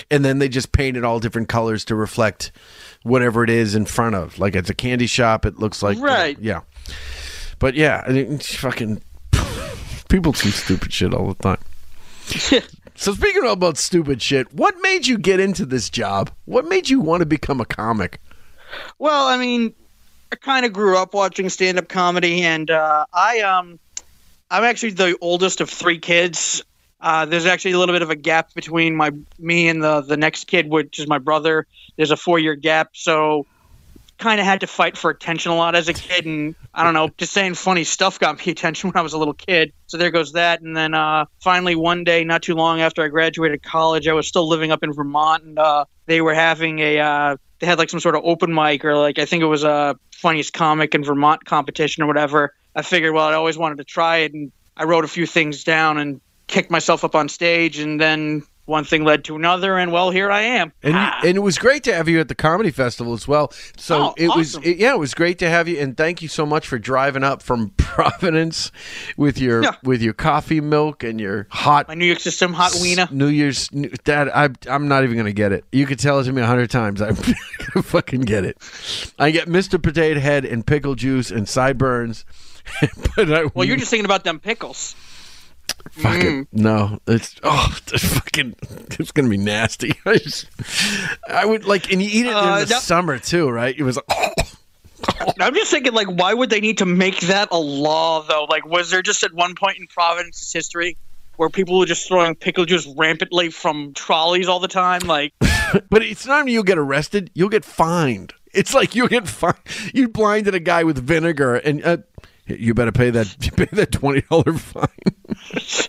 and 0.10 0.24
then 0.24 0.40
they 0.40 0.48
just 0.48 0.72
paint 0.72 0.96
it 0.96 1.04
all 1.04 1.20
different 1.20 1.50
colors 1.50 1.84
to 1.86 1.96
reflect 1.96 2.52
whatever 3.04 3.44
it 3.44 3.50
is 3.50 3.76
in 3.76 3.86
front 3.86 4.16
of. 4.16 4.40
Like 4.40 4.56
it's 4.56 4.70
a 4.70 4.76
candy 4.76 5.08
shop. 5.08 5.46
It 5.46 5.60
looks 5.60 5.84
like 5.84 5.98
Right. 6.00 6.38
yeah. 6.40 6.62
But 7.60 7.76
yeah, 7.76 8.04
I 8.08 8.12
mean, 8.12 8.40
fucking 8.40 9.02
people 10.10 10.32
do 10.32 10.50
stupid 10.52 10.94
shit 10.94 11.14
all 11.14 11.34
the 11.34 11.44
time. 11.44 12.62
So 13.02 13.16
speaking 13.16 13.48
about 13.48 13.80
stupid 13.80 14.22
shit, 14.22 14.54
what 14.54 14.76
made 14.80 15.08
you 15.08 15.18
get 15.18 15.40
into 15.40 15.66
this 15.66 15.90
job? 15.90 16.30
What 16.46 16.68
made 16.68 16.88
you 16.88 17.00
want 17.00 17.22
to 17.22 17.26
become 17.26 17.60
a 17.60 17.66
comic? 17.66 18.22
Well, 19.00 19.26
I 19.26 19.38
mean, 19.38 19.74
I 20.32 20.36
kind 20.36 20.68
of 20.68 20.72
grew 20.72 20.96
up 21.00 21.16
watching 21.16 21.50
stand-up 21.50 21.90
comedy, 21.90 22.44
and 22.44 22.70
uh, 22.70 23.08
I 23.12 23.40
um, 23.40 23.80
I'm 24.52 24.64
actually 24.64 24.92
the 24.92 25.18
oldest 25.20 25.62
of 25.62 25.70
three 25.72 25.98
kids. 25.98 26.64
Uh, 27.00 27.26
there's 27.26 27.48
actually 27.48 27.72
a 27.72 27.80
little 27.80 27.96
bit 27.96 28.04
of 28.04 28.12
a 28.12 28.16
gap 28.16 28.54
between 28.54 28.96
my 28.96 29.10
me 29.40 29.68
and 29.68 29.84
the 29.84 30.02
the 30.02 30.16
next 30.16 30.46
kid, 30.46 30.70
which 30.70 31.00
is 31.00 31.08
my 31.08 31.18
brother. 31.18 31.66
There's 31.98 32.12
a 32.12 32.18
four 32.18 32.38
year 32.38 32.54
gap, 32.54 32.92
so 32.94 33.48
kind 34.22 34.40
of 34.40 34.46
had 34.46 34.62
to 34.62 34.68
fight 34.68 34.96
for 34.96 35.10
attention 35.10 35.52
a 35.52 35.56
lot 35.56 35.76
as 35.76 35.90
a 35.90 35.94
kid, 35.94 36.26
and 36.26 36.56
I 36.74 36.84
don't 36.84 36.94
know, 36.94 37.10
just 37.18 37.34
saying 37.34 37.56
funny 37.56 37.84
stuff 37.84 38.20
got 38.20 38.46
me 38.46 38.52
attention 38.52 38.90
when 38.90 38.98
I 38.98 39.02
was 39.02 39.14
a 39.14 39.18
little 39.18 39.34
kid. 39.34 39.74
So 39.88 39.98
there 39.98 40.12
goes 40.12 40.34
that. 40.34 40.62
And 40.62 40.78
then 40.78 40.94
uh, 40.94 41.26
finally, 41.42 41.76
one 41.76 42.06
day, 42.06 42.24
not 42.24 42.44
too 42.44 42.56
long 42.56 42.80
after 42.80 43.04
I 43.04 43.10
graduated 43.10 43.64
college, 43.64 44.08
I 44.08 44.14
was 44.14 44.28
still 44.28 44.48
living 44.48 44.72
up 44.72 44.84
in 44.84 44.94
Vermont, 44.94 45.44
and 45.44 45.60
uh, 45.60 45.86
they 46.06 46.22
were 46.22 46.34
having 46.34 46.80
a 46.80 47.00
uh, 47.00 47.38
they 47.60 47.68
had 47.68 47.78
like 47.78 47.90
some 47.90 48.00
sort 48.00 48.16
of 48.16 48.22
open 48.24 48.54
mic 48.54 48.86
or 48.86 48.96
like 48.96 49.20
I 49.20 49.26
think 49.26 49.44
it 49.44 49.48
was 49.48 49.64
a 49.64 49.98
funniest 50.14 50.54
comic 50.54 50.96
in 50.96 51.04
Vermont 51.04 51.44
competition 51.44 52.04
or 52.04 52.08
whatever. 52.08 52.54
I 52.76 52.84
figured, 52.84 53.14
well, 53.14 53.28
I 53.28 53.34
always 53.34 53.58
wanted 53.58 53.80
to 53.80 53.84
try 53.84 54.18
it, 54.18 54.34
and 54.34 54.52
I 54.78 54.86
wrote 54.86 55.04
a 55.04 55.10
few 55.10 55.26
things 55.26 55.64
down 55.64 55.98
and 55.98 56.22
kicked 56.48 56.72
myself 56.72 57.04
up 57.04 57.16
on 57.16 57.28
stage, 57.28 57.80
and 57.80 58.00
then 58.00 58.44
one 58.72 58.84
thing 58.86 59.04
led 59.04 59.24
to 59.26 59.36
another, 59.36 59.78
and 59.78 59.92
well, 59.92 60.10
here 60.10 60.32
I 60.32 60.42
am. 60.42 60.74
And 60.82 60.96
you, 60.96 61.00
and 61.30 61.38
it 61.38 61.42
was 61.42 61.60
great 61.60 61.84
to 61.84 61.94
have 61.94 62.08
you 62.08 62.20
at 62.20 62.28
the 62.28 62.34
comedy 62.36 62.72
festival 62.72 63.14
as 63.14 63.28
well. 63.28 63.52
So 63.78 63.92
Oh, 64.02 64.14
it 64.18 64.30
was 64.36 64.56
it, 64.64 64.78
yeah, 64.78 64.94
it 64.94 65.00
was 65.00 65.14
great 65.14 65.38
to 65.40 65.50
have 65.50 65.68
you 65.68 65.78
and 65.80 65.96
thank 65.96 66.22
you 66.24 66.28
so 66.28 66.46
much 66.46 66.68
for 66.68 66.80
driving 66.80 67.24
up 67.24 67.44
from 67.44 67.70
Providence 67.78 68.72
with 69.18 69.38
your 69.38 69.64
Yeah. 69.64 69.76
with 69.84 70.02
your 70.02 70.14
coffee 70.14 70.62
milk 70.62 71.04
and 71.04 71.20
your 71.20 71.46
hot 71.52 71.88
My 71.90 71.94
New 71.94 72.06
York 72.06 72.20
system 72.22 72.54
hot 72.54 72.74
wiener. 72.82 73.08
New 73.12 73.28
Year's 73.28 73.68
Dad, 73.70 74.30
I 74.30 74.50
I'm 74.70 74.88
not 74.88 75.04
even 75.04 75.18
gonna 75.18 75.34
get 75.34 75.52
it. 75.52 75.66
You 75.72 75.86
could 75.86 76.00
tell 76.00 76.20
it 76.20 76.24
to 76.24 76.32
me 76.32 76.42
a 76.42 76.46
hundred 76.48 76.70
times. 76.72 77.02
I'm 77.02 77.16
gonna 77.74 77.84
fucking 77.84 78.22
get 78.22 78.46
it. 78.46 78.58
I 79.20 79.32
get 79.32 79.48
Mr. 79.48 79.82
Potato 79.82 80.20
Head 80.20 80.46
and 80.46 80.66
pickle 80.66 80.96
juice 80.96 81.30
and 81.32 81.48
sideburns. 81.48 82.26
but 83.16 83.32
I 83.32 83.46
Well, 83.54 83.66
you're 83.68 83.78
just 83.78 83.90
thinking 83.92 84.06
about 84.06 84.24
them 84.24 84.40
pickles. 84.40 84.96
Fucking 85.92 86.48
no. 86.52 87.00
It's 87.08 87.36
oh 87.44 87.76
it's 87.94 88.14
fucking 88.14 88.56
it's 89.00 89.12
gonna 89.12 89.30
be 89.30 89.38
nasty. 89.38 89.94
I 90.06 90.18
just 90.18 90.48
I 91.28 91.46
would 91.46 91.66
like 91.66 91.92
and 91.92 92.02
you 92.02 92.10
eat 92.12 92.26
it 92.28 92.34
Uh, 92.36 92.56
in 92.56 92.60
the 92.62 92.66
that- 92.68 92.82
summer 92.82 93.20
too, 93.20 93.50
right? 93.50 93.76
It 93.78 93.84
was 93.84 94.00
I'm 95.40 95.54
just 95.56 95.72
thinking, 95.72 95.94
like, 95.94 96.08
why 96.08 96.34
would 96.34 96.50
they 96.50 96.60
need 96.62 96.78
to 96.78 96.86
make 96.86 97.22
that 97.22 97.48
a 97.52 97.58
law, 97.58 98.22
though? 98.22 98.44
Like, 98.50 98.66
was 98.68 98.92
there 98.92 99.02
just 99.02 99.24
at 99.24 99.34
one 99.34 99.56
point 99.56 99.78
in 99.80 99.88
Providence's 99.88 100.54
history 100.54 100.96
where 101.38 101.50
people 101.50 101.80
were 101.80 101.88
just 101.88 102.08
throwing 102.08 102.36
pickle 102.36 102.66
juice 102.66 102.86
rampantly 102.96 103.50
from 103.50 103.94
trolleys 103.94 104.48
all 104.48 104.60
the 104.60 104.68
time? 104.68 105.02
Like, 105.02 105.34
but 105.90 106.04
it's 106.04 106.28
not 106.28 106.42
only 106.42 106.52
you'll 106.54 106.62
get 106.64 106.78
arrested, 106.78 107.32
you'll 107.34 107.50
get 107.50 107.66
fined. 107.66 108.34
It's 108.54 108.74
like 108.76 108.94
you'll 108.94 109.08
get 109.08 109.28
fined. 109.28 109.56
You 109.94 110.08
blinded 110.08 110.54
a 110.54 110.60
guy 110.60 110.84
with 110.84 111.00
vinegar, 111.00 111.56
and 111.56 111.84
uh, 111.84 111.98
you 112.46 112.74
better 112.74 112.92
pay 112.92 113.10
that 113.12 113.36
pay 113.56 113.68
that 113.72 113.92
twenty 113.92 114.22
dollar 114.22 114.54
fine. 114.54 114.88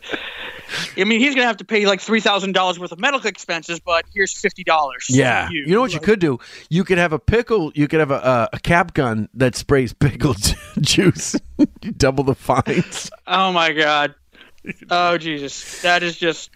I 0.97 1.05
mean, 1.05 1.21
he's 1.21 1.35
gonna 1.35 1.47
have 1.47 1.59
to 1.59 1.65
pay 1.65 1.87
like 1.87 2.01
three 2.01 2.21
thousand 2.21 2.53
dollars 2.53 2.79
worth 2.79 2.93
of 2.93 3.01
medical 3.01 3.29
expenses, 3.29 3.81
but 3.81 4.05
here's 4.13 4.33
fifty 4.33 4.65
dollars. 4.65 5.07
Yeah, 5.09 5.49
you. 5.51 5.67
know 5.67 5.81
what 5.81 5.93
you 5.93 6.01
could 6.01 6.21
do? 6.21 6.39
You 6.71 6.85
could 6.85 6.99
have 6.99 7.13
a 7.13 7.19
pickle. 7.19 7.73
You 7.75 7.89
could 7.89 8.01
have 8.01 8.11
a, 8.11 8.49
a, 8.53 8.57
a 8.57 8.61
cap 8.61 8.95
gun 8.95 9.29
that 9.35 9.55
sprays 9.55 9.93
pickle 9.93 10.35
juice. 10.81 11.37
you 11.59 11.93
double 11.93 12.25
the 12.25 12.35
fines. 12.35 13.11
Oh 13.27 13.53
my 13.53 13.73
god. 13.73 14.15
Oh 14.91 15.19
Jesus, 15.19 15.83
that 15.83 16.03
is 16.03 16.17
just 16.17 16.51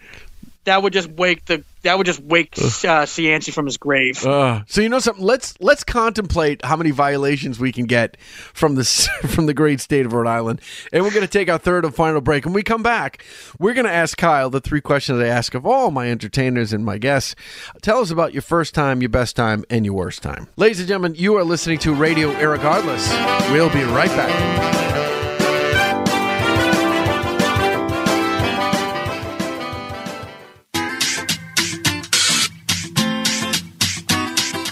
that 0.67 0.83
would 0.83 0.91
just 0.91 1.09
wake 1.09 1.45
the 1.45 1.63
that 1.83 1.97
would 1.97 2.05
just 2.05 2.19
wake 2.19 2.49
uh, 2.57 3.05
Cianci 3.05 3.53
from 3.53 3.65
his 3.65 3.77
grave. 3.77 4.25
Uh, 4.25 4.63
so 4.67 4.81
you 4.81 4.89
know 4.89 4.99
something? 4.99 5.23
Let's 5.23 5.55
let's 5.61 5.85
contemplate 5.85 6.63
how 6.65 6.75
many 6.75 6.91
violations 6.91 7.57
we 7.57 7.71
can 7.71 7.85
get 7.85 8.17
from 8.19 8.75
this 8.75 9.07
from 9.27 9.45
the 9.45 9.53
great 9.53 9.79
state 9.79 10.05
of 10.05 10.11
Rhode 10.11 10.27
Island, 10.27 10.61
and 10.91 11.03
we're 11.03 11.11
going 11.11 11.21
to 11.21 11.27
take 11.27 11.49
our 11.49 11.57
third 11.57 11.85
and 11.85 11.95
final 11.95 12.19
break. 12.19 12.43
When 12.43 12.53
we 12.53 12.63
come 12.63 12.83
back, 12.83 13.23
we're 13.59 13.73
going 13.73 13.85
to 13.85 13.91
ask 13.91 14.17
Kyle 14.17 14.49
the 14.49 14.59
three 14.59 14.81
questions 14.81 15.19
I 15.21 15.27
ask 15.27 15.53
of 15.53 15.65
all 15.65 15.89
my 15.89 16.11
entertainers 16.11 16.73
and 16.73 16.83
my 16.83 16.97
guests. 16.97 17.33
Tell 17.81 17.99
us 17.99 18.11
about 18.11 18.33
your 18.33 18.41
first 18.41 18.75
time, 18.75 19.01
your 19.01 19.09
best 19.09 19.37
time, 19.37 19.63
and 19.69 19.85
your 19.85 19.95
worst 19.95 20.21
time. 20.21 20.47
Ladies 20.57 20.79
and 20.79 20.87
gentlemen, 20.89 21.15
you 21.15 21.37
are 21.37 21.45
listening 21.45 21.79
to 21.79 21.93
Radio 21.93 22.33
Irregardless. 22.33 23.07
We'll 23.51 23.69
be 23.69 23.83
right 23.83 24.09
back. 24.09 24.86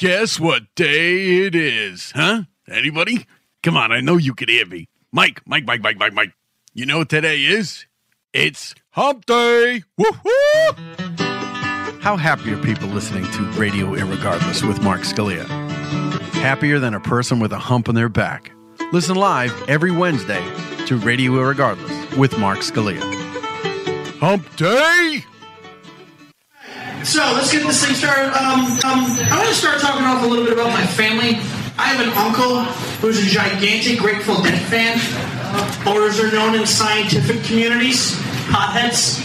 Guess 0.00 0.40
what 0.40 0.62
day 0.76 1.44
it 1.44 1.54
is? 1.54 2.12
Huh? 2.12 2.44
Anybody? 2.66 3.26
Come 3.62 3.76
on, 3.76 3.92
I 3.92 4.00
know 4.00 4.16
you 4.16 4.32
can 4.34 4.48
hear 4.48 4.64
me. 4.64 4.88
Mike, 5.12 5.42
Mike, 5.44 5.66
Mike, 5.66 5.82
Mike, 5.82 5.98
Mike, 5.98 6.14
Mike. 6.14 6.32
You 6.72 6.86
know 6.86 7.00
what 7.00 7.10
today 7.10 7.42
is? 7.44 7.84
It's 8.32 8.74
hump 8.92 9.26
day. 9.26 9.82
Woo-hoo! 9.98 10.72
How 12.00 12.16
happy 12.16 12.50
are 12.50 12.62
people 12.62 12.88
listening 12.88 13.30
to 13.32 13.42
Radio 13.60 13.88
Irregardless 13.94 14.66
with 14.66 14.80
Mark 14.82 15.02
Scalia? 15.02 15.46
Happier 16.32 16.78
than 16.78 16.94
a 16.94 17.00
person 17.00 17.38
with 17.38 17.52
a 17.52 17.58
hump 17.58 17.86
on 17.86 17.94
their 17.94 18.08
back. 18.08 18.52
Listen 18.92 19.16
live 19.16 19.52
every 19.68 19.90
Wednesday 19.90 20.42
to 20.86 20.96
Radio 20.96 21.32
Irregardless 21.32 22.16
with 22.16 22.38
Mark 22.38 22.60
Scalia. 22.60 23.02
Hump 24.18 24.56
day? 24.56 25.26
So 27.04 27.20
let's 27.32 27.50
get 27.50 27.66
this 27.66 27.84
thing 27.84 27.94
started. 27.94 28.28
Um, 28.36 28.60
um, 28.84 29.08
I 29.32 29.36
want 29.40 29.48
to 29.48 29.54
start 29.54 29.80
talking 29.80 30.04
off 30.04 30.22
a 30.22 30.26
little 30.26 30.44
bit 30.44 30.52
about 30.52 30.68
my 30.68 30.84
family. 30.84 31.40
I 31.80 31.88
have 31.88 32.00
an 32.04 32.12
uncle 32.12 32.64
who's 33.00 33.18
a 33.18 33.26
gigantic 33.26 33.98
Grateful 33.98 34.42
Dead 34.42 34.60
fan, 34.68 35.00
or 35.88 36.06
as 36.06 36.18
they're 36.18 36.30
known 36.30 36.54
in 36.54 36.66
scientific 36.66 37.42
communities, 37.44 38.12
potheads. 38.52 39.16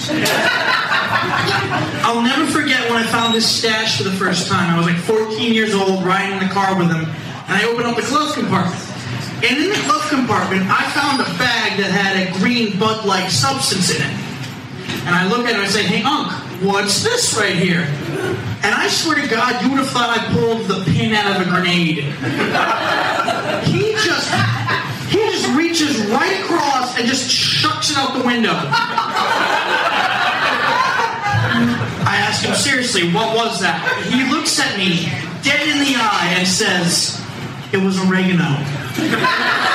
I'll 2.07 2.21
never 2.23 2.47
forget 2.47 2.89
when 2.89 3.03
I 3.03 3.05
found 3.07 3.35
this 3.35 3.45
stash 3.45 3.97
for 3.97 4.03
the 4.03 4.15
first 4.15 4.47
time. 4.47 4.73
I 4.73 4.77
was 4.77 4.87
like 4.87 4.97
14 5.03 5.53
years 5.53 5.75
old, 5.75 6.05
riding 6.05 6.39
in 6.39 6.47
the 6.47 6.53
car 6.53 6.77
with 6.77 6.87
him, 6.87 7.03
and 7.03 7.53
I 7.59 7.65
opened 7.65 7.87
up 7.87 7.97
the 7.97 8.07
glove 8.07 8.33
compartment. 8.33 8.79
And 9.43 9.57
in 9.59 9.69
the 9.69 9.81
glove 9.83 10.07
compartment, 10.07 10.63
I 10.71 10.89
found 10.95 11.19
a 11.19 11.27
bag 11.37 11.77
that 11.77 11.91
had 11.91 12.15
a 12.23 12.31
green 12.39 12.79
bud-like 12.79 13.29
substance 13.29 13.93
in 13.93 14.01
it. 14.01 14.15
And 15.05 15.13
I 15.13 15.27
look 15.27 15.45
at 15.45 15.51
it 15.51 15.55
and 15.55 15.63
I 15.63 15.67
say, 15.67 15.83
hey, 15.83 16.01
Unc, 16.01 16.31
what's 16.61 17.03
this 17.03 17.37
right 17.37 17.55
here? 17.55 17.81
And 18.63 18.73
I 18.73 18.87
swear 18.87 19.21
to 19.21 19.27
God, 19.27 19.61
you 19.63 19.69
would 19.69 19.79
have 19.79 19.89
thought 19.89 20.09
I 20.09 20.25
pulled 20.33 20.65
the 20.67 20.83
pin 20.91 21.13
out 21.13 21.39
of 21.39 21.47
a 21.47 21.49
grenade. 21.49 21.99
he 23.65 23.93
just, 23.93 24.31
he 25.11 25.19
just 25.31 25.47
reaches 25.55 25.97
right 26.07 26.41
across 26.43 26.97
and 26.97 27.07
just 27.07 27.29
chucks 27.29 27.91
it 27.91 27.97
out 27.97 28.17
the 28.17 28.25
window. 28.25 28.53
I 32.07 32.17
ask 32.21 32.45
him, 32.45 32.55
seriously, 32.55 33.11
what 33.11 33.35
was 33.35 33.59
that? 33.61 33.81
He 34.09 34.29
looks 34.31 34.59
at 34.59 34.77
me 34.77 35.05
dead 35.43 35.67
in 35.67 35.79
the 35.79 35.95
eye 35.95 36.35
and 36.37 36.47
says, 36.47 37.21
it 37.71 37.77
was 37.77 37.99
oregano. 37.99 39.74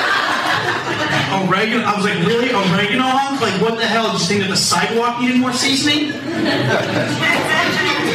Oregano. 1.45 1.83
I 1.83 1.95
was 1.95 2.05
like, 2.05 2.19
really 2.25 2.49
oregano 2.49 3.03
hunk? 3.03 3.41
Like, 3.41 3.61
what 3.61 3.77
the 3.77 3.85
hell? 3.85 4.11
Just 4.13 4.27
think 4.27 4.41
that 4.41 4.49
the 4.49 4.57
sidewalk 4.57 5.19
needed 5.21 5.39
more 5.39 5.53
seasoning? 5.53 6.11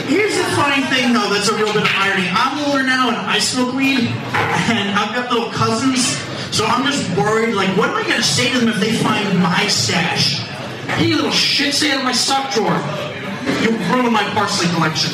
Here's 0.07 0.37
the 0.37 0.49
funny 0.55 0.83
thing, 0.87 1.13
though. 1.13 1.29
That's 1.33 1.49
a 1.49 1.57
real 1.57 1.73
bit 1.73 1.83
of 1.83 1.91
irony. 1.95 2.29
I'm 2.31 2.59
older 2.65 2.83
now, 2.83 3.09
and 3.09 3.17
I 3.17 3.39
smoke 3.39 3.75
weed, 3.75 4.09
and 4.09 4.91
I've 4.97 5.15
got 5.15 5.33
little 5.33 5.51
cousins. 5.51 6.17
So 6.55 6.65
I'm 6.65 6.85
just 6.87 7.09
worried. 7.17 7.55
Like, 7.55 7.77
what 7.77 7.91
am 7.91 7.97
I 7.97 8.03
gonna 8.03 8.23
say 8.23 8.53
to 8.53 8.59
them 8.59 8.69
if 8.69 8.81
they 8.81 8.97
find 8.97 9.39
my 9.43 9.67
stash? 9.67 10.41
Hey, 10.97 11.13
little 11.13 11.31
shit! 11.31 11.75
Stay 11.75 11.91
out 11.91 11.99
of 11.99 12.05
my 12.05 12.13
sock 12.13 12.53
drawer. 12.55 12.81
You 13.63 13.77
ruined 13.93 14.13
my 14.13 14.25
parsley 14.31 14.69
collection. 14.75 15.13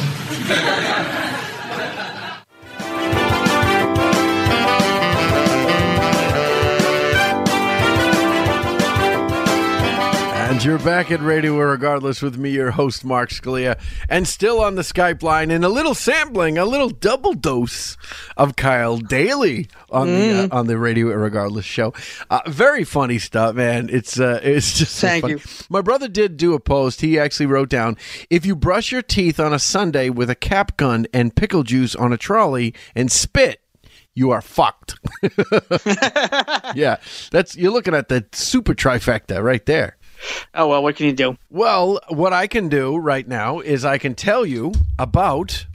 And 10.53 10.63
you're 10.63 10.79
back 10.81 11.11
at 11.11 11.23
Radio 11.23 11.55
Irregardless 11.55 12.21
with 12.21 12.37
me, 12.37 12.51
your 12.51 12.73
host, 12.73 13.07
Mark 13.07 13.31
Scalia, 13.31 13.81
and 14.11 14.29
still 14.29 14.61
on 14.61 14.75
the 14.75 14.83
Skype 14.83 15.23
line 15.23 15.51
in 15.51 15.65
a 15.65 15.69
little 15.71 15.95
sampling, 15.95 16.59
a 16.59 16.67
little 16.67 16.91
double 16.91 17.33
dose 17.33 17.97
of 18.37 18.55
Kyle 18.55 18.99
Daley 18.99 19.69
on 19.89 20.09
the 20.09 20.45
uh, 20.45 20.49
on 20.53 20.67
the 20.67 20.77
Radio 20.77 21.07
Irregardless 21.07 21.65
show. 21.65 21.95
Uh, 22.29 22.43
very 22.49 22.85
funny 22.85 23.19
stuff, 23.19 23.55
man. 23.55 23.89
It's 23.91 24.21
uh, 24.21 24.41
it's 24.43 24.79
just 24.79 24.97
so 24.97 25.09
Thank 25.09 25.23
funny. 25.23 25.35
you. 25.37 25.41
My 25.71 25.81
brother 25.81 26.07
did 26.07 26.37
do 26.37 26.53
a 26.53 26.61
post. 26.61 27.01
He 27.01 27.19
actually 27.19 27.47
wrote 27.47 27.71
down 27.71 27.97
if 28.29 28.45
you 28.45 28.55
brush 28.55 28.93
your 28.93 29.03
teeth 29.03 29.41
on 29.41 29.55
a 29.55 29.59
Sunday 29.59 30.11
with 30.11 30.29
a 30.29 30.37
cap 30.37 30.77
gun 30.77 31.07
and 31.15 31.35
pickle 31.35 31.63
juice 31.63 31.97
on 31.97 32.13
a 32.13 32.19
trolley 32.19 32.75
and 32.95 33.11
spit. 33.11 33.63
You 34.13 34.33
are 34.33 34.43
fucked. 34.43 34.97
yeah, 36.75 36.99
that's 37.31 37.57
you're 37.57 37.73
looking 37.73 37.95
at 37.95 38.11
the 38.11 38.27
super 38.33 38.75
trifecta 38.75 39.43
right 39.43 39.65
there. 39.65 39.97
Oh 40.55 40.69
well, 40.69 40.83
what 40.83 40.97
can 40.97 41.07
you 41.07 41.13
do? 41.13 41.37
Well, 41.51 41.99
what 42.09 42.33
I 42.33 42.47
can 42.47 42.69
do 42.69 42.97
right 42.97 43.27
now 43.27 43.61
is 43.61 43.85
I 43.85 43.99
can 43.99 44.15
tell 44.15 44.45
you 44.47 44.73
about 44.99 45.67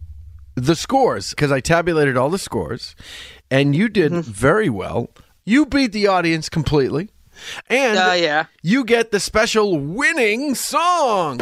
the 0.55 0.75
scores 0.75 1.31
because 1.31 1.51
I 1.51 1.59
tabulated 1.59 2.17
all 2.17 2.29
the 2.29 2.39
scores, 2.39 2.95
and 3.51 3.75
you 3.75 3.89
did 3.89 4.11
Mm-hmm. 4.11 4.31
very 4.31 4.69
well. 4.69 5.09
You 5.45 5.65
beat 5.65 5.91
the 5.93 6.07
audience 6.07 6.49
completely, 6.49 7.09
and 7.69 7.97
Uh, 7.97 8.13
yeah. 8.17 8.45
you 8.63 8.83
get 8.83 9.11
the 9.11 9.19
special 9.19 9.77
winning 9.79 10.55
song. 10.55 11.39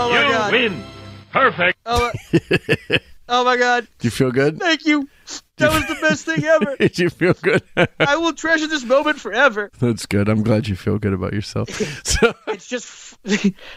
Oh 0.00 0.08
my 0.10 0.22
you 0.22 0.28
god. 0.32 0.52
win. 0.52 0.84
Perfect. 1.32 1.78
Oh, 1.84 2.12
my- 2.40 2.98
oh 3.28 3.44
my 3.44 3.56
god. 3.56 3.88
Do 3.98 4.06
you 4.06 4.10
feel 4.12 4.30
good? 4.30 4.58
Thank 4.60 4.86
you. 4.86 5.08
That 5.56 5.72
was 5.72 5.86
the 5.88 5.96
best 6.00 6.24
thing 6.24 6.44
ever. 6.44 6.76
Did 6.76 6.98
you 7.00 7.10
feel 7.10 7.32
good? 7.34 7.62
I 7.98 8.16
will 8.16 8.32
treasure 8.32 8.68
this 8.68 8.84
moment 8.84 9.18
forever. 9.18 9.70
That's 9.80 10.06
good. 10.06 10.28
I'm 10.28 10.44
glad 10.44 10.68
you 10.68 10.76
feel 10.76 10.98
good 10.98 11.12
about 11.12 11.32
yourself. 11.32 11.68
So, 12.06 12.32
It's 12.46 12.68
just 12.68 13.16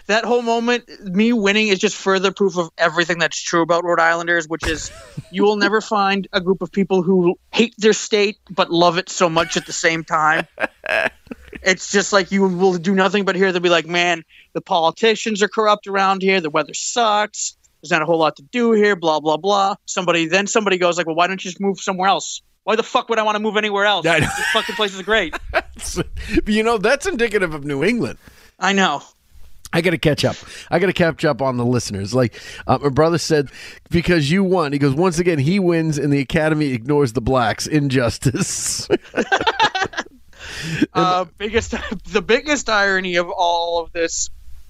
that 0.05 0.23
whole 0.23 0.43
moment, 0.43 0.87
me 1.03 1.33
winning 1.33 1.69
is 1.69 1.79
just 1.79 1.95
further 1.97 2.31
proof 2.31 2.55
of 2.55 2.69
everything 2.77 3.17
that's 3.17 3.41
true 3.41 3.63
about 3.63 3.83
Rhode 3.83 3.99
Islanders, 3.99 4.47
which 4.47 4.67
is 4.67 4.91
you 5.31 5.43
will 5.43 5.55
never 5.57 5.81
find 5.81 6.27
a 6.31 6.39
group 6.39 6.61
of 6.61 6.71
people 6.71 7.01
who 7.01 7.35
hate 7.51 7.73
their 7.79 7.93
state 7.93 8.37
but 8.51 8.69
love 8.69 8.99
it 8.99 9.09
so 9.09 9.27
much 9.27 9.57
at 9.57 9.65
the 9.65 9.73
same 9.73 10.03
time. 10.03 10.47
It's 11.63 11.91
just 11.91 12.11
like 12.11 12.31
you 12.31 12.47
will 12.47 12.77
do 12.77 12.95
nothing 12.95 13.25
but 13.25 13.35
hear 13.35 13.51
they'll 13.51 13.61
be 13.61 13.69
like, 13.69 13.87
man, 13.87 14.23
the 14.53 14.61
politicians 14.61 15.41
are 15.43 15.47
corrupt 15.47 15.87
around 15.87 16.21
here, 16.21 16.41
the 16.41 16.49
weather 16.49 16.73
sucks, 16.73 17.55
there's 17.81 17.91
not 17.91 18.01
a 18.01 18.05
whole 18.05 18.19
lot 18.19 18.35
to 18.37 18.43
do 18.43 18.71
here, 18.71 18.95
blah 18.95 19.19
blah 19.19 19.37
blah. 19.37 19.75
Somebody 19.85 20.27
then 20.27 20.47
somebody 20.47 20.77
goes 20.77 20.97
like, 20.97 21.07
well, 21.07 21.15
why 21.15 21.27
don't 21.27 21.43
you 21.43 21.49
just 21.49 21.61
move 21.61 21.79
somewhere 21.79 22.09
else? 22.09 22.41
Why 22.63 22.75
the 22.75 22.83
fuck 22.83 23.09
would 23.09 23.17
I 23.17 23.23
want 23.23 23.35
to 23.35 23.39
move 23.39 23.57
anywhere 23.57 23.85
else? 23.85 24.05
This 24.05 24.47
fucking 24.53 24.75
place 24.75 24.93
is 24.93 25.01
great. 25.01 25.35
you 26.45 26.61
know, 26.63 26.77
that's 26.77 27.07
indicative 27.07 27.55
of 27.55 27.65
New 27.65 27.83
England. 27.83 28.19
I 28.59 28.73
know. 28.73 29.01
I 29.73 29.81
got 29.81 29.91
to 29.91 29.97
catch 29.97 30.25
up. 30.25 30.35
I 30.69 30.79
got 30.79 30.87
to 30.87 30.93
catch 30.93 31.23
up 31.23 31.41
on 31.41 31.57
the 31.57 31.65
listeners. 31.65 32.13
Like 32.13 32.39
uh, 32.67 32.77
my 32.81 32.89
brother 32.89 33.17
said, 33.17 33.49
because 33.89 34.29
you 34.29 34.43
won. 34.43 34.73
He 34.73 34.79
goes 34.79 34.93
once 34.93 35.17
again. 35.17 35.39
He 35.39 35.59
wins, 35.59 35.97
and 35.97 36.11
the 36.11 36.19
Academy 36.19 36.67
ignores 36.73 37.13
the 37.13 37.21
blacks. 37.21 37.67
Injustice. 37.67 38.87
uh, 40.93 41.25
biggest, 41.37 41.73
the 42.11 42.21
biggest 42.21 42.69
irony 42.69 43.15
of 43.15 43.29
all 43.29 43.81
of 43.83 43.91
this 43.91 44.29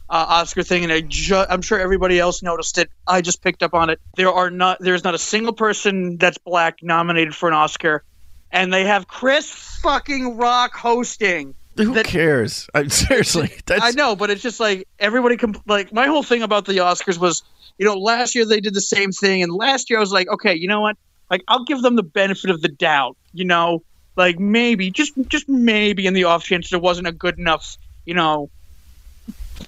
uh, 0.09 0.25
Oscar 0.27 0.63
thing, 0.63 0.83
and 0.83 0.91
I 0.91 1.01
ju- 1.01 1.45
I'm 1.49 1.61
sure 1.61 1.79
everybody 1.79 2.19
else 2.19 2.43
noticed 2.43 2.77
it. 2.77 2.89
I 3.07 3.21
just 3.21 3.41
picked 3.41 3.63
up 3.63 3.73
on 3.73 3.89
it. 3.89 3.99
There 4.17 4.31
are 4.31 4.49
not, 4.49 4.79
there's 4.81 5.03
not 5.03 5.15
a 5.15 5.19
single 5.19 5.53
person 5.53 6.17
that's 6.17 6.37
black 6.37 6.83
nominated 6.83 7.33
for 7.33 7.47
an 7.47 7.55
Oscar, 7.55 8.03
and 8.51 8.73
they 8.73 8.85
have 8.85 9.07
Chris 9.07 9.49
fucking 9.81 10.35
Rock 10.35 10.73
hosting. 10.75 11.55
Who 11.77 12.03
cares? 12.03 12.69
I, 12.73 12.87
seriously, 12.87 13.51
that's 13.65 13.83
I 13.83 13.91
know, 13.91 14.15
but 14.15 14.29
it's 14.29 14.41
just 14.41 14.59
like 14.59 14.87
everybody. 14.99 15.37
Comp- 15.37 15.63
like 15.65 15.93
my 15.93 16.07
whole 16.07 16.23
thing 16.23 16.43
about 16.43 16.65
the 16.65 16.73
Oscars 16.73 17.17
was, 17.17 17.43
you 17.77 17.85
know, 17.85 17.95
last 17.95 18.35
year 18.35 18.45
they 18.45 18.59
did 18.59 18.73
the 18.73 18.81
same 18.81 19.11
thing, 19.11 19.41
and 19.41 19.53
last 19.53 19.89
year 19.89 19.97
I 19.97 20.01
was 20.01 20.11
like, 20.11 20.27
okay, 20.27 20.53
you 20.53 20.67
know 20.67 20.81
what? 20.81 20.97
Like 21.29 21.43
I'll 21.47 21.63
give 21.63 21.81
them 21.81 21.95
the 21.95 22.03
benefit 22.03 22.49
of 22.49 22.61
the 22.61 22.67
doubt. 22.67 23.15
You 23.31 23.45
know, 23.45 23.83
like 24.21 24.39
maybe 24.39 24.91
just 24.91 25.13
just 25.29 25.49
maybe 25.49 26.05
in 26.05 26.13
the 26.13 26.25
off 26.25 26.43
chance 26.43 26.69
there 26.69 26.79
wasn't 26.79 27.07
a 27.07 27.11
good 27.11 27.39
enough, 27.39 27.77
you 28.05 28.13
know, 28.13 28.51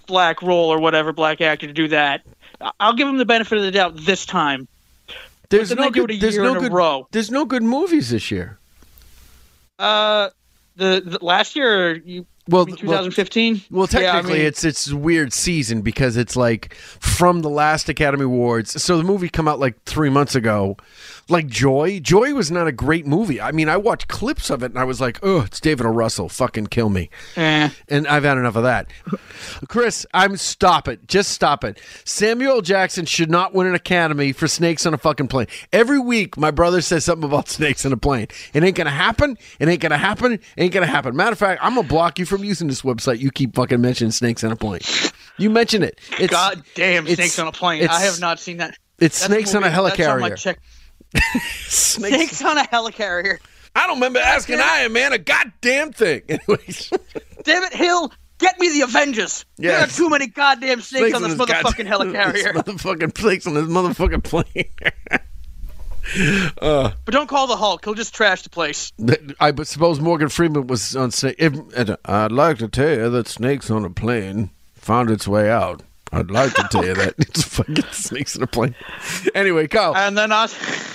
black 0.06 0.44
role 0.44 0.72
or 0.72 0.80
whatever 0.80 1.12
black 1.12 1.42
actor 1.42 1.66
to 1.66 1.74
do 1.74 1.88
that. 1.88 2.22
I'll 2.80 2.94
give 2.94 3.08
him 3.08 3.18
the 3.18 3.26
benefit 3.26 3.58
of 3.58 3.64
the 3.64 3.72
doubt 3.72 3.98
this 3.98 4.28
time. 4.28 4.68
there's 5.50 5.74
no 5.76 5.90
good. 5.90 6.12
There's 6.20 6.38
no 6.38 6.60
good. 6.60 6.72
row. 6.72 7.08
There's 7.12 7.32
no 7.32 7.46
good 7.46 7.64
movies 7.64 8.12
this 8.12 8.30
year. 8.30 8.60
Uh, 9.80 10.30
the, 10.76 11.02
the 11.04 11.26
last 11.26 11.56
year 11.56 11.96
you. 11.96 12.28
Well, 12.50 12.68
you 12.68 12.74
mean 12.76 12.82
2015. 12.82 13.62
Well, 13.72 13.88
Yeah, 13.92 14.00
I 14.00 14.02
technically, 14.04 14.40
mean- 14.40 14.48
it's 14.48 14.64
it's 14.64 14.90
a 14.90 14.98
weird 14.98 15.32
season 15.34 15.82
because 15.82 16.18
it's 16.18 16.36
like 16.36 16.74
from 16.76 17.42
the 17.42 17.50
last 17.50 17.88
Academy 17.90 18.26
Awards. 18.26 18.82
So 18.82 18.98
the 18.98 19.04
movie 19.04 19.30
come 19.30 19.48
out 19.48 19.60
like 19.60 19.82
three 19.86 20.10
months 20.10 20.36
ago. 20.36 20.76
Like 21.30 21.48
Joy, 21.48 22.02
Joy 22.02 22.34
was 22.34 22.52
not 22.52 22.68
a 22.68 22.74
great 22.74 23.08
movie. 23.08 23.40
I 23.40 23.54
mean, 23.54 23.70
I 23.70 23.78
watched 23.78 24.10
clips 24.10 24.50
of 24.50 24.62
it 24.62 24.72
and 24.72 24.78
I 24.78 24.84
was 24.84 25.00
like, 25.00 25.20
"Oh, 25.24 25.40
it's 25.44 25.62
David 25.62 25.86
O. 25.86 25.90
Russell, 25.90 26.28
fucking 26.28 26.68
kill 26.68 26.90
me." 26.90 27.10
Eh. 27.38 27.70
And 27.88 28.06
I've 28.10 28.26
had 28.26 28.38
enough 28.38 28.58
of 28.58 28.64
that. 28.64 28.88
Chris, 29.70 30.06
I'm 30.14 30.36
stop 30.36 30.90
it. 30.90 31.08
Just 31.08 31.32
stop 31.32 31.64
it. 31.64 31.80
Samuel 32.04 32.62
Jackson 32.62 33.06
should 33.06 33.30
not 33.32 33.54
win 33.54 33.68
an 33.68 33.76
Academy 33.76 34.34
for 34.34 34.50
Snakes 34.50 34.86
on 34.86 34.94
a 34.94 34.98
fucking 34.98 35.30
plane. 35.30 35.48
Every 35.72 36.00
week, 36.00 36.36
my 36.38 36.52
brother 36.52 36.82
says 36.82 37.06
something 37.06 37.24
about 37.30 37.48
snakes 37.58 37.86
on 37.86 37.94
a 37.94 37.98
plane. 37.98 38.28
It 38.54 38.62
ain't 38.64 38.76
gonna 38.76 38.90
happen. 38.90 39.38
It 39.60 39.70
ain't 39.70 39.82
gonna 39.82 39.98
happen. 39.98 40.34
It 40.34 40.42
ain't 40.58 40.74
gonna 40.74 40.88
happen. 40.88 41.16
Matter 41.16 41.32
of 41.32 41.40
fact, 41.40 41.62
I'm 41.64 41.76
gonna 41.76 41.88
block 41.88 42.20
you 42.20 42.26
from 42.26 42.33
using 42.42 42.68
this 42.70 42.82
website. 42.84 43.20
You 43.20 43.30
keep 43.32 43.56
fucking 43.56 43.82
mentioning 43.82 44.12
snakes 44.12 44.44
on 44.44 44.52
a 44.52 44.56
plane. 44.56 44.82
You 45.38 45.50
mention 45.50 45.84
it. 45.84 46.00
It's, 46.20 46.32
God 46.32 46.64
damn, 46.76 47.04
it's- 47.08 47.16
snakes 47.18 47.38
on 47.40 47.48
a 47.48 47.52
plane. 47.52 47.86
I 47.88 48.00
have 48.02 48.20
not 48.22 48.40
seen 48.40 48.58
that. 48.58 48.78
It's 49.00 49.20
That's 49.20 49.26
snakes 49.34 49.56
on 49.56 49.64
a 49.64 49.70
movie- 49.70 49.98
that's 49.98 50.08
on 50.10 50.22
helicarrier. 50.22 50.38
check- 50.38 50.60
snakes 51.68 52.42
on 52.44 52.58
a 52.58 52.64
helicarrier. 52.64 53.40
I 53.76 53.88
don't 53.88 53.98
remember 53.98 54.20
asking 54.20 54.60
Iron 54.62 54.94
Man 54.94 55.14
a 55.14 55.18
goddamn 55.18 55.92
thing. 55.92 56.22
Anyways, 56.30 56.92
Damn 57.44 57.64
it, 57.64 57.74
Hill! 57.74 58.12
Get 58.40 58.60
me 58.60 58.70
the 58.72 58.82
Avengers. 58.82 59.46
There 59.58 59.78
are 59.80 59.88
too 59.88 60.10
many 60.10 60.28
goddamn 60.28 60.82
snakes, 60.82 61.16
on 61.16 61.22
this 61.24 61.32
his 61.32 61.40
motherfucking 61.40 61.90
goddamn- 61.90 62.34
this 62.34 62.44
helicarrier. 62.46 62.54
motherfucking 62.54 63.18
snakes 63.18 63.48
on 63.48 63.54
this 63.56 63.66
motherfucking 63.66 64.24
plane. 64.24 64.70
Uh, 66.62 66.92
But 67.06 67.14
don't 67.14 67.28
call 67.28 67.48
the 67.48 67.56
Hulk. 67.56 67.84
He'll 67.86 67.94
just 67.94 68.14
trash 68.14 68.42
the 68.42 68.50
place. 68.50 68.92
I 69.40 69.54
suppose 69.64 70.00
Morgan 70.00 70.30
Freeman 70.30 70.68
was 70.68 70.96
on. 70.96 71.12
If, 71.38 71.54
I'd 72.06 72.32
like 72.32 72.58
to 72.60 72.68
tell 72.68 72.90
you 72.90 73.10
that 73.10 73.28
snakes 73.28 73.70
on 73.72 73.86
a 73.86 73.90
plane 73.90 74.50
found 74.76 75.10
its 75.10 75.28
way 75.28 75.50
out. 75.50 75.82
I'd 76.12 76.30
like 76.30 76.54
to 76.54 76.68
tell 76.70 76.86
you 76.86 76.94
that 76.94 77.16
it's 77.18 77.42
fucking 77.42 77.84
snakes 77.92 78.38
on 78.38 78.44
a 78.44 78.48
plane. 78.48 78.76
Anyway, 79.34 79.68
Kyle. 79.68 79.96
And 79.96 80.16
then 80.16 80.32
I. 80.32 80.48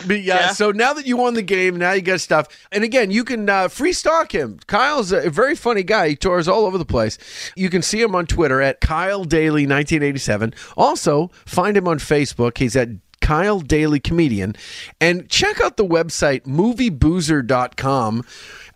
But 0.06 0.22
yeah, 0.22 0.52
so 0.52 0.70
now 0.70 0.92
that 0.92 1.06
you 1.06 1.16
won 1.16 1.34
the 1.34 1.42
game, 1.42 1.74
now 1.76 1.90
you 1.92 2.02
got 2.02 2.20
stuff. 2.20 2.46
And 2.70 2.84
again, 2.84 3.10
you 3.10 3.24
can 3.24 3.50
uh, 3.50 3.66
free 3.66 3.92
stock 3.92 4.32
him. 4.32 4.60
Kyle's 4.68 5.10
a 5.10 5.28
very 5.28 5.56
funny 5.56 5.82
guy. 5.82 6.10
He 6.10 6.16
tours 6.16 6.46
all 6.46 6.66
over 6.66 6.78
the 6.78 6.84
place. 6.84 7.18
You 7.56 7.68
can 7.68 7.82
see 7.82 8.00
him 8.00 8.14
on 8.14 8.26
Twitter 8.26 8.62
at 8.62 8.80
Kyle 8.80 9.24
Daley 9.24 9.66
1987. 9.66 10.54
Also, 10.76 11.32
find 11.44 11.76
him 11.76 11.88
on 11.88 11.98
Facebook. 11.98 12.58
He's 12.58 12.76
at 12.76 12.88
Kyle 13.28 13.60
Daley 13.60 14.00
Comedian. 14.00 14.56
And 15.02 15.28
check 15.28 15.60
out 15.60 15.76
the 15.76 15.84
website 15.84 16.44
movieboozer.com. 16.46 18.24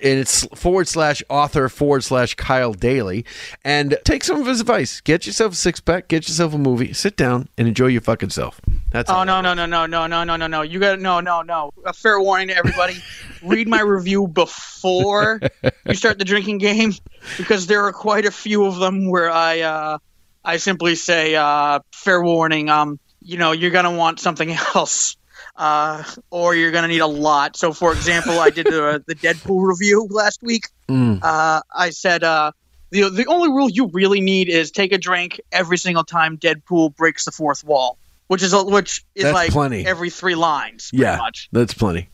And 0.04 0.18
it's 0.18 0.44
forward 0.54 0.88
slash 0.88 1.22
author 1.30 1.70
forward 1.70 2.04
slash 2.04 2.34
Kyle 2.34 2.74
Daley. 2.74 3.24
And 3.64 3.96
take 4.04 4.22
some 4.24 4.38
of 4.42 4.46
his 4.46 4.60
advice. 4.60 5.00
Get 5.00 5.26
yourself 5.26 5.54
a 5.54 5.56
six 5.56 5.80
pack, 5.80 6.08
get 6.08 6.28
yourself 6.28 6.52
a 6.52 6.58
movie, 6.58 6.92
sit 6.92 7.16
down, 7.16 7.48
and 7.56 7.66
enjoy 7.66 7.86
your 7.86 8.02
fucking 8.02 8.28
self. 8.28 8.60
That's 8.90 9.08
Oh 9.08 9.14
all. 9.14 9.24
no 9.24 9.40
no 9.40 9.54
no 9.54 9.64
no 9.64 9.86
no 9.86 10.06
no 10.06 10.22
no 10.24 10.36
no 10.36 10.46
no! 10.46 10.60
You 10.60 10.78
got 10.80 11.00
no 11.00 11.20
no 11.20 11.40
no. 11.40 11.70
A 11.86 11.94
fair 11.94 12.20
warning 12.20 12.48
to 12.48 12.56
everybody: 12.56 12.96
read 13.42 13.68
my 13.68 13.80
review 13.80 14.26
before 14.28 15.40
you 15.86 15.94
start 15.94 16.18
the 16.18 16.26
drinking 16.26 16.58
game, 16.58 16.92
because 17.38 17.68
there 17.68 17.82
are 17.84 17.92
quite 17.92 18.26
a 18.26 18.30
few 18.30 18.66
of 18.66 18.76
them 18.80 19.08
where 19.08 19.30
I 19.30 19.60
uh, 19.60 19.98
I 20.44 20.56
simply 20.58 20.96
say, 20.96 21.36
uh, 21.36 21.78
fair 21.92 22.20
warning, 22.22 22.68
um, 22.68 22.98
you 23.24 23.38
know, 23.38 23.52
you're 23.52 23.70
gonna 23.70 23.92
want 23.92 24.20
something 24.20 24.50
else. 24.74 25.16
Uh, 25.54 26.02
or 26.30 26.54
you're 26.54 26.70
gonna 26.70 26.88
need 26.88 27.00
a 27.00 27.06
lot. 27.06 27.56
So, 27.56 27.72
for 27.74 27.92
example, 27.92 28.38
I 28.40 28.48
did 28.50 28.66
the 28.66 29.02
the 29.06 29.14
Deadpool 29.14 29.66
review 29.66 30.06
last 30.10 30.42
week. 30.42 30.68
Mm. 30.88 31.18
Uh, 31.22 31.60
I 31.74 31.90
said 31.90 32.24
uh, 32.24 32.52
the 32.90 33.10
the 33.10 33.26
only 33.26 33.48
rule 33.48 33.68
you 33.68 33.88
really 33.88 34.20
need 34.22 34.48
is 34.48 34.70
take 34.70 34.92
a 34.92 34.98
drink 34.98 35.40
every 35.50 35.76
single 35.76 36.04
time 36.04 36.38
Deadpool 36.38 36.96
breaks 36.96 37.24
the 37.26 37.32
fourth 37.32 37.64
wall, 37.64 37.98
which 38.28 38.42
is 38.42 38.54
which 38.54 39.04
is 39.14 39.24
That's 39.24 39.34
like 39.34 39.50
plenty. 39.50 39.84
every 39.86 40.08
three 40.08 40.34
lines, 40.36 40.88
pretty 40.90 41.02
Yeah, 41.02 41.16
much. 41.16 41.48
that's 41.52 41.74
plenty. 41.74 42.08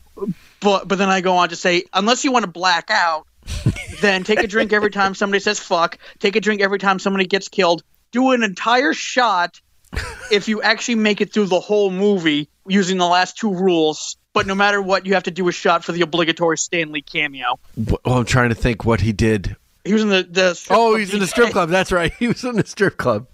But 0.59 0.87
but 0.89 0.97
then 0.97 1.09
I 1.09 1.21
go 1.21 1.37
on 1.37 1.47
to 1.49 1.55
say, 1.55 1.83
unless 1.93 2.25
you 2.25 2.33
want 2.33 2.43
to 2.43 2.51
black 2.51 2.89
out, 2.91 3.25
then 4.01 4.25
take 4.25 4.39
a 4.43 4.47
drink 4.47 4.73
every 4.73 4.91
time 4.91 5.15
somebody 5.15 5.39
says 5.39 5.59
fuck. 5.61 5.97
Take 6.19 6.35
a 6.35 6.41
drink 6.41 6.61
every 6.61 6.79
time 6.79 6.99
somebody 6.99 7.25
gets 7.25 7.47
killed. 7.47 7.83
Do 8.11 8.31
an 8.31 8.43
entire 8.43 8.91
shot 8.93 9.61
if 10.31 10.47
you 10.47 10.61
actually 10.61 10.95
make 10.95 11.21
it 11.21 11.33
through 11.33 11.45
the 11.47 11.59
whole 11.59 11.89
movie 11.91 12.49
using 12.67 12.97
the 12.97 13.07
last 13.07 13.37
two 13.37 13.53
rules. 13.53 14.17
But 14.33 14.45
no 14.45 14.53
matter 14.55 14.81
what, 14.81 15.05
you 15.05 15.15
have 15.15 15.23
to 15.23 15.31
do 15.31 15.47
a 15.47 15.51
shot 15.51 15.83
for 15.83 15.91
the 15.91 16.01
obligatory 16.01 16.57
Stan 16.57 16.91
Lee 16.91 17.01
cameo. 17.01 17.59
Oh, 18.05 18.19
I'm 18.19 18.25
trying 18.25 18.49
to 18.49 18.55
think 18.55 18.85
what 18.85 19.01
he 19.01 19.11
did. 19.11 19.55
He 19.83 19.93
was 19.93 20.03
in 20.03 20.09
the 20.09 20.23
the. 20.23 20.67
Oh, 20.69 20.95
he's 20.95 21.13
in 21.13 21.19
the 21.19 21.27
strip 21.27 21.51
club. 21.51 21.69
That's 21.69 21.91
right. 21.91 22.13
He 22.19 22.27
was 22.27 22.43
in 22.43 22.55
the 22.55 22.65
strip 22.65 22.97
club. 22.97 23.27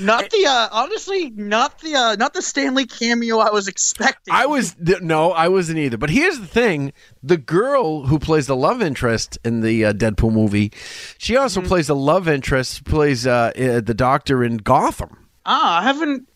Not 0.00 0.30
the 0.30 0.46
uh, 0.46 0.68
honestly, 0.72 1.30
not 1.30 1.78
the 1.80 1.94
uh, 1.94 2.16
not 2.16 2.34
the 2.34 2.42
Stan 2.42 2.74
Lee 2.74 2.86
cameo 2.86 3.38
I 3.38 3.50
was 3.50 3.68
expecting. 3.68 4.34
I 4.34 4.46
was 4.46 4.74
no, 4.78 5.30
I 5.32 5.48
wasn't 5.48 5.78
either. 5.78 5.96
But 5.98 6.10
here's 6.10 6.40
the 6.40 6.46
thing: 6.46 6.92
the 7.22 7.36
girl 7.36 8.06
who 8.06 8.18
plays 8.18 8.46
the 8.48 8.56
love 8.56 8.82
interest 8.82 9.38
in 9.44 9.60
the 9.60 9.84
uh, 9.84 9.92
Deadpool 9.92 10.32
movie, 10.32 10.72
she 11.18 11.36
also 11.36 11.60
Mm-hmm. 11.60 11.68
plays 11.68 11.86
the 11.86 11.94
love 11.96 12.26
interest, 12.26 12.84
plays 12.84 13.26
uh, 13.26 13.52
uh, 13.56 13.80
the 13.80 13.94
doctor 13.94 14.42
in 14.42 14.56
Gotham. 14.56 15.21
Ah, 15.46 15.80
I 15.80 15.82
haven't. 15.82 16.28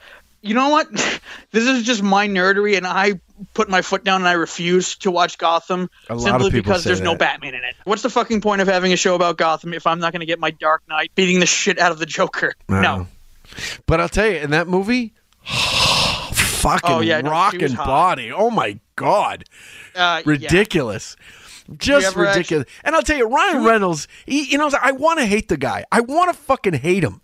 You 0.42 0.54
know 0.54 0.68
what? 0.68 0.90
this 1.50 1.66
is 1.66 1.82
just 1.84 2.02
my 2.02 2.28
nerdery, 2.28 2.76
and 2.76 2.86
I 2.86 3.14
put 3.54 3.68
my 3.68 3.82
foot 3.82 4.02
down 4.04 4.20
and 4.22 4.28
I 4.28 4.32
refuse 4.32 4.96
to 4.96 5.10
watch 5.10 5.36
Gotham 5.38 5.90
A 6.08 6.18
simply 6.18 6.50
because 6.50 6.84
there's 6.84 7.00
no. 7.00 7.14
Batman 7.16 7.54
in 7.54 7.64
it. 7.64 7.74
What's 7.84 8.02
the 8.02 8.10
fucking 8.10 8.40
point 8.40 8.60
of 8.62 8.68
having 8.68 8.92
a 8.92 8.96
show 8.96 9.14
about 9.14 9.36
Gotham 9.36 9.74
if 9.74 9.86
I'm 9.86 9.98
not 9.98 10.12
going 10.12 10.20
to 10.20 10.26
get 10.26 10.38
my 10.38 10.50
Dark 10.52 10.82
Knight 10.88 11.10
beating 11.14 11.40
the 11.40 11.46
shit 11.46 11.78
out 11.78 11.92
of 11.92 11.98
the 11.98 12.06
Joker? 12.06 12.54
I 12.68 12.80
No. 12.82 13.06
But 13.86 14.00
I'll 14.00 14.08
tell 14.08 14.26
you, 14.26 14.36
in 14.36 14.50
that 14.50 14.68
movie, 14.68 15.12
fucking 15.44 16.90
Oh, 16.90 17.00
yeah, 17.00 17.20
no, 17.20 17.30
rocking 17.30 17.72
hot. 17.72 17.86
body. 17.86 18.32
Oh 18.32 18.50
my 18.50 18.78
god, 18.96 19.44
Uh, 19.94 20.22
yeah. 20.24 20.30
ridiculous. 20.30 21.16
Just 21.78 22.06
ever 22.06 22.26
actu- 22.26 22.38
ridiculous. 22.38 22.66
and 22.84 22.94
I'll 22.94 23.02
tell 23.02 23.16
you, 23.16 23.28
Ryan 23.28 23.64
Reynolds, 23.64 24.06
he, 24.24 24.44
you 24.44 24.56
know, 24.58 24.70
I 24.80 24.92
want 24.92 25.18
to 25.18 25.26
hate 25.26 25.48
the 25.48 25.56
guy. 25.56 25.84
I 25.90 26.00
want 26.00 26.32
to 26.32 26.40
fucking 26.40 26.74
hate 26.74 27.02
him. 27.02 27.20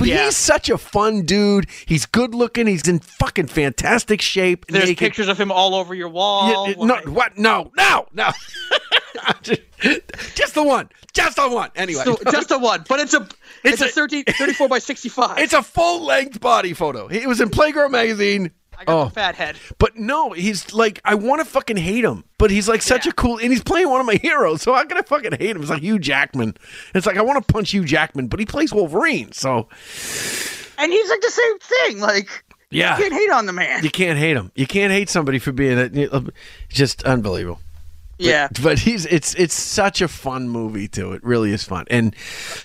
But 0.00 0.08
Yeah. 0.08 0.24
he's 0.24 0.36
such 0.36 0.70
a 0.70 0.78
fun 0.78 1.22
dude. 1.26 1.66
He's 1.84 2.06
good 2.06 2.34
looking. 2.34 2.66
He's 2.66 2.88
in 2.88 3.00
fucking 3.00 3.48
fantastic 3.48 4.22
shape. 4.22 4.64
There's 4.68 4.86
naked. 4.86 4.98
pictures 4.98 5.28
of 5.28 5.38
him 5.38 5.52
all 5.52 5.74
over 5.74 5.94
your 5.94 6.08
wall. 6.08 6.68
Yeah, 6.68 6.74
no, 6.82 6.96
what? 7.12 7.36
No, 7.38 7.70
no, 7.76 8.06
no. 8.14 8.30
just 10.34 10.54
the 10.54 10.62
one. 10.62 10.88
Just 11.12 11.36
the 11.36 11.48
one. 11.48 11.70
Anyway, 11.76 12.02
So, 12.04 12.16
just 12.30 12.48
the 12.48 12.58
one, 12.58 12.84
but 12.88 13.00
it's 13.00 13.12
a 13.14 13.28
it's, 13.62 13.82
It's 13.82 13.82
a, 13.82 13.86
a- 13.86 13.88
13, 13.88 14.24
34 14.24 14.68
by 14.68 14.78
65. 14.78 15.38
it's 15.38 15.52
a 15.52 15.62
full 15.62 16.02
length 16.04 16.40
body 16.40 16.72
photo. 16.72 17.06
It 17.08 17.26
was 17.26 17.40
in 17.40 17.50
Playgirl 17.50 17.90
magazine. 17.90 18.52
I 18.80 18.84
got 18.86 18.92
Oh, 19.00 19.04
the 19.04 19.10
fat 19.10 19.34
head. 19.36 19.56
but 19.78 19.96
no, 19.96 20.30
he's 20.32 20.72
like 20.72 21.00
I 21.04 21.14
want 21.14 21.40
to 21.40 21.44
fucking 21.44 21.76
hate 21.76 22.02
him, 22.04 22.24
but 22.38 22.50
he's 22.50 22.66
like 22.68 22.80
such 22.82 23.06
a 23.06 23.12
cool, 23.12 23.36
and 23.38 23.50
he's 23.52 23.62
playing 23.62 23.90
one 23.90 24.00
of 24.00 24.06
my 24.06 24.14
heroes. 24.14 24.62
So 24.62 24.72
how 24.72 24.84
can 24.84 24.96
I 24.96 25.02
fucking 25.02 25.32
hate 25.32 25.54
him? 25.54 25.60
It's 25.60 25.70
like 25.70 25.82
Hugh 25.82 25.98
Jackman. 25.98 26.56
It's 26.94 27.06
like 27.06 27.18
I 27.18 27.22
want 27.22 27.46
to 27.46 27.52
punch 27.52 27.72
Hugh 27.72 27.84
Jackman, 27.84 28.28
but 28.28 28.40
he 28.40 28.46
plays 28.46 28.72
Wolverine, 28.72 29.32
so 29.32 29.68
And 30.78 30.90
he's 30.92 31.08
like 31.10 31.20
the 31.20 31.30
same 31.30 31.58
thing. 31.58 32.00
Like, 32.00 32.28
Yeah. 32.70 32.96
you 32.96 33.02
can't 33.02 33.12
hate 33.14 33.30
on 33.30 33.44
the 33.46 33.52
man. 33.52 33.84
you 33.84 33.90
can't 33.90 34.18
hate 34.18 34.36
him. 34.36 34.50
You 34.54 34.66
can't 34.66 34.92
hate 34.92 35.10
somebody 35.10 35.38
for 35.38 35.52
being 35.52 35.76
that. 35.76 36.32
Just 36.70 37.02
unbelievable. 37.04 37.60
Yeah. 38.20 38.48
but 38.62 38.78
he's 38.78 39.06
it's 39.06 39.34
it's 39.34 39.54
such 39.54 40.00
a 40.00 40.08
fun 40.08 40.48
movie 40.48 40.88
too. 40.88 41.12
It 41.12 41.24
really 41.24 41.52
is 41.52 41.64
fun, 41.64 41.84
and 41.90 42.14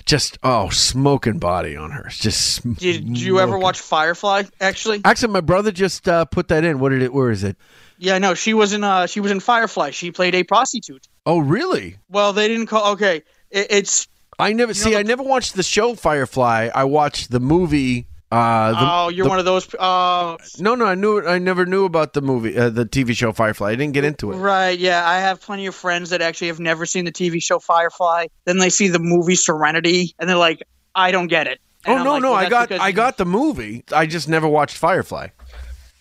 just 0.06 0.38
oh, 0.44 0.70
smoking 0.70 1.40
body 1.40 1.76
on 1.76 1.92
her. 1.92 2.08
Just 2.10 2.64
Did, 2.64 3.06
did 3.06 3.20
you 3.20 3.40
ever 3.40 3.58
watch 3.58 3.80
Firefly? 3.80 4.44
Actually, 4.60 5.02
Actually, 5.06 5.34
my 5.34 5.42
brother 5.42 5.72
just 5.72 6.08
uh, 6.08 6.26
put 6.26 6.48
that 6.50 6.64
in. 6.64 6.80
What 6.80 6.90
did 6.90 7.02
it? 7.02 7.14
Where 7.14 7.32
is 7.32 7.44
it? 7.44 7.58
yeah. 7.98 8.18
No, 8.18 8.34
she 8.34 8.54
was 8.54 8.74
in. 8.74 8.84
Uh, 8.84 9.08
she 9.08 9.20
was 9.20 9.32
in 9.32 9.40
Firefly. 9.40 9.92
She 9.92 10.12
played 10.12 10.36
a 10.36 10.44
prostitute. 10.44 11.08
Oh, 11.26 11.40
really? 11.40 11.98
Well, 12.10 12.34
they 12.34 12.48
didn't 12.48 12.68
call. 12.68 12.94
Okay, 12.94 13.24
it, 13.50 13.68
it's. 13.70 14.08
I 14.38 14.52
never 14.54 14.74
see. 14.74 14.96
I 14.96 15.04
never 15.04 15.24
watched 15.24 15.56
the 15.56 15.64
show 15.64 15.96
Firefly. 15.96 16.70
I 16.74 16.84
watched 16.84 17.32
the 17.32 17.40
movie. 17.40 18.08
Uh, 18.32 18.72
the, 18.72 18.78
oh, 18.82 19.10
you're 19.10 19.24
the- 19.24 19.30
one 19.30 19.40
of 19.40 19.46
those. 19.46 19.74
Uh, 19.76 20.36
No, 20.60 20.76
no, 20.76 20.86
I 20.86 20.96
knew. 20.96 21.26
I 21.26 21.38
never 21.38 21.66
knew 21.66 21.86
about 21.86 22.14
the 22.14 22.22
movie, 22.22 22.58
uh, 22.58 22.70
the 22.70 22.86
TV 22.86 23.16
show 23.16 23.32
Firefly. 23.32 23.70
I 23.72 23.76
didn't 23.76 23.94
get 23.94 24.04
into 24.04 24.32
it. 24.32 24.36
right. 24.38 24.78
Yeah, 24.78 25.08
I 25.08 25.20
have 25.20 25.40
plenty 25.42 25.68
of 25.68 25.76
friends 25.76 26.10
that 26.10 26.22
actually 26.22 26.48
have 26.48 26.60
never 26.60 26.86
seen 26.86 27.06
the 27.06 27.12
TV 27.12 27.42
show 27.42 27.60
Firefly. 27.60 28.28
Then 28.46 28.58
they 28.58 28.70
see 28.70 28.88
the 28.88 29.00
movie 29.00 29.36
Serenity, 29.36 30.16
and 30.20 30.28
they're 30.30 30.38
like, 30.38 30.64
"I 30.96 31.12
don't 31.12 31.28
get 31.28 31.48
it." 31.48 31.60
And 31.86 31.96
Oh 31.96 31.98
I'm 32.00 32.04
no, 32.04 32.12
like, 32.14 32.22
no, 32.24 32.32
well, 32.32 32.40
I 32.40 32.50
got, 32.50 32.72
I 32.72 32.92
got 32.92 33.18
the 33.18 33.26
movie. 33.26 33.84
I 33.94 34.08
just 34.08 34.28
never 34.28 34.48
watched 34.48 34.76
Firefly. 34.78 35.28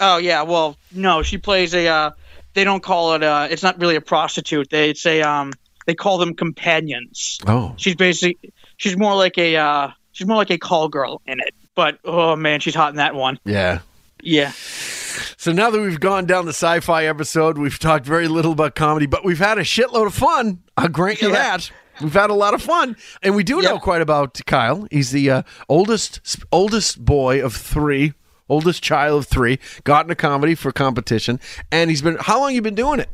Oh 0.01 0.16
yeah, 0.16 0.43
well, 0.43 0.77
no, 0.93 1.22
she 1.22 1.37
plays 1.39 1.75
a. 1.75 1.87
Uh, 1.87 2.11
they 2.55 2.64
don't 2.64 2.83
call 2.83 3.14
it. 3.14 3.22
Uh, 3.22 3.49
it's 3.51 3.62
not 3.62 3.79
really 3.79 3.97
a 3.97 4.01
prostitute. 4.01 4.70
They 4.70 4.95
say 4.95 5.20
um, 5.22 5.53
they 5.87 5.95
call 5.95 6.16
them 6.18 6.35
companions. 6.35 7.39
Oh, 7.47 7.75
She's 7.77 7.95
basically 7.97 8.39
she's 8.79 8.97
more 8.97 9.14
like 9.14 9.37
a 9.39 9.57
uh, 9.57 9.91
she's 10.12 10.27
more 10.27 10.37
like 10.39 10.51
a 10.51 10.59
call 10.59 10.89
girl 10.89 11.20
in 11.27 11.39
it. 11.41 11.55
But 11.75 11.99
oh 12.05 12.37
man, 12.37 12.61
she's 12.61 12.75
hot 12.75 12.91
in 12.91 12.97
that 12.97 13.14
one. 13.14 13.39
yeah. 13.45 13.81
Yeah. 14.22 14.53
So 15.37 15.53
now 15.53 15.68
that 15.68 15.79
we've 15.81 16.01
gone 16.01 16.25
down 16.25 16.47
the 16.47 16.53
sci-fi 16.53 17.05
episode, 17.07 17.59
we've 17.59 17.79
talked 17.79 18.07
very 18.07 18.27
little 18.27 18.53
about 18.53 18.75
comedy, 18.75 19.05
but 19.07 19.22
we've 19.25 19.39
had 19.39 19.59
a 19.59 19.62
shitload 19.62 20.07
of 20.07 20.14
fun. 20.14 20.62
I'll 20.79 20.89
grant 20.89 21.20
you 21.20 21.29
Yeah. 21.29 21.35
that. 21.59 21.70
We've 22.01 22.12
had 22.12 22.31
a 22.31 22.35
lot 22.35 22.55
of 22.55 22.62
fun, 22.62 22.97
and 23.22 23.37
we 23.37 23.45
do 23.45 23.61
know 23.62 23.79
quite 23.79 24.01
about 24.01 24.41
Kyle. 24.47 24.89
He's 24.91 25.11
the 25.12 25.31
uh, 25.31 25.43
oldest 25.68 26.20
oldest 26.51 27.05
boy 27.05 27.45
of 27.45 27.55
three, 27.55 28.14
oldest 28.49 28.83
child 28.83 29.18
of 29.20 29.27
three. 29.29 29.59
Got 29.85 30.07
into 30.07 30.14
comedy 30.16 30.55
for 30.57 30.72
competition, 30.72 31.39
and 31.70 31.91
he's 31.91 32.03
been. 32.03 32.16
How 32.18 32.41
long 32.41 32.53
you 32.55 32.62
been 32.62 32.75
doing 32.75 32.99
it? 32.99 33.11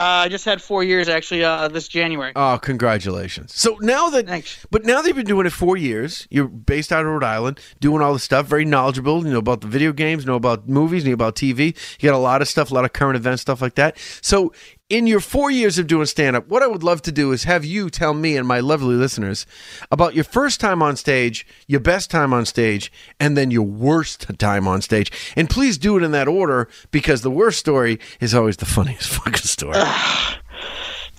Uh, 0.00 0.24
I 0.24 0.28
just 0.28 0.46
had 0.46 0.62
four 0.62 0.82
years 0.82 1.10
actually 1.10 1.44
uh, 1.44 1.68
this 1.68 1.86
January. 1.86 2.32
Oh, 2.34 2.58
congratulations! 2.62 3.54
So 3.54 3.76
now 3.82 4.08
that, 4.08 4.26
Thanks. 4.26 4.66
but 4.70 4.86
now 4.86 5.02
that 5.02 5.08
you've 5.08 5.16
been 5.16 5.26
doing 5.26 5.44
it 5.44 5.52
four 5.52 5.76
years, 5.76 6.26
you're 6.30 6.48
based 6.48 6.90
out 6.90 7.04
of 7.04 7.12
Rhode 7.12 7.22
Island, 7.22 7.60
doing 7.80 8.00
all 8.00 8.14
the 8.14 8.18
stuff, 8.18 8.46
very 8.46 8.64
knowledgeable. 8.64 9.26
You 9.26 9.32
know 9.34 9.38
about 9.38 9.60
the 9.60 9.66
video 9.66 9.92
games, 9.92 10.24
know 10.24 10.36
about 10.36 10.66
movies, 10.66 11.04
know 11.04 11.12
about 11.12 11.36
TV. 11.36 11.76
You 12.00 12.08
got 12.08 12.16
a 12.16 12.18
lot 12.18 12.40
of 12.40 12.48
stuff, 12.48 12.70
a 12.70 12.74
lot 12.74 12.86
of 12.86 12.94
current 12.94 13.16
events, 13.16 13.42
stuff 13.42 13.60
like 13.60 13.74
that. 13.74 13.98
So, 14.22 14.54
in 14.90 15.06
your 15.06 15.20
four 15.20 15.50
years 15.50 15.78
of 15.78 15.86
doing 15.86 16.04
stand 16.04 16.34
up, 16.36 16.48
what 16.48 16.62
I 16.62 16.66
would 16.66 16.82
love 16.82 17.00
to 17.02 17.12
do 17.12 17.30
is 17.30 17.44
have 17.44 17.64
you 17.64 17.88
tell 17.88 18.12
me 18.12 18.36
and 18.36 18.46
my 18.46 18.58
lovely 18.58 18.96
listeners 18.96 19.46
about 19.90 20.14
your 20.14 20.24
first 20.24 20.60
time 20.60 20.82
on 20.82 20.96
stage, 20.96 21.46
your 21.68 21.78
best 21.80 22.10
time 22.10 22.34
on 22.34 22.44
stage, 22.44 22.92
and 23.20 23.36
then 23.36 23.52
your 23.52 23.62
worst 23.62 24.26
time 24.38 24.66
on 24.66 24.82
stage. 24.82 25.12
And 25.36 25.48
please 25.48 25.78
do 25.78 25.96
it 25.96 26.02
in 26.02 26.10
that 26.10 26.26
order 26.26 26.68
because 26.90 27.22
the 27.22 27.30
worst 27.30 27.60
story 27.60 28.00
is 28.20 28.34
always 28.34 28.56
the 28.56 28.66
funniest 28.66 29.08
fucking 29.14 29.36
story. 29.36 29.78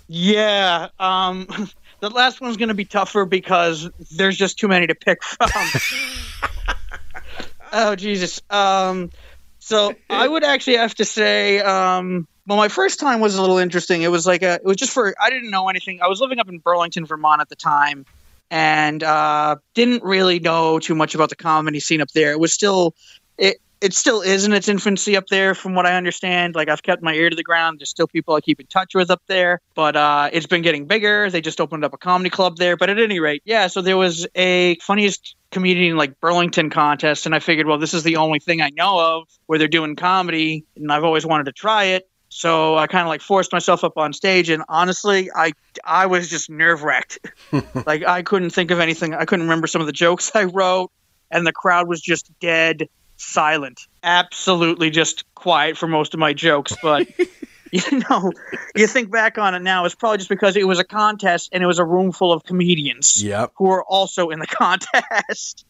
Yeah. 0.08 0.90
Um, 1.00 1.48
the 2.02 2.10
last 2.10 2.42
one's 2.42 2.58
gonna 2.58 2.74
be 2.74 2.86
tougher 2.86 3.24
because 3.24 3.90
there's 4.12 4.38
just 4.38 4.60
too 4.60 4.68
many 4.68 4.86
to 4.88 4.96
pick 4.96 5.24
from. 5.24 5.50
oh 7.72 7.96
Jesus. 7.96 8.42
Um, 8.50 9.12
so 9.62 9.94
I 10.10 10.28
would 10.28 10.44
actually 10.44 10.78
have 10.78 10.96
to 10.96 11.06
say, 11.06 11.60
um, 11.60 12.28
well, 12.48 12.58
my 12.58 12.68
first 12.68 13.00
time 13.00 13.20
was 13.20 13.36
a 13.36 13.42
little 13.42 13.60
interesting. 13.60 14.02
It 14.02 14.10
was 14.10 14.26
like 14.26 14.42
a, 14.42 14.56
it 14.56 14.66
was 14.66 14.76
just 14.76 14.92
for 14.92 15.14
I 15.22 15.30
didn't 15.30 15.52
know 15.52 15.70
anything. 15.70 16.02
I 16.02 16.08
was 16.08 16.20
living 16.20 16.40
up 16.40 16.50
in 16.50 16.58
Burlington, 16.58 17.06
Vermont 17.06 17.42
at 17.42 17.50
the 17.50 17.56
time, 17.56 18.08
and 18.50 19.04
uh, 19.04 19.58
didn't 19.76 20.04
really 20.04 20.40
know 20.40 20.80
too 20.80 20.96
much 20.96 21.14
about 21.14 21.30
the 21.30 21.36
comedy 21.36 21.80
scene 21.80 22.02
up 22.02 22.10
there. 22.10 22.32
It 22.32 22.40
was 22.40 22.52
still, 22.52 22.96
it 23.38 23.58
it 23.82 23.94
still 23.94 24.22
is 24.22 24.46
in 24.46 24.54
its 24.54 24.68
infancy 24.68 25.16
up 25.16 25.28
there, 25.28 25.54
from 25.54 25.76
what 25.76 25.86
I 25.86 25.94
understand. 25.94 26.56
Like 26.56 26.68
I've 26.68 26.82
kept 26.82 27.04
my 27.04 27.14
ear 27.14 27.30
to 27.30 27.36
the 27.36 27.44
ground. 27.44 27.80
There's 27.80 27.90
still 27.90 28.08
people 28.08 28.34
I 28.34 28.42
keep 28.42 28.60
in 28.60 28.66
touch 28.66 28.96
with 28.96 29.12
up 29.12 29.22
there, 29.28 29.62
but 29.76 29.96
uh, 29.96 30.32
it's 30.34 30.48
been 30.48 30.64
getting 30.64 30.88
bigger. 30.88 31.30
They 31.30 31.42
just 31.42 31.62
opened 31.62 31.86
up 31.86 31.94
a 31.94 31.98
comedy 32.00 32.32
club 32.32 32.58
there. 32.58 32.78
But 32.78 32.90
at 32.90 33.00
any 33.00 33.20
rate, 33.20 33.44
yeah. 33.46 33.68
So 33.68 33.84
there 33.84 33.98
was 33.98 34.26
a 34.34 34.76
funniest 34.78 35.36
comedian 35.52 35.98
like 35.98 36.20
Burlington 36.20 36.70
contest, 36.70 37.26
and 37.26 37.36
I 37.36 37.40
figured, 37.40 37.68
well, 37.68 37.78
this 37.78 37.94
is 37.94 38.04
the 38.04 38.16
only 38.16 38.40
thing 38.40 38.62
I 38.62 38.70
know 38.70 39.00
of 39.00 39.28
where 39.46 39.60
they're 39.60 39.68
doing 39.68 39.96
comedy, 39.96 40.66
and 40.76 40.92
I've 40.92 41.04
always 41.04 41.26
wanted 41.26 41.46
to 41.46 41.52
try 41.52 41.86
it. 41.86 42.08
So 42.30 42.78
I 42.78 42.88
kind 42.88 43.02
of 43.02 43.10
like 43.10 43.22
forced 43.22 43.52
myself 43.52 43.84
up 43.84 43.98
on 43.98 44.14
stage, 44.14 44.50
and 44.50 44.64
honestly, 44.70 45.30
I 45.36 45.52
I 45.84 46.06
was 46.06 46.30
just 46.30 46.50
nerve 46.50 46.82
wracked. 46.82 47.20
like 47.86 48.06
I 48.08 48.22
couldn't 48.22 48.52
think 48.52 48.72
of 48.72 48.80
anything. 48.80 49.14
I 49.14 49.26
couldn't 49.26 49.44
remember 49.44 49.68
some 49.68 49.82
of 49.82 49.88
the 49.88 49.94
jokes 49.94 50.32
I 50.36 50.46
wrote, 50.46 50.92
and 51.30 51.46
the 51.46 51.52
crowd 51.52 51.88
was 51.88 52.02
just 52.02 52.32
dead 52.40 52.88
silent, 53.18 53.82
absolutely 54.02 54.90
just 54.90 55.26
quiet 55.36 55.78
for 55.78 55.88
most 55.88 56.14
of 56.14 56.20
my 56.22 56.32
jokes. 56.32 56.74
But 56.82 57.08
you 57.92 58.04
know, 58.10 58.32
you 58.76 58.88
think 58.88 59.12
back 59.12 59.38
on 59.38 59.56
it 59.56 59.62
now, 59.62 59.86
it's 59.86 59.96
probably 59.96 60.18
just 60.18 60.30
because 60.30 60.56
it 60.56 60.68
was 60.68 60.80
a 60.80 60.84
contest 60.84 61.50
and 61.52 61.64
it 61.64 61.68
was 61.68 61.80
a 61.80 61.86
room 61.86 62.12
full 62.12 62.34
of 62.34 62.44
comedians 62.44 63.24
Yep. 63.24 63.54
who 63.58 63.66
were 63.66 63.84
also 63.84 64.30
in 64.30 64.40
the 64.40 64.48
contest. 65.08 65.66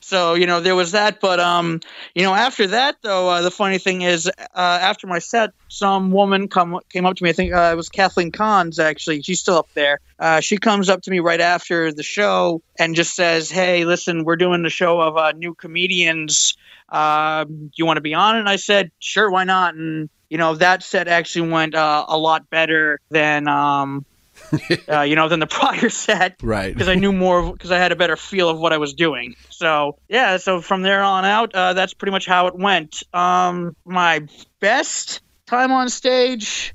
So 0.00 0.34
you 0.34 0.46
know 0.46 0.60
there 0.60 0.76
was 0.76 0.92
that, 0.92 1.18
but 1.20 1.40
um, 1.40 1.80
you 2.14 2.22
know 2.22 2.34
after 2.34 2.68
that 2.68 2.96
though, 3.02 3.28
uh, 3.28 3.42
the 3.42 3.50
funny 3.50 3.78
thing 3.78 4.02
is, 4.02 4.26
uh, 4.28 4.32
after 4.54 5.08
my 5.08 5.18
set, 5.18 5.50
some 5.68 6.12
woman 6.12 6.46
come 6.46 6.78
came 6.92 7.04
up 7.04 7.16
to 7.16 7.24
me. 7.24 7.30
I 7.30 7.32
think 7.32 7.52
uh, 7.52 7.70
it 7.72 7.76
was 7.76 7.88
Kathleen 7.88 8.30
Kahns 8.30 8.78
actually. 8.78 9.22
She's 9.22 9.40
still 9.40 9.56
up 9.56 9.68
there. 9.74 9.98
Uh, 10.20 10.38
she 10.40 10.56
comes 10.56 10.88
up 10.88 11.02
to 11.02 11.10
me 11.10 11.18
right 11.18 11.40
after 11.40 11.92
the 11.92 12.04
show 12.04 12.62
and 12.78 12.94
just 12.94 13.16
says, 13.16 13.50
"Hey, 13.50 13.84
listen, 13.84 14.22
we're 14.24 14.36
doing 14.36 14.62
the 14.62 14.70
show 14.70 15.00
of 15.00 15.16
uh, 15.16 15.32
new 15.32 15.54
comedians. 15.54 16.54
Uh, 16.88 17.44
you 17.74 17.84
want 17.86 17.96
to 17.96 18.02
be 18.02 18.14
on 18.14 18.36
it?" 18.36 18.40
And 18.40 18.48
I 18.48 18.56
said, 18.56 18.92
"Sure, 19.00 19.28
why 19.28 19.42
not?" 19.42 19.74
And 19.74 20.08
you 20.30 20.38
know 20.38 20.54
that 20.56 20.82
set 20.82 21.08
actually 21.08 21.50
went 21.50 21.74
uh, 21.74 22.04
a 22.08 22.18
lot 22.18 22.48
better 22.50 22.98
than 23.10 23.48
um, 23.48 24.04
uh, 24.88 25.00
you 25.02 25.16
know 25.16 25.28
than 25.28 25.40
the 25.40 25.46
prior 25.60 25.88
set 25.88 26.36
Right. 26.42 26.72
because 26.72 26.88
I 26.88 26.94
knew 26.94 27.12
more 27.12 27.52
because 27.52 27.70
I 27.70 27.78
had 27.78 27.92
a 27.92 27.96
better 27.96 28.16
feel 28.16 28.48
of 28.48 28.58
what 28.58 28.72
I 28.72 28.78
was 28.78 28.92
doing. 28.94 29.34
So 29.50 29.98
yeah, 30.08 30.36
so 30.36 30.60
from 30.60 30.82
there 30.82 31.02
on 31.02 31.24
out, 31.24 31.54
uh, 31.54 31.72
that's 31.72 31.94
pretty 31.94 32.12
much 32.12 32.26
how 32.26 32.46
it 32.46 32.54
went. 32.56 33.02
Um, 33.14 33.74
my 33.84 34.26
best 34.60 35.20
time 35.46 35.72
on 35.72 35.88
stage, 35.88 36.74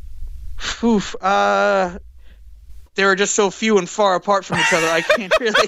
oof, 0.84 1.16
uh, 1.22 1.98
they 2.96 3.06
were 3.06 3.16
just 3.16 3.36
so 3.36 3.50
few 3.52 3.78
and 3.78 3.90
far 3.90 4.16
apart 4.16 4.46
from 4.46 4.60
each 4.60 4.74
other. 4.74 4.88
I 4.90 5.02
can't 5.02 5.34
really. 5.40 5.68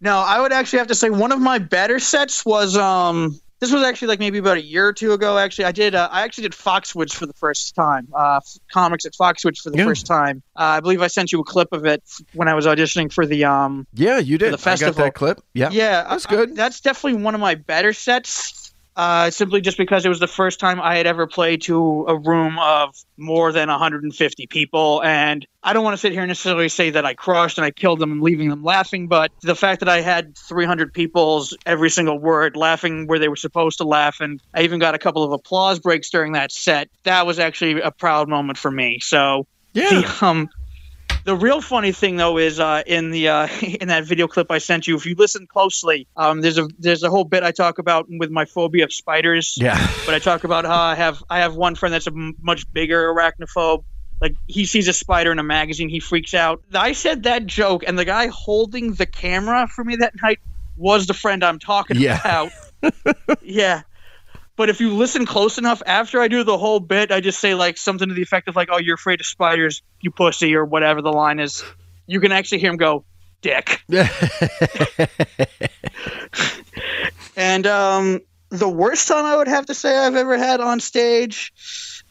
no, 0.00 0.18
I 0.18 0.40
would 0.40 0.52
actually 0.52 0.78
have 0.78 0.88
to 0.88 0.94
say 0.94 1.10
one 1.10 1.32
of 1.32 1.40
my 1.40 1.58
better 1.58 1.98
sets 1.98 2.44
was 2.44 2.76
um. 2.76 3.40
This 3.60 3.70
was 3.70 3.82
actually 3.82 4.08
like 4.08 4.18
maybe 4.20 4.38
about 4.38 4.56
a 4.56 4.62
year 4.62 4.86
or 4.86 4.92
two 4.94 5.12
ago. 5.12 5.36
Actually, 5.36 5.66
I 5.66 5.72
did. 5.72 5.94
Uh, 5.94 6.08
I 6.10 6.22
actually 6.22 6.42
did 6.42 6.52
Foxwoods 6.52 7.12
for 7.12 7.26
the 7.26 7.34
first 7.34 7.74
time. 7.74 8.08
Uh, 8.14 8.40
comics 8.72 9.04
at 9.04 9.12
Foxwoods 9.12 9.58
for 9.58 9.68
the 9.68 9.76
Yeah. 9.78 9.84
first 9.84 10.06
time. 10.06 10.42
Uh, 10.56 10.62
I 10.62 10.80
believe 10.80 11.02
I 11.02 11.08
sent 11.08 11.30
you 11.30 11.40
a 11.40 11.44
clip 11.44 11.68
of 11.72 11.84
it 11.84 12.02
f- 12.06 12.20
when 12.32 12.48
I 12.48 12.54
was 12.54 12.64
auditioning 12.66 13.12
for 13.12 13.26
the 13.26 13.44
um. 13.44 13.86
Yeah, 13.92 14.18
you 14.18 14.38
did. 14.38 14.46
the 14.46 14.48
I 14.48 14.50
got 14.52 14.60
festival. 14.60 15.04
that 15.04 15.14
clip. 15.14 15.40
Yeah. 15.52 15.68
Yeah, 15.70 16.06
that's 16.08 16.24
good. 16.26 16.56
that's 16.56 16.80
definitely 16.80 17.22
one 17.22 17.34
of 17.34 17.40
my 17.42 17.54
better 17.54 17.92
sets. 17.92 18.69
Uh, 18.96 19.30
simply 19.30 19.60
just 19.60 19.78
because 19.78 20.04
it 20.04 20.08
was 20.08 20.18
the 20.18 20.26
first 20.26 20.58
time 20.60 20.80
I 20.80 20.96
had 20.96 21.06
ever 21.06 21.26
played 21.26 21.62
to 21.62 22.06
a 22.08 22.18
room 22.18 22.58
of 22.58 22.94
more 23.16 23.52
than 23.52 23.68
150 23.68 24.46
people, 24.48 25.02
and 25.02 25.46
I 25.62 25.72
don't 25.72 25.84
want 25.84 25.94
to 25.94 25.98
sit 25.98 26.12
here 26.12 26.22
and 26.22 26.28
necessarily 26.28 26.68
say 26.68 26.90
that 26.90 27.06
I 27.06 27.14
crushed 27.14 27.56
and 27.56 27.64
I 27.64 27.70
killed 27.70 28.00
them 28.00 28.10
and 28.12 28.20
leaving 28.20 28.50
them 28.50 28.64
laughing, 28.64 29.06
but 29.06 29.30
the 29.42 29.54
fact 29.54 29.80
that 29.80 29.88
I 29.88 30.00
had 30.00 30.36
300 30.36 30.92
people's 30.92 31.56
every 31.64 31.88
single 31.88 32.18
word 32.18 32.56
laughing 32.56 33.06
where 33.06 33.18
they 33.18 33.28
were 33.28 33.36
supposed 33.36 33.78
to 33.78 33.84
laugh, 33.84 34.20
and 34.20 34.42
I 34.54 34.62
even 34.62 34.80
got 34.80 34.94
a 34.94 34.98
couple 34.98 35.22
of 35.22 35.32
applause 35.32 35.78
breaks 35.78 36.10
during 36.10 36.32
that 36.32 36.50
set, 36.50 36.90
that 37.04 37.26
was 37.26 37.38
actually 37.38 37.80
a 37.80 37.92
proud 37.92 38.28
moment 38.28 38.58
for 38.58 38.70
me. 38.70 38.98
So 39.00 39.46
yeah, 39.72 40.00
the, 40.00 40.26
um, 40.26 40.48
the 41.24 41.36
real 41.36 41.60
funny 41.60 41.92
thing 41.92 42.16
though 42.16 42.38
is 42.38 42.58
uh, 42.60 42.82
in 42.86 43.10
the 43.10 43.28
uh, 43.28 43.48
in 43.80 43.88
that 43.88 44.04
video 44.04 44.26
clip 44.26 44.50
I 44.50 44.58
sent 44.58 44.86
you, 44.86 44.96
if 44.96 45.06
you 45.06 45.14
listen 45.16 45.46
closely, 45.46 46.06
um, 46.16 46.40
there's 46.40 46.58
a 46.58 46.68
there's 46.78 47.02
a 47.02 47.10
whole 47.10 47.24
bit 47.24 47.42
I 47.42 47.50
talk 47.52 47.78
about 47.78 48.06
with 48.08 48.30
my 48.30 48.44
phobia 48.44 48.84
of 48.84 48.92
spiders. 48.92 49.56
Yeah. 49.60 49.76
But 50.06 50.14
I 50.14 50.18
talk 50.18 50.44
about 50.44 50.64
how 50.64 50.80
I 50.80 50.94
have 50.94 51.22
I 51.30 51.38
have 51.40 51.54
one 51.54 51.74
friend 51.74 51.92
that's 51.94 52.06
a 52.06 52.10
m- 52.12 52.34
much 52.42 52.70
bigger 52.72 53.12
arachnophobe. 53.12 53.84
Like 54.20 54.34
he 54.46 54.66
sees 54.66 54.86
a 54.86 54.92
spider 54.92 55.32
in 55.32 55.38
a 55.38 55.42
magazine, 55.42 55.88
he 55.88 55.98
freaks 56.00 56.34
out. 56.34 56.62
I 56.74 56.92
said 56.92 57.22
that 57.22 57.46
joke, 57.46 57.84
and 57.86 57.98
the 57.98 58.04
guy 58.04 58.26
holding 58.26 58.92
the 58.94 59.06
camera 59.06 59.66
for 59.68 59.82
me 59.82 59.96
that 59.96 60.12
night 60.22 60.40
was 60.76 61.06
the 61.06 61.14
friend 61.14 61.42
I'm 61.44 61.58
talking 61.58 61.96
Yeah. 61.98 62.20
about. 62.20 62.52
yeah. 63.42 63.82
But 64.56 64.68
if 64.68 64.80
you 64.80 64.94
listen 64.94 65.26
close 65.26 65.58
enough, 65.58 65.82
after 65.86 66.20
I 66.20 66.28
do 66.28 66.44
the 66.44 66.58
whole 66.58 66.80
bit, 66.80 67.10
I 67.10 67.20
just 67.20 67.40
say 67.40 67.54
like 67.54 67.78
something 67.78 68.08
to 68.08 68.14
the 68.14 68.22
effect 68.22 68.48
of 68.48 68.56
like, 68.56 68.68
"Oh, 68.70 68.78
you're 68.78 68.96
afraid 68.96 69.20
of 69.20 69.26
spiders, 69.26 69.82
you 70.00 70.10
pussy," 70.10 70.54
or 70.54 70.64
whatever 70.64 71.02
the 71.02 71.12
line 71.12 71.40
is. 71.40 71.64
You 72.06 72.20
can 72.20 72.32
actually 72.32 72.58
hear 72.58 72.70
him 72.70 72.76
go, 72.76 73.04
"Dick." 73.40 73.82
and 77.36 77.66
um, 77.66 78.20
the 78.50 78.68
worst 78.68 79.08
time 79.08 79.24
I 79.24 79.36
would 79.36 79.48
have 79.48 79.66
to 79.66 79.74
say 79.74 79.96
I've 79.96 80.16
ever 80.16 80.36
had 80.36 80.60
on 80.60 80.80
stage, 80.80 81.52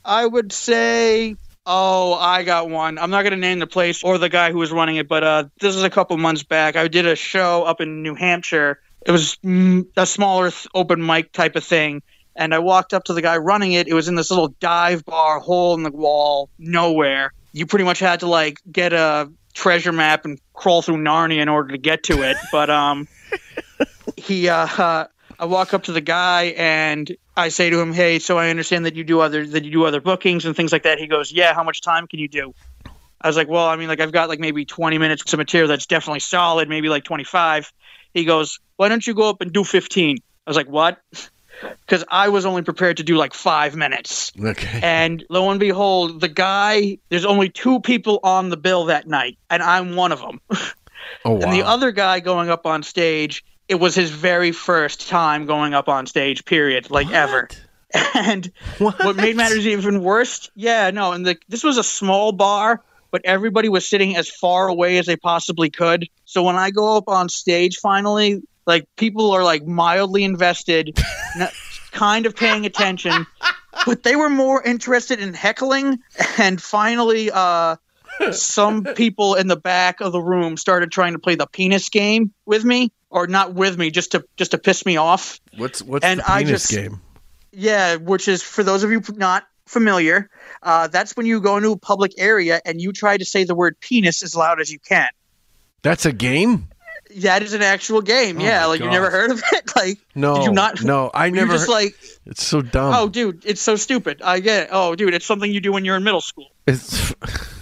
I 0.04 0.26
would 0.26 0.52
say, 0.52 1.36
oh, 1.66 2.14
I 2.14 2.44
got 2.44 2.70
one. 2.70 2.98
I'm 2.98 3.12
not 3.12 3.22
going 3.24 3.34
to 3.34 3.38
name 3.38 3.60
the 3.60 3.68
place 3.68 4.04
or 4.04 4.18
the 4.18 4.30
guy 4.30 4.52
who 4.52 4.58
was 4.58 4.72
running 4.72 4.96
it, 4.96 5.08
but 5.08 5.24
uh, 5.24 5.44
this 5.60 5.76
is 5.76 5.84
a 5.84 5.90
couple 5.90 6.18
months 6.18 6.44
back. 6.44 6.76
I 6.76 6.88
did 6.88 7.06
a 7.06 7.16
show 7.16 7.64
up 7.64 7.82
in 7.82 8.02
New 8.02 8.16
Hampshire. 8.16 8.80
It 9.06 9.12
was 9.12 9.36
mm, 9.46 9.86
a 9.96 10.06
smaller 10.06 10.50
th- 10.50 10.68
open 10.74 11.06
mic 11.06 11.32
type 11.32 11.56
of 11.56 11.64
thing. 11.64 12.02
And 12.40 12.56
I 12.56 12.60
walked 12.60 12.94
up 12.94 13.04
to 13.04 13.14
the 13.14 13.22
guy 13.22 13.36
running 13.36 13.74
it. 13.74 13.90
It 13.90 13.94
was 13.94 14.08
in 14.08 14.16
this 14.16 14.30
little 14.30 14.48
dive 14.62 15.04
bar, 15.04 15.40
hole 15.40 15.74
in 15.76 15.84
the 15.84 15.92
wall, 15.92 16.50
nowhere. 16.58 17.34
You 17.52 17.66
pretty 17.66 17.84
much 17.84 18.00
had 18.00 18.22
to 18.22 18.28
like 18.28 18.62
get 18.72 18.94
a 18.94 19.30
treasure 19.54 19.92
map 19.92 20.24
and 20.24 20.40
crawl 20.54 20.82
through 20.82 21.04
Narnia 21.04 21.42
in 21.42 21.50
order 21.50 21.74
to 21.74 21.78
get 21.78 22.04
to 22.04 22.24
it. 22.24 22.38
But 22.52 22.70
um, 22.70 23.10
he 24.16 24.48
uh, 24.48 24.56
uh 24.66 25.08
I 25.38 25.46
walk 25.46 25.74
up 25.74 25.84
to 25.84 25.92
the 25.92 26.02
guy 26.02 26.54
and 26.58 27.14
I 27.36 27.50
say 27.50 27.70
to 27.70 27.80
him, 27.80 27.92
"Hey, 27.94 28.20
so 28.20 28.38
I 28.38 28.50
understand 28.50 28.86
that 28.86 28.96
you 28.96 29.04
do 29.04 29.20
other 29.20 29.46
that 29.46 29.66
you 29.66 29.72
do 29.72 29.84
other 29.84 30.00
bookings 30.00 30.46
and 30.46 30.56
things 30.56 30.72
like 30.72 30.84
that." 30.84 30.98
He 30.98 31.08
goes, 31.08 31.34
"Yeah, 31.34 31.54
how 31.54 31.64
much 31.64 31.82
time 31.82 32.08
can 32.08 32.20
you 32.20 32.30
do?" 32.30 32.54
I 33.22 33.28
was 33.28 33.36
like, 33.36 33.50
"Well, 33.50 33.68
I 33.68 33.76
mean, 33.76 33.90
like 33.90 34.00
I've 34.00 34.14
got 34.14 34.30
like 34.30 34.40
maybe 34.40 34.64
20 34.64 34.98
minutes 34.98 35.32
of 35.34 35.38
material 35.38 35.68
that's 35.68 35.86
definitely 35.88 36.22
solid, 36.22 36.70
maybe 36.70 36.88
like 36.88 37.04
25." 37.04 37.72
He 38.14 38.24
goes, 38.24 38.60
"Why 38.78 38.88
don't 38.88 39.06
you 39.06 39.14
go 39.14 39.30
up 39.30 39.42
and 39.42 39.52
do 39.52 39.66
15?" 39.66 40.18
I 40.18 40.50
was 40.50 40.56
like, 40.56 40.70
"What?" 40.70 41.00
Because 41.62 42.04
I 42.10 42.30
was 42.30 42.46
only 42.46 42.62
prepared 42.62 42.98
to 42.98 43.04
do 43.04 43.18
like 43.18 43.34
five 43.34 43.76
minutes. 43.76 44.32
Okay. 44.40 44.80
And 44.82 45.24
lo 45.30 45.50
and 45.50 45.60
behold, 45.60 46.22
the 46.22 46.28
guy, 46.28 46.98
there's 47.10 47.26
only 47.26 47.50
two 47.50 47.80
people 47.82 48.20
on 48.24 48.50
the 48.50 48.58
bill 48.58 48.86
that 48.86 49.08
night, 49.08 49.38
and 49.50 49.62
I'm 49.62 49.96
one 49.96 50.12
of 50.12 50.20
them. 50.20 50.42
Oh 51.26 51.32
wow. 51.32 51.40
And 51.42 51.54
the 51.54 51.64
other 51.64 51.92
guy 51.92 52.20
going 52.20 52.50
up 52.50 52.66
on 52.66 52.84
stage, 52.84 53.44
it 53.68 53.76
was 53.76 53.96
his 53.96 54.12
very 54.12 54.52
first 54.52 55.08
time 55.10 55.46
going 55.46 55.74
up 55.74 55.90
on 55.90 56.06
stage, 56.06 56.46
period, 56.46 56.90
like 56.90 57.10
ever. 57.12 57.50
And 58.14 58.52
what? 58.78 59.16
made 59.16 59.36
matters 59.36 59.66
even 59.66 60.04
worse, 60.04 60.52
yeah, 60.54 60.92
no, 60.92 61.12
and 61.12 61.26
the, 61.26 61.38
this 61.48 61.64
was 61.64 61.80
a 61.80 61.84
small 61.84 62.32
bar, 62.32 62.84
but 63.10 63.22
everybody 63.26 63.68
was 63.68 63.88
sitting 63.88 64.16
as 64.16 64.30
far 64.30 64.68
away 64.68 65.00
as 65.00 65.08
they 65.08 65.16
possibly 65.16 65.72
could. 65.72 66.08
So 66.26 66.44
when 66.44 66.56
I 66.56 66.70
go 66.70 66.98
up 66.98 67.06
on 67.08 67.30
stage 67.30 67.78
finally, 67.78 68.44
like 68.70 68.86
people 68.96 69.32
are 69.32 69.44
like 69.44 69.66
mildly 69.66 70.24
invested, 70.24 70.98
n- 71.40 71.50
kind 71.92 72.26
of 72.28 72.36
paying 72.36 72.66
attention, 72.66 73.26
but 73.86 74.04
they 74.04 74.16
were 74.16 74.30
more 74.30 74.62
interested 74.64 75.20
in 75.20 75.34
heckling. 75.34 75.98
And 76.38 76.62
finally, 76.62 77.32
uh, 77.34 77.78
some 78.32 78.84
people 78.96 79.34
in 79.36 79.48
the 79.48 79.56
back 79.58 80.02
of 80.02 80.12
the 80.12 80.22
room 80.22 80.56
started 80.56 80.92
trying 80.92 81.14
to 81.14 81.20
play 81.20 81.34
the 81.36 81.48
penis 81.48 81.90
game 81.90 82.32
with 82.46 82.64
me, 82.64 82.92
or 83.10 83.26
not 83.26 83.56
with 83.56 83.78
me, 83.80 83.90
just 83.90 84.12
to 84.12 84.24
just 84.38 84.52
to 84.52 84.58
piss 84.60 84.86
me 84.86 84.98
off. 84.98 85.40
What's 85.58 85.82
what's 85.82 86.06
and 86.06 86.20
the 86.20 86.32
I 86.32 86.44
penis 86.44 86.68
just- 86.68 86.72
game? 86.72 87.02
Yeah, 87.52 87.96
which 87.96 88.28
is 88.28 88.44
for 88.44 88.64
those 88.64 88.84
of 88.84 88.92
you 88.92 89.02
not 89.16 89.44
familiar, 89.66 90.30
uh, 90.62 90.88
that's 90.88 91.18
when 91.18 91.26
you 91.26 91.42
go 91.42 91.58
into 91.58 91.72
a 91.72 91.78
public 91.78 92.12
area 92.20 92.62
and 92.64 92.80
you 92.80 92.92
try 92.94 93.18
to 93.18 93.26
say 93.26 93.44
the 93.44 93.56
word 93.56 93.80
penis 93.80 94.22
as 94.22 94.36
loud 94.36 94.62
as 94.62 94.72
you 94.72 94.78
can. 94.78 95.10
That's 95.82 96.06
a 96.06 96.12
game? 96.12 96.68
That 97.18 97.42
is 97.44 97.54
an 97.54 97.62
actual 97.64 98.02
game. 98.02 98.40
yeah, 98.40 98.60
Oh 98.60 98.62
my 98.62 98.66
like 98.68 98.80
you 98.82 98.90
never 98.90 99.10
heard 99.10 99.32
of 99.32 99.42
it. 99.54 99.72
Like 99.76 99.98
No. 100.16 100.36
did 100.36 100.44
you 100.46 100.52
not? 100.52 100.84
No, 100.84 101.10
I 101.14 101.30
never. 101.30 101.54
just 101.54 101.66
heard- 101.68 101.72
like, 101.74 101.96
it's 102.26 102.44
so 102.44 102.62
dumb. 102.62 102.94
oh, 102.96 103.10
dude, 103.10 103.44
it's 103.46 103.62
so 103.62 103.76
stupid. 103.76 104.22
I 104.24 104.40
get 104.40 104.64
it. 104.64 104.70
Oh, 104.72 104.96
dude, 104.96 105.14
it's 105.14 105.26
something 105.26 105.52
you 105.52 105.60
do 105.62 105.72
when 105.72 105.86
you're 105.86 105.96
in 105.98 106.04
middle 106.04 106.22
school. 106.22 106.52
It's 106.68 107.14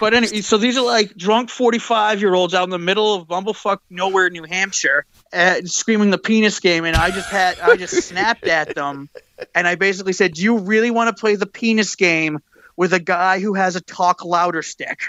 But 0.00 0.14
anyway, 0.14 0.40
so 0.40 0.56
these 0.58 0.76
are 0.78 0.84
like 0.84 1.14
drunk 1.14 1.50
45 1.50 2.20
year 2.20 2.34
olds 2.34 2.54
out 2.54 2.64
in 2.64 2.70
the 2.70 2.78
middle 2.78 3.14
of 3.14 3.28
bumblefuck 3.28 3.78
nowhere, 3.90 4.30
New 4.30 4.42
Hampshire, 4.44 5.04
uh, 5.32 5.56
screaming 5.66 6.10
the 6.10 6.18
penis 6.18 6.58
game. 6.58 6.84
And 6.84 6.96
I 6.96 7.10
just 7.10 7.28
had, 7.28 7.58
I 7.60 7.76
just 7.76 7.94
snapped 8.08 8.46
at 8.46 8.74
them. 8.74 9.08
And 9.54 9.68
I 9.68 9.74
basically 9.74 10.14
said, 10.14 10.32
Do 10.34 10.42
you 10.42 10.58
really 10.58 10.90
want 10.90 11.14
to 11.14 11.20
play 11.20 11.36
the 11.36 11.46
penis 11.46 11.94
game 11.96 12.38
with 12.76 12.92
a 12.94 12.98
guy 13.00 13.40
who 13.40 13.54
has 13.54 13.76
a 13.76 13.80
talk 13.82 14.24
louder 14.24 14.62
stick? 14.62 15.00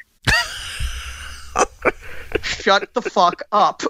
Shut 2.45 2.93
the 2.93 3.01
fuck 3.01 3.43
up. 3.51 3.81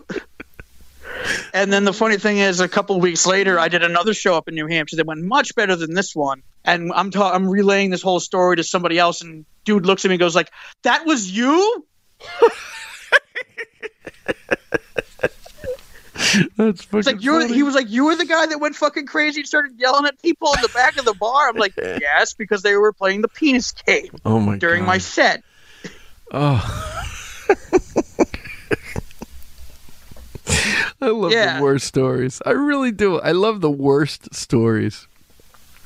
And 1.53 1.71
then 1.71 1.83
the 1.85 1.93
funny 1.93 2.17
thing 2.17 2.39
is, 2.39 2.59
a 2.59 2.67
couple 2.67 2.99
weeks 2.99 3.25
later, 3.25 3.59
I 3.59 3.67
did 3.67 3.83
another 3.83 4.13
show 4.13 4.35
up 4.35 4.47
in 4.47 4.55
New 4.55 4.67
Hampshire 4.67 4.97
that 4.97 5.05
went 5.05 5.21
much 5.23 5.55
better 5.55 5.75
than 5.75 5.93
this 5.93 6.15
one. 6.15 6.41
And 6.63 6.91
I'm 6.93 7.11
ta- 7.11 7.31
I'm 7.31 7.47
relaying 7.47 7.91
this 7.91 8.01
whole 8.01 8.19
story 8.19 8.55
to 8.57 8.63
somebody 8.63 8.97
else, 8.97 9.21
and 9.21 9.45
dude 9.65 9.85
looks 9.85 10.03
at 10.03 10.09
me 10.09 10.15
and 10.15 10.19
goes 10.19 10.35
like, 10.35 10.51
"That 10.83 11.05
was 11.05 11.29
you." 11.31 11.85
That's 16.57 16.83
fucking 16.83 16.99
It's 16.99 17.07
like 17.07 17.23
you're. 17.23 17.47
He 17.47 17.63
was 17.63 17.75
like, 17.75 17.89
"You 17.89 18.05
were 18.05 18.15
the 18.15 18.25
guy 18.25 18.47
that 18.47 18.59
went 18.59 18.75
fucking 18.75 19.05
crazy 19.05 19.41
and 19.41 19.47
started 19.47 19.73
yelling 19.77 20.05
at 20.05 20.21
people 20.21 20.51
in 20.53 20.61
the 20.61 20.69
back 20.69 20.97
of 20.97 21.05
the 21.05 21.13
bar." 21.13 21.49
I'm 21.49 21.55
like, 21.55 21.73
"Yes, 21.77 22.33
because 22.33 22.61
they 22.61 22.75
were 22.75 22.93
playing 22.93 23.21
the 23.21 23.27
penis 23.27 23.71
game 23.71 24.09
Oh 24.25 24.39
my 24.39 24.57
during 24.57 24.81
god. 24.81 24.87
my 24.87 24.97
set." 24.97 25.43
Oh. 26.31 27.01
I 31.05 31.09
love 31.09 31.31
Yeah. 31.31 31.57
the 31.57 31.63
worst 31.63 31.85
stories. 31.87 32.41
I 32.45 32.51
really 32.51 32.91
do. 32.91 33.19
I 33.19 33.31
love 33.31 33.61
the 33.61 33.71
worst 33.71 34.33
stories. 34.33 35.07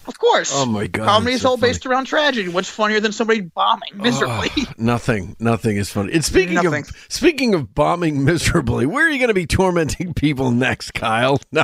Of 0.07 0.17
course. 0.17 0.49
Oh 0.51 0.65
my 0.65 0.87
god. 0.87 1.05
Comedy 1.05 1.33
is 1.33 1.41
so 1.43 1.49
all 1.49 1.57
funny. 1.57 1.69
based 1.73 1.85
around 1.85 2.05
tragedy. 2.05 2.47
What's 2.49 2.67
funnier 2.69 2.99
than 2.99 3.11
somebody 3.11 3.41
bombing 3.41 3.91
miserably? 3.95 4.49
Nothing, 4.79 5.35
nothing 5.39 5.77
is 5.77 5.91
funny. 5.91 6.13
And 6.13 6.25
speaking 6.25 6.55
Nothing. 6.55 6.83
of 6.85 7.05
speaking 7.09 7.53
of 7.53 7.75
bombing 7.75 8.23
miserably, 8.25 8.87
where 8.87 9.05
are 9.05 9.09
you 9.11 9.19
going 9.19 9.27
to 9.27 9.35
be 9.35 9.45
tormenting 9.45 10.13
people 10.15 10.49
next, 10.49 10.95
Kyle? 10.95 11.39
No, 11.51 11.63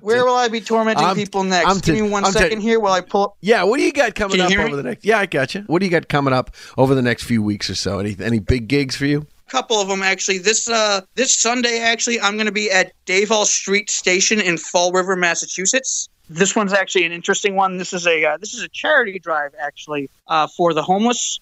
Where 0.00 0.24
will 0.24 0.36
I 0.36 0.48
be 0.48 0.62
tormenting 0.62 1.04
I'm- 1.04 1.16
people 1.16 1.44
next? 1.44 1.68
I'm 1.68 1.74
Give 1.80 1.96
t- 1.96 2.00
me 2.02 2.08
one 2.08 2.24
I'm 2.24 2.32
t- 2.32 2.58
here 2.58 2.80
while 2.80 2.94
I 2.94 3.02
pull 3.02 3.24
up. 3.24 3.36
yeah. 3.42 3.64
What 3.64 3.76
do 3.76 3.82
you 3.82 3.92
got 3.92 4.14
coming 4.14 4.38
you 4.38 4.44
up 4.44 4.52
over 4.52 4.68
me? 4.70 4.76
the 4.76 4.82
next? 4.84 5.04
Yeah, 5.04 5.18
I 5.18 5.26
got 5.26 5.54
you. 5.54 5.60
What 5.66 5.80
do 5.80 5.84
you 5.84 5.90
got 5.90 6.08
coming 6.08 6.32
up 6.32 6.52
over 6.78 6.94
the 6.94 7.02
next 7.02 7.24
few 7.24 7.42
weeks 7.42 7.68
or 7.68 7.74
so? 7.74 7.98
Any 7.98 8.16
any 8.18 8.38
big 8.38 8.68
gigs 8.68 8.96
for 8.96 9.04
you? 9.04 9.26
Couple 9.48 9.80
of 9.80 9.88
them 9.88 10.02
actually. 10.02 10.38
This 10.38 10.68
uh 10.68 11.00
this 11.14 11.34
Sunday 11.34 11.80
actually 11.80 12.20
I'm 12.20 12.34
going 12.34 12.46
to 12.46 12.52
be 12.52 12.70
at 12.70 12.92
Davol 13.06 13.46
Street 13.46 13.90
Station 13.90 14.40
in 14.40 14.58
Fall 14.58 14.92
River, 14.92 15.16
Massachusetts. 15.16 16.08
This 16.28 16.54
one's 16.54 16.74
actually 16.74 17.04
an 17.04 17.12
interesting 17.12 17.56
one. 17.56 17.78
This 17.78 17.92
is 17.92 18.06
a 18.06 18.24
uh, 18.24 18.36
this 18.36 18.52
is 18.54 18.62
a 18.62 18.68
charity 18.68 19.18
drive 19.18 19.52
actually 19.58 20.10
uh, 20.26 20.46
for 20.46 20.74
the 20.74 20.82
homeless. 20.82 21.40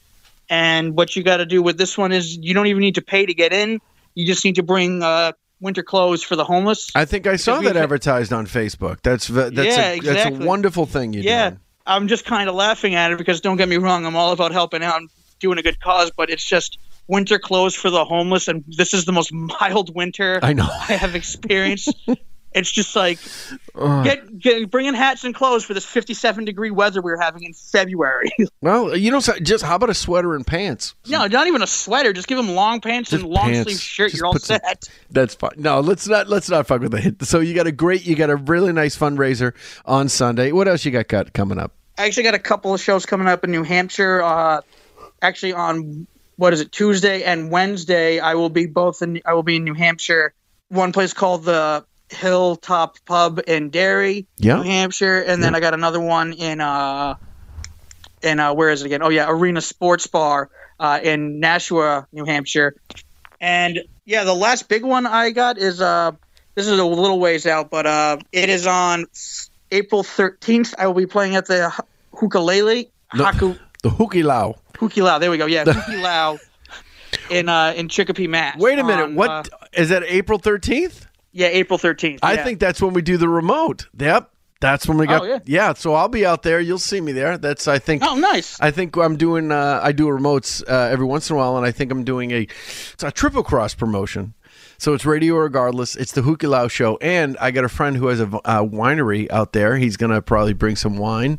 And 0.49 0.97
what 0.97 1.17
you 1.17 1.25
got 1.25 1.39
to 1.39 1.47
do 1.47 1.63
with 1.63 1.77
this 1.77 1.99
one 1.99 2.13
is 2.13 2.37
you 2.37 2.55
don't 2.55 2.69
even 2.69 2.81
need 2.81 2.95
to 2.95 3.03
pay 3.03 3.27
to 3.27 3.35
get 3.35 3.53
in. 3.53 3.81
You 4.15 4.25
just 4.25 4.45
need 4.45 4.55
to 4.55 4.63
bring 4.63 5.03
uh, 5.03 5.33
winter 5.61 5.83
clothes 5.83 6.23
for 6.23 6.37
the 6.37 6.45
homeless. 6.45 6.91
I 6.95 7.05
think 7.05 7.27
I 7.27 7.37
saw 7.37 7.61
that 7.61 7.77
advertised 7.77 8.33
on 8.33 8.47
Facebook. 8.47 9.03
That's 9.03 9.27
that's 9.27 9.57
Yeah, 9.57 9.93
a, 9.93 10.01
that's 10.01 10.27
a 10.27 10.45
wonderful 10.45 10.87
thing 10.87 11.13
you 11.13 11.23
yeah, 11.23 11.51
do. 11.51 11.57
I'm 11.87 12.09
just 12.09 12.25
kind 12.25 12.49
of 12.49 12.55
laughing 12.55 12.95
at 12.95 13.13
it 13.13 13.19
because 13.19 13.41
don't 13.41 13.57
get 13.57 13.69
me 13.69 13.77
wrong, 13.77 14.07
I'm 14.07 14.17
all 14.17 14.33
about 14.33 14.53
helping 14.53 14.83
out 14.83 14.99
and 14.99 15.11
doing 15.41 15.59
a 15.59 15.63
good 15.63 15.81
cause, 15.81 16.11
but 16.17 16.31
it's 16.31 16.45
just 16.45 16.79
winter 17.09 17.39
clothes 17.39 17.75
for 17.75 17.91
the 17.91 18.05
homeless, 18.05 18.49
and 18.49 18.65
this 18.69 18.93
is 18.95 19.05
the 19.05 19.13
most 19.13 19.33
mild 19.33 19.95
winter 19.95 20.39
I 20.43 20.53
know. 20.53 20.69
I 20.71 20.95
have 20.95 21.15
experienced. 21.15 21.95
it's 22.53 22.71
just 22.71 22.97
like 22.97 23.19
Ugh. 23.75 24.05
get, 24.05 24.39
get 24.39 24.71
bring 24.71 24.87
in 24.87 24.95
hats 24.95 25.25
and 25.25 25.35
clothes 25.35 25.63
for 25.65 25.75
this 25.75 25.85
57 25.85 26.45
degree 26.47 26.71
weather 26.71 27.03
we 27.03 27.11
were 27.11 27.21
having 27.21 27.43
in 27.43 27.53
February. 27.53 28.31
Well, 28.63 28.97
you 28.97 29.13
know, 29.13 29.21
just 29.21 29.63
how 29.63 29.77
about 29.77 29.91
a 29.91 29.95
sweater 29.95 30.35
and 30.35 30.45
pants? 30.45 30.97
no, 31.07 31.27
not 31.29 31.47
even 31.47 31.63
a 31.63 31.67
sweater. 31.69 32.13
Just 32.13 32.27
give 32.27 32.37
them 32.37 32.49
long 32.51 32.81
pants 32.81 33.11
Just 33.11 33.23
and 33.23 33.33
long 33.33 33.53
pants. 33.53 33.63
sleeve 33.71 33.79
shirt. 33.81 34.11
Just 34.11 34.19
You're 34.21 34.27
all 34.27 34.33
put 34.33 34.43
some- 34.43 34.59
set. 34.65 34.89
That's 35.11 35.35
fine. 35.37 35.53
No, 35.57 35.79
let's 35.81 36.09
not 36.09 36.29
let's 36.29 36.49
not 36.51 36.67
fuck 36.67 36.81
with 36.81 36.95
it. 36.95 37.23
So 37.25 37.39
you 37.39 37.55
got 37.55 37.69
a 37.69 37.73
great, 37.73 38.05
you 38.05 38.17
got 38.17 38.31
a 38.31 38.37
really 38.37 38.73
nice 38.73 38.97
fundraiser 38.99 39.53
on 39.85 40.09
Sunday. 40.09 40.51
What 40.51 40.67
else 40.67 40.85
you 40.85 40.91
got 40.91 41.07
cut 41.07 41.33
coming 41.33 41.59
up? 41.59 41.73
I 41.99 42.07
actually 42.07 42.25
got 42.25 42.35
a 42.35 42.41
couple 42.41 42.75
of 42.75 42.81
shows 42.81 43.07
coming 43.07 43.29
up 43.29 43.45
in 43.45 43.53
New 43.53 43.63
Hampshire. 43.63 44.21
Uh, 44.23 44.63
actually, 45.23 45.53
on 45.53 46.09
what 46.37 46.53
is 46.53 46.61
it 46.61 46.71
Tuesday 46.73 47.23
and 47.25 47.51
Wednesday, 47.51 48.19
I 48.21 48.35
will 48.35 48.51
be 48.51 48.67
both 48.67 49.03
in. 49.03 49.21
I 49.25 49.35
will 49.35 49.43
be 49.43 49.57
in 49.57 49.65
New 49.65 49.75
Hampshire. 49.75 50.33
One 50.69 50.93
place 50.93 51.13
called 51.13 51.45
the 51.45 51.85
Hilltop 52.11 52.97
Pub 53.05 53.41
in 53.47 53.71
Derry, 53.71 54.27
Yeah. 54.37 54.57
New 54.57 54.63
Hampshire, 54.63 55.21
and 55.23 55.43
then 55.43 55.55
I 55.55 55.61
got 55.61 55.75
another 55.75 56.01
one 56.01 56.33
in 56.33 56.61
uh, 56.61 57.15
in 58.23 58.41
uh, 58.41 58.55
where 58.55 58.71
is 58.71 58.83
it 58.83 58.87
again? 58.87 59.03
Oh 59.03 59.09
yeah, 59.09 59.27
Arena 59.29 59.61
Sports 59.61 60.07
Bar 60.07 60.51
uh, 60.79 61.01
in 61.03 61.41
Nashua, 61.41 62.07
New 62.13 62.25
Hampshire. 62.25 62.75
And 63.41 63.81
yeah, 64.05 64.25
the 64.25 64.35
last 64.35 64.69
big 64.69 64.85
one 64.85 65.07
I 65.07 65.31
got 65.31 65.59
is 65.59 65.81
uh, 65.81 66.13
this 66.55 66.67
is 66.67 66.79
a 66.79 66.85
little 66.85 67.19
ways 67.19 67.47
out, 67.47 67.71
but 67.71 67.87
uh, 67.87 68.19
it 68.33 68.49
is 68.49 68.67
on 68.67 69.07
April 69.71 70.03
13th. 70.03 70.75
I 70.79 70.87
will 70.87 70.95
be 70.95 71.07
playing 71.07 71.37
at 71.37 71.47
the 71.47 71.73
Hukulele 72.13 72.89
No. 73.15 73.25
Haku 73.25 73.59
The 73.87 73.95
Hookie 73.95 74.25
Lao. 74.25 74.57
Hukilau. 74.75 75.21
There 75.21 75.31
we 75.31 75.39
go. 75.39 75.47
Yeah, 75.47 75.65
Hukilau 75.65 76.41
in 77.31 77.49
uh, 77.49 77.73
in 77.77 77.89
Chicopee, 77.89 78.27
Mass. 78.27 78.59
Wait 78.59 78.79
a 78.79 78.85
minute. 78.85 79.05
on, 79.05 79.15
What 79.15 79.31
uh, 79.31 79.67
is 79.73 79.91
that? 79.91 80.03
April 80.05 80.39
thirteenth? 80.39 81.07
yeah, 81.33 81.49
April 81.49 81.79
13th. 81.79 82.21
I 82.23 82.33
yeah. 82.35 82.45
think 82.45 82.61
that's 82.61 82.81
when 82.81 82.95
we 82.95 83.03
do 83.03 83.19
the 83.19 83.29
remote. 83.29 83.89
Yep. 83.99 84.31
That's 84.59 84.89
when 84.89 84.97
we 84.97 85.07
got. 85.07 85.23
Oh, 85.23 85.41
yeah. 85.45 85.75
So 85.75 85.93
I'll 85.93 86.09
be 86.09 86.25
out 86.25 86.43
there. 86.43 86.59
You'll 86.61 86.79
see 86.79 86.99
me 87.01 87.13
there. 87.13 87.37
That's 87.37 87.69
I 87.69 87.79
think. 87.79 88.03
Oh, 88.03 88.15
nice. 88.15 88.59
I 88.59 88.71
think 88.71 88.97
I'm 88.97 89.17
doing. 89.17 89.53
Uh, 89.53 89.81
I 89.83 89.93
do 89.93 90.07
remotes 90.07 90.63
uh, 90.67 90.89
every 90.91 91.05
once 91.05 91.29
in 91.29 91.37
a 91.37 91.39
while, 91.39 91.59
and 91.59 91.67
I 91.67 91.73
think 91.73 91.93
I'm 91.93 92.05
doing 92.05 92.31
a 92.31 92.49
it's 92.95 93.05
a 93.05 93.11
triple 93.11 93.43
cross 93.43 93.75
promotion. 93.75 94.33
So 94.79 94.95
it's 94.95 95.05
radio 95.07 95.35
irregardless. 95.35 95.97
It's 95.97 96.13
the 96.13 96.21
Hukilau 96.23 96.71
show, 96.71 96.97
and 96.99 97.37
I 97.41 97.51
got 97.51 97.65
a 97.65 97.69
friend 97.69 97.97
who 97.97 98.09
has 98.09 98.21
a 98.21 98.25
uh, 98.45 98.63
winery 98.63 99.31
out 99.31 99.53
there. 99.53 99.77
He's 99.77 99.97
gonna 99.97 100.21
probably 100.23 100.53
bring 100.53 100.77
some 100.77 100.97
wine 100.99 101.39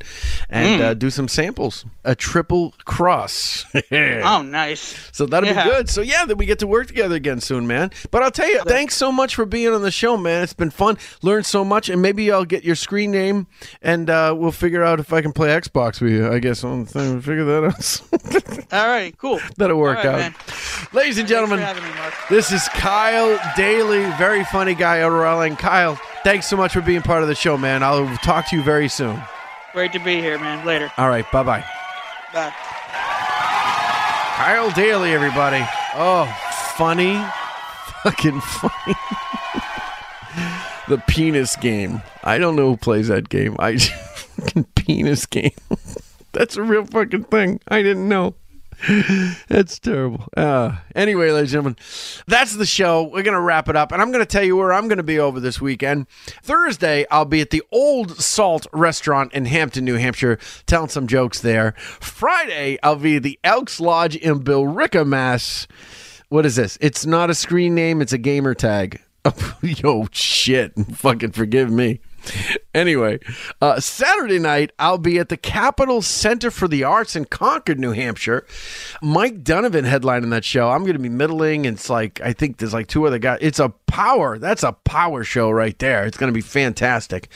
and 0.50 0.82
Mm. 0.82 0.84
uh, 0.84 0.94
do 0.96 1.10
some 1.10 1.28
samples. 1.28 1.86
A 2.04 2.16
triple 2.16 2.74
cross. 2.86 3.66
Oh, 3.92 4.42
nice. 4.42 5.10
So 5.12 5.26
that'll 5.26 5.48
Yeah. 5.50 5.64
be 5.64 5.70
good. 5.70 5.90
So 5.90 6.02
yeah, 6.02 6.26
then 6.26 6.38
we 6.38 6.46
get 6.46 6.60
to 6.60 6.68
work 6.68 6.88
together 6.88 7.16
again 7.16 7.40
soon, 7.42 7.68
man. 7.68 7.92
But 8.12 8.24
I'll 8.24 8.32
tell 8.32 8.50
you, 8.50 8.62
thanks 8.66 8.96
so 8.96 9.12
much 9.12 9.36
for 9.36 9.46
being 9.46 9.74
on 9.74 9.82
the 9.82 9.92
show, 9.92 10.18
man. 10.18 10.44
It's 10.44 10.54
been 10.54 10.70
fun. 10.72 10.98
Learned 11.22 11.46
so 11.46 11.64
much, 11.64 11.90
and 11.90 12.02
maybe 12.02 12.32
I'll 12.32 12.46
get 12.46 12.64
your 12.64 12.76
screen 12.76 13.12
name, 13.12 13.48
and 13.82 14.10
uh, 14.10 14.34
we'll 14.38 14.52
figure 14.52 14.84
out 14.84 15.00
if 15.00 15.14
I 15.14 15.22
can 15.22 15.32
play 15.32 15.50
Xbox 15.50 16.02
with 16.02 16.12
you. 16.12 16.32
I 16.32 16.40
guess 16.40 16.64
on 16.64 16.84
the 16.86 16.90
thing, 16.92 17.12
we'll 17.14 17.22
figure 17.22 17.46
that 17.46 17.64
out. 17.64 18.74
All 18.74 18.88
right, 18.88 19.18
cool. 19.18 19.40
That'll 19.58 19.78
work 19.78 19.98
right, 19.98 20.06
out. 20.08 20.20
man. 20.20 20.36
Ladies 20.94 21.18
and 21.18 21.28
gentlemen, 21.28 21.60
Thanks 21.60 21.80
for 21.80 21.86
having 21.86 22.04
me, 22.04 22.12
this 22.30 22.52
is 22.52 22.68
Kyle 22.70 23.27
Daley, 23.56 24.04
very 24.18 24.44
funny 24.46 24.74
guy 24.76 25.02
out 25.02 25.12
of 25.12 25.18
Raleigh. 25.18 25.56
Kyle, 25.56 26.00
thanks 26.24 26.48
so 26.48 26.56
much 26.56 26.74
for 26.74 26.82
being 26.82 27.02
part 27.02 27.22
of 27.24 27.28
the 27.28 27.36
show, 27.36 27.58
man. 27.58 27.84
I'll 27.84 28.08
talk 28.18 28.48
to 28.50 28.56
you 28.56 28.62
very 28.62 28.88
soon. 28.88 29.22
Great 29.74 29.92
to 29.94 30.00
be 30.00 30.16
here, 30.22 30.38
man. 30.40 30.66
Later. 30.66 30.92
All 30.98 31.10
right, 31.10 31.30
bye 31.32 31.44
bye. 31.44 31.66
Bye. 32.34 32.54
Kyle 34.38 34.72
Daley, 34.72 35.14
everybody. 35.14 35.66
Oh, 35.96 36.26
funny. 36.78 37.24
Fucking 38.04 38.40
funny. 38.40 38.96
the 40.88 40.98
penis 41.08 41.56
game. 41.56 42.02
I 42.24 42.38
don't 42.38 42.56
know 42.56 42.72
who 42.72 42.78
plays 42.78 43.08
that 43.08 43.30
game. 43.30 43.56
I 43.60 43.78
fucking 43.78 44.66
penis 44.76 45.26
game. 45.26 45.52
That's 46.34 46.56
a 46.56 46.64
real 46.64 46.86
fucking 46.86 47.26
thing. 47.26 47.60
I 47.68 47.82
didn't 47.82 48.08
know. 48.08 48.36
That's 49.48 49.80
terrible. 49.80 50.26
Uh, 50.36 50.78
anyway, 50.96 51.32
ladies 51.32 51.54
and 51.54 51.76
gentlemen, 51.76 51.76
that's 52.28 52.56
the 52.56 52.66
show. 52.66 53.04
We're 53.04 53.24
going 53.24 53.34
to 53.34 53.42
wrap 53.42 53.70
it 53.70 53.76
up, 53.76 53.92
and 53.92 54.02
I'm 54.02 54.12
going 54.12 54.24
to 54.24 54.30
tell 54.30 54.44
you 54.44 54.56
where 54.56 54.72
I'm 54.72 54.88
going 54.88 54.98
to 54.98 55.04
be 55.04 55.20
over 55.20 55.40
this 55.40 55.60
weekend. 55.60 56.08
Thursday, 56.44 57.06
I'll 57.10 57.26
be 57.26 57.42
at 57.42 57.50
the 57.50 57.64
Old 57.72 58.22
Salt 58.22 58.68
Restaurant 58.72 59.34
in 59.34 59.46
Hampton, 59.46 59.86
New 59.86 59.96
Hampshire, 59.96 60.38
telling 60.66 60.90
some 60.90 61.08
jokes 61.08 61.42
there. 61.42 61.74
Friday, 61.78 62.78
I'll 62.84 62.96
be 62.96 63.18
at 63.18 63.24
the 63.24 63.40
Elks 63.44 63.80
Lodge 63.80 64.16
in 64.16 64.44
Billerica, 64.44 65.06
Mass. 65.06 65.68
What 66.30 66.46
is 66.46 66.56
this? 66.56 66.78
It's 66.82 67.06
not 67.06 67.30
a 67.30 67.36
screen 67.36 67.74
name, 67.74 68.02
it's 68.02 68.14
a 68.14 68.18
gamer 68.18 68.54
tag. 68.54 69.02
Yo, 69.62 70.08
shit. 70.12 70.74
Fucking 70.96 71.32
forgive 71.32 71.72
me. 71.72 72.00
Anyway, 72.78 73.18
uh, 73.60 73.80
Saturday 73.80 74.38
night, 74.38 74.72
I'll 74.78 75.00
be 75.00 75.18
at 75.18 75.30
the 75.30 75.38
Capitol 75.38 76.04
Center 76.04 76.52
for 76.52 76.68
the 76.68 76.84
Arts 76.84 77.16
in 77.16 77.26
Concord, 77.26 77.80
New 77.80 77.92
Hampshire. 77.92 78.46
Mike 79.02 79.44
Donovan 79.44 79.84
headlining 79.84 80.30
that 80.30 80.46
show. 80.46 80.70
I'm 80.70 80.84
going 80.84 80.94
to 80.94 81.00
be 81.00 81.10
middling. 81.10 81.66
It's 81.66 81.90
like, 81.90 82.22
I 82.22 82.34
think 82.34 82.58
there's 82.58 82.76
like 82.76 82.86
two 82.86 83.08
other 83.08 83.18
guys. 83.18 83.40
It's 83.42 83.58
a 83.58 83.70
power. 83.88 84.38
That's 84.38 84.62
a 84.62 84.74
power 84.74 85.24
show 85.24 85.50
right 85.50 85.78
there. 85.80 86.06
It's 86.06 86.18
going 86.18 86.32
to 86.32 86.36
be 86.36 86.42
fantastic. 86.42 87.30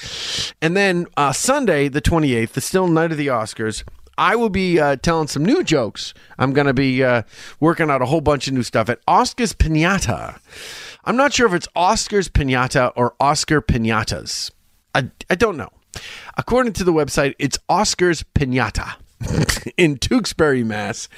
And 0.62 0.78
then 0.78 1.08
uh, 1.18 1.32
Sunday, 1.34 1.88
the 1.88 2.04
28th, 2.04 2.52
the 2.52 2.62
still 2.62 2.88
night 2.88 3.12
of 3.12 3.18
the 3.18 3.28
Oscars. 3.28 3.84
I 4.20 4.36
will 4.36 4.50
be 4.50 4.80
uh, 4.80 4.98
telling 4.98 5.28
some 5.28 5.44
new 5.44 5.64
jokes. 5.64 6.14
I'm 6.38 6.54
going 6.54 6.68
to 6.68 6.74
be 6.74 7.04
uh, 7.04 7.24
working 7.60 7.90
out 7.90 8.04
a 8.04 8.06
whole 8.06 8.22
bunch 8.22 8.48
of 8.48 8.54
new 8.54 8.62
stuff 8.62 8.90
at 8.90 9.04
Oscars 9.08 9.56
Pinata. 9.56 10.40
I'm 11.04 11.18
not 11.18 11.34
sure 11.34 11.48
if 11.48 11.54
it's 11.54 11.68
Oscars 11.76 12.30
Pinata 12.30 12.92
or 12.96 13.16
Oscar 13.20 13.60
Pinatas. 13.60 14.52
I, 14.94 15.10
I 15.30 15.36
don't 15.36 15.58
know. 15.58 15.70
According 16.38 16.74
to 16.74 16.84
the 16.84 16.94
website, 16.94 17.36
it's 17.38 17.58
Oscars 17.70 18.24
Pinata 18.34 18.96
in 19.78 19.98
Tewksbury, 19.98 20.64
Mass. 20.64 21.10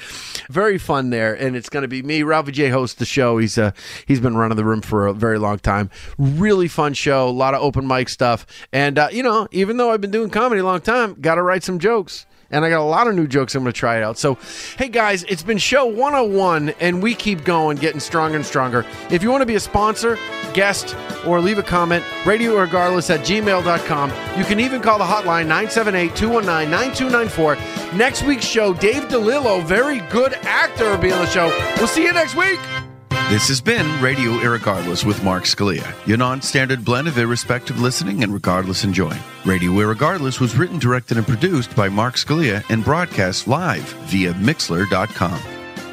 Very 0.49 0.77
fun 0.77 1.09
there, 1.09 1.33
and 1.33 1.55
it's 1.55 1.69
going 1.69 1.83
to 1.83 1.87
be 1.87 2.01
me. 2.01 2.23
Ralphie 2.23 2.51
J 2.51 2.69
hosts 2.69 2.97
the 2.97 3.05
show. 3.05 3.37
He's 3.37 3.57
uh, 3.57 3.71
he's 4.05 4.19
been 4.19 4.35
running 4.35 4.57
the 4.57 4.65
room 4.65 4.81
for 4.81 5.07
a 5.07 5.13
very 5.13 5.37
long 5.37 5.59
time. 5.59 5.89
Really 6.17 6.67
fun 6.67 6.93
show. 6.93 7.27
A 7.27 7.29
lot 7.29 7.53
of 7.53 7.61
open 7.61 7.87
mic 7.87 8.09
stuff, 8.09 8.45
and 8.71 8.97
uh, 8.97 9.09
you 9.11 9.23
know, 9.23 9.47
even 9.51 9.77
though 9.77 9.91
I've 9.91 10.01
been 10.01 10.11
doing 10.11 10.29
comedy 10.29 10.61
a 10.61 10.65
long 10.65 10.81
time, 10.81 11.15
got 11.21 11.35
to 11.35 11.43
write 11.43 11.63
some 11.63 11.79
jokes. 11.79 12.25
And 12.53 12.63
I 12.63 12.69
got 12.69 12.81
a 12.81 12.83
lot 12.83 13.07
of 13.07 13.15
new 13.15 13.27
jokes. 13.27 13.55
I'm 13.55 13.63
going 13.63 13.73
to 13.73 13.77
try 13.77 13.97
it 13.97 14.03
out. 14.03 14.17
So, 14.17 14.37
hey 14.77 14.87
guys, 14.87 15.23
it's 15.23 15.43
been 15.43 15.57
show 15.57 15.85
101, 15.85 16.69
and 16.79 17.01
we 17.01 17.15
keep 17.15 17.43
going, 17.43 17.77
getting 17.77 17.99
stronger 17.99 18.35
and 18.35 18.45
stronger. 18.45 18.85
If 19.09 19.23
you 19.23 19.31
want 19.31 19.41
to 19.41 19.45
be 19.45 19.55
a 19.55 19.59
sponsor, 19.59 20.17
guest, 20.53 20.95
or 21.25 21.41
leave 21.41 21.57
a 21.57 21.63
comment, 21.63 22.05
radio 22.25 22.53
irregardless 22.53 23.09
at 23.09 23.21
gmail.com. 23.21 24.11
You 24.37 24.45
can 24.45 24.59
even 24.59 24.81
call 24.81 24.99
the 24.99 25.03
hotline 25.03 25.47
978 25.47 26.15
219 26.15 26.69
9294. 26.69 27.97
Next 27.97 28.23
week's 28.23 28.45
show, 28.45 28.73
Dave 28.73 29.03
DeLillo, 29.03 29.63
very 29.63 29.99
good 30.09 30.33
actor, 30.43 30.91
will 30.91 30.97
be 30.97 31.11
on 31.11 31.19
the 31.19 31.27
show. 31.27 31.47
We'll 31.77 31.87
see 31.87 32.03
you 32.03 32.13
next 32.13 32.35
week. 32.35 32.59
This 33.29 33.47
has 33.47 33.61
been 33.61 33.99
Radio 33.99 34.31
Irregardless 34.33 35.03
with 35.03 35.23
Mark 35.23 35.45
Scalia, 35.45 35.91
your 36.05 36.17
non 36.17 36.39
standard 36.39 36.85
blend 36.85 37.07
of 37.07 37.17
irrespective 37.17 37.79
listening 37.79 38.21
and 38.21 38.31
regardless 38.31 38.83
enjoying. 38.83 39.19
Radio 39.43 39.71
Irregardless 39.71 40.39
was 40.39 40.55
written, 40.55 40.77
directed, 40.77 41.17
and 41.17 41.25
produced 41.25 41.75
by 41.75 41.89
Mark 41.89 42.13
Scalia 42.13 42.63
and 42.69 42.83
broadcast 42.83 43.47
live 43.47 43.81
via 44.05 44.33
Mixler.com. 44.33 45.39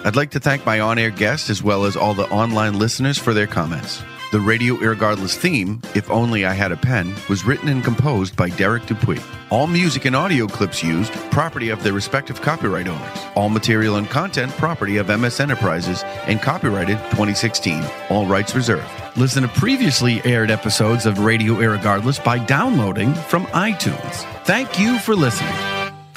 I'd 0.05 0.17
like 0.17 0.33
to 0.33 0.41
thank 0.41 0.67
my 0.67 0.81
on 0.81 0.99
air 0.99 1.11
guests 1.11 1.49
as 1.49 1.63
well 1.63 1.87
as 1.87 1.97
all 1.97 2.13
the 2.13 2.29
online 2.31 2.79
listeners 2.79 3.17
for 3.17 3.33
their 3.33 3.47
comments. 3.47 4.03
The 4.33 4.39
Radio 4.39 4.77
Irregardless 4.77 5.37
theme, 5.37 5.83
If 5.97 6.09
Only 6.09 6.45
I 6.45 6.53
Had 6.53 6.71
a 6.71 6.77
Pen, 6.77 7.13
was 7.29 7.45
written 7.45 7.69
and 7.69 7.83
composed 7.83 8.37
by 8.37 8.49
Derek 8.51 8.87
Dupuy. 8.87 9.19
All 9.51 9.67
music 9.67 10.05
and 10.05 10.15
audio 10.15 10.47
clips 10.47 10.85
used, 10.85 11.13
property 11.33 11.71
of 11.71 11.83
their 11.83 11.93
respective 11.93 12.41
copyright 12.41 12.87
owners. 12.87 13.19
All 13.35 13.49
material 13.49 13.97
and 13.97 14.09
content, 14.09 14.53
property 14.53 14.99
of 14.99 15.09
MS 15.09 15.41
Enterprises 15.41 16.05
and 16.29 16.41
copyrighted 16.41 16.99
2016. 17.11 17.83
All 18.09 18.25
rights 18.25 18.55
reserved. 18.55 18.89
Listen 19.17 19.43
to 19.43 19.49
previously 19.49 20.23
aired 20.25 20.53
episodes 20.53 21.07
of 21.07 21.19
Radio 21.19 21.55
Irregardless 21.55 22.23
by 22.23 22.39
downloading 22.39 23.13
from 23.15 23.47
iTunes. 23.47 24.23
Thank 24.45 24.79
you 24.79 25.01
for 25.01 25.17
listening. 25.17 25.51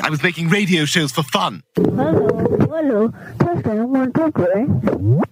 I 0.02 0.12
was 0.12 0.22
making 0.22 0.50
radio 0.50 0.86
shows 0.86 1.12
for 1.12 1.24
fun. 1.24 1.64
Hello, 1.78 2.28
hello. 2.60 3.12
Testing 3.40 3.90
one, 3.90 4.14
two, 4.14 4.32
three. 4.34 5.24